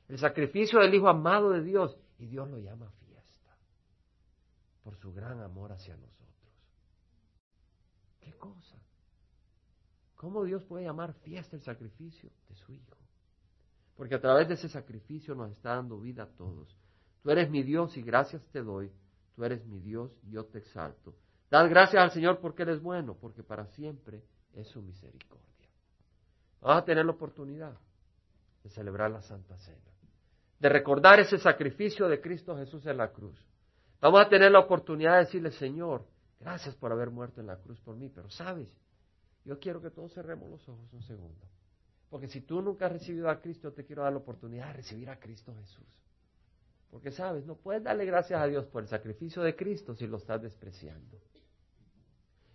el 0.08 0.18
sacrificio 0.18 0.78
del 0.78 0.94
Hijo 0.94 1.08
amado 1.08 1.50
de 1.50 1.62
Dios, 1.62 1.98
y 2.18 2.26
Dios 2.26 2.48
lo 2.48 2.58
llama 2.58 2.90
fiesta, 2.90 3.56
por 4.84 4.96
su 4.96 5.12
gran 5.12 5.40
amor 5.40 5.72
hacia 5.72 5.96
nosotros. 5.96 6.26
¿Qué 8.20 8.32
cosa? 8.38 8.76
¿Cómo 10.14 10.44
Dios 10.44 10.64
puede 10.64 10.84
llamar 10.84 11.12
fiesta 11.12 11.56
el 11.56 11.62
sacrificio 11.62 12.30
de 12.48 12.54
su 12.54 12.72
Hijo? 12.72 12.96
Porque 13.96 14.14
a 14.14 14.20
través 14.20 14.48
de 14.48 14.54
ese 14.54 14.68
sacrificio 14.68 15.34
nos 15.34 15.52
está 15.52 15.70
dando 15.74 15.98
vida 15.98 16.24
a 16.24 16.26
todos. 16.26 16.76
Tú 17.22 17.30
eres 17.30 17.50
mi 17.50 17.62
Dios 17.62 17.96
y 17.96 18.02
gracias 18.02 18.46
te 18.52 18.62
doy. 18.62 18.92
Tú 19.34 19.44
eres 19.44 19.64
mi 19.66 19.80
Dios 19.80 20.12
y 20.22 20.32
yo 20.32 20.44
te 20.44 20.58
exalto. 20.58 21.14
Dad 21.50 21.68
gracias 21.68 22.02
al 22.02 22.10
Señor 22.10 22.40
porque 22.40 22.62
eres 22.62 22.80
bueno, 22.80 23.16
porque 23.20 23.42
para 23.42 23.66
siempre 23.66 24.22
es 24.52 24.68
su 24.68 24.82
misericordia. 24.82 25.46
Vamos 26.60 26.82
a 26.82 26.84
tener 26.84 27.04
la 27.04 27.12
oportunidad 27.12 27.76
de 28.62 28.70
celebrar 28.70 29.10
la 29.10 29.22
Santa 29.22 29.56
Cena, 29.58 29.92
de 30.58 30.68
recordar 30.68 31.20
ese 31.20 31.38
sacrificio 31.38 32.08
de 32.08 32.20
Cristo 32.20 32.56
Jesús 32.56 32.84
en 32.86 32.96
la 32.96 33.12
cruz. 33.12 33.38
Vamos 34.00 34.20
a 34.20 34.28
tener 34.28 34.50
la 34.50 34.60
oportunidad 34.60 35.12
de 35.12 35.24
decirle, 35.24 35.50
Señor, 35.52 36.04
gracias 36.40 36.74
por 36.74 36.92
haber 36.92 37.10
muerto 37.10 37.40
en 37.40 37.46
la 37.46 37.56
cruz 37.56 37.80
por 37.80 37.96
mí, 37.96 38.08
pero 38.08 38.28
sabes, 38.30 38.68
yo 39.44 39.58
quiero 39.60 39.80
que 39.80 39.90
todos 39.90 40.12
cerremos 40.12 40.50
los 40.50 40.68
ojos 40.68 40.92
un 40.92 41.02
segundo. 41.02 41.46
Porque 42.10 42.28
si 42.28 42.40
tú 42.40 42.62
nunca 42.62 42.86
has 42.86 42.92
recibido 42.92 43.28
a 43.28 43.40
Cristo, 43.40 43.72
te 43.72 43.84
quiero 43.84 44.02
dar 44.02 44.12
la 44.12 44.18
oportunidad 44.18 44.68
de 44.68 44.74
recibir 44.74 45.10
a 45.10 45.18
Cristo 45.18 45.54
Jesús. 45.54 45.86
Porque 46.90 47.10
sabes, 47.10 47.44
no 47.44 47.56
puedes 47.56 47.82
darle 47.82 48.04
gracias 48.04 48.40
a 48.40 48.46
Dios 48.46 48.66
por 48.66 48.82
el 48.82 48.88
sacrificio 48.88 49.42
de 49.42 49.56
Cristo 49.56 49.94
si 49.94 50.06
lo 50.06 50.18
estás 50.18 50.40
despreciando. 50.42 51.18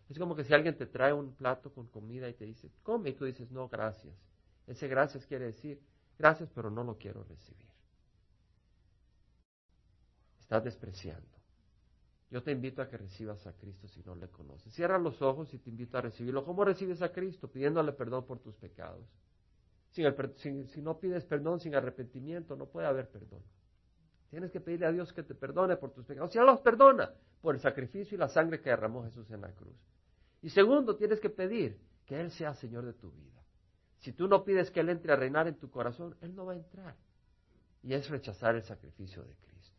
Es 0.09 0.19
como 0.19 0.35
que 0.35 0.43
si 0.43 0.53
alguien 0.53 0.77
te 0.77 0.85
trae 0.87 1.13
un 1.13 1.33
plato 1.35 1.73
con 1.73 1.87
comida 1.87 2.27
y 2.27 2.33
te 2.33 2.45
dice, 2.45 2.69
come, 2.83 3.11
y 3.11 3.13
tú 3.13 3.25
dices, 3.25 3.49
no, 3.51 3.69
gracias. 3.69 4.13
Ese 4.67 4.87
gracias 4.87 5.25
quiere 5.25 5.45
decir, 5.45 5.81
gracias, 6.17 6.49
pero 6.53 6.69
no 6.69 6.83
lo 6.83 6.97
quiero 6.97 7.23
recibir. 7.23 7.67
Estás 10.41 10.63
despreciando. 10.63 11.29
Yo 12.29 12.43
te 12.43 12.51
invito 12.51 12.81
a 12.81 12.89
que 12.89 12.97
recibas 12.97 13.45
a 13.47 13.53
Cristo 13.53 13.87
si 13.89 14.01
no 14.03 14.15
le 14.15 14.27
conoces. 14.27 14.73
Cierra 14.73 14.97
los 14.97 15.21
ojos 15.21 15.53
y 15.53 15.59
te 15.59 15.69
invito 15.69 15.97
a 15.97 16.01
recibirlo. 16.01 16.45
¿Cómo 16.45 16.65
recibes 16.65 17.01
a 17.01 17.11
Cristo? 17.11 17.49
Pidiéndole 17.49 17.91
perdón 17.93 18.25
por 18.25 18.39
tus 18.39 18.55
pecados. 18.55 19.05
Si 19.91 20.81
no 20.81 20.99
pides 20.99 21.25
perdón 21.25 21.59
sin 21.59 21.75
arrepentimiento, 21.75 22.55
no 22.55 22.65
puede 22.65 22.87
haber 22.87 23.09
perdón. 23.09 23.41
Tienes 24.29 24.51
que 24.51 24.61
pedirle 24.61 24.85
a 24.85 24.91
Dios 24.91 25.11
que 25.11 25.23
te 25.23 25.35
perdone 25.35 25.75
por 25.75 25.91
tus 25.91 26.05
pecados. 26.05 26.31
Si 26.31 26.39
Él 26.39 26.45
los 26.45 26.61
perdona 26.61 27.11
por 27.41 27.55
el 27.55 27.61
sacrificio 27.61 28.15
y 28.15 28.19
la 28.19 28.29
sangre 28.29 28.61
que 28.61 28.69
derramó 28.69 29.03
Jesús 29.03 29.29
en 29.29 29.41
la 29.41 29.51
cruz. 29.51 29.75
Y 30.41 30.49
segundo, 30.49 30.95
tienes 30.95 31.19
que 31.19 31.29
pedir 31.29 31.77
que 32.05 32.19
Él 32.19 32.31
sea 32.31 32.53
Señor 32.53 32.85
de 32.85 32.93
tu 32.93 33.11
vida. 33.11 33.43
Si 33.99 34.13
tú 34.13 34.27
no 34.29 34.45
pides 34.45 34.71
que 34.71 34.79
Él 34.79 34.89
entre 34.89 35.11
a 35.11 35.17
reinar 35.17 35.47
en 35.49 35.55
tu 35.55 35.69
corazón, 35.69 36.15
Él 36.21 36.33
no 36.33 36.45
va 36.45 36.53
a 36.53 36.55
entrar. 36.55 36.95
Y 37.83 37.93
es 37.93 38.09
rechazar 38.09 38.55
el 38.55 38.63
sacrificio 38.63 39.23
de 39.23 39.35
Cristo. 39.35 39.77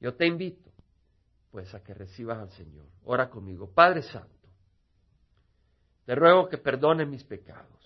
Yo 0.00 0.14
te 0.14 0.26
invito 0.26 0.70
pues 1.50 1.72
a 1.74 1.84
que 1.84 1.94
recibas 1.94 2.38
al 2.38 2.50
Señor. 2.50 2.86
Ora 3.04 3.30
conmigo. 3.30 3.70
Padre 3.70 4.02
Santo, 4.02 4.48
te 6.06 6.14
ruego 6.14 6.48
que 6.48 6.58
perdone 6.58 7.06
mis 7.06 7.22
pecados. 7.22 7.83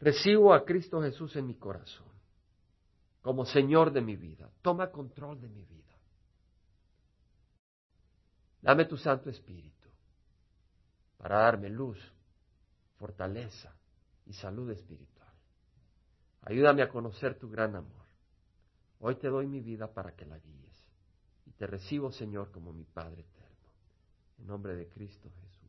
Recibo 0.00 0.54
a 0.54 0.64
Cristo 0.64 1.02
Jesús 1.02 1.36
en 1.36 1.46
mi 1.46 1.54
corazón 1.54 2.10
como 3.22 3.44
Señor 3.44 3.92
de 3.92 4.00
mi 4.00 4.16
vida. 4.16 4.50
Toma 4.62 4.90
control 4.90 5.40
de 5.40 5.48
mi 5.48 5.62
vida. 5.64 5.94
Dame 8.62 8.86
tu 8.86 8.96
Santo 8.96 9.30
Espíritu 9.30 9.88
para 11.18 11.40
darme 11.40 11.68
luz, 11.68 11.98
fortaleza 12.96 13.74
y 14.26 14.32
salud 14.32 14.70
espiritual. 14.70 15.28
Ayúdame 16.42 16.82
a 16.82 16.88
conocer 16.88 17.38
tu 17.38 17.50
gran 17.50 17.76
amor. 17.76 18.06
Hoy 19.00 19.16
te 19.16 19.28
doy 19.28 19.46
mi 19.46 19.60
vida 19.60 19.92
para 19.92 20.14
que 20.14 20.24
la 20.24 20.38
guíes. 20.38 20.60
Te 21.58 21.66
recibo, 21.66 22.10
Señor, 22.10 22.50
como 22.50 22.72
mi 22.72 22.84
Padre 22.84 23.20
eterno. 23.20 23.68
En 24.38 24.46
nombre 24.46 24.74
de 24.76 24.88
Cristo 24.88 25.30
Jesús. 25.42 25.59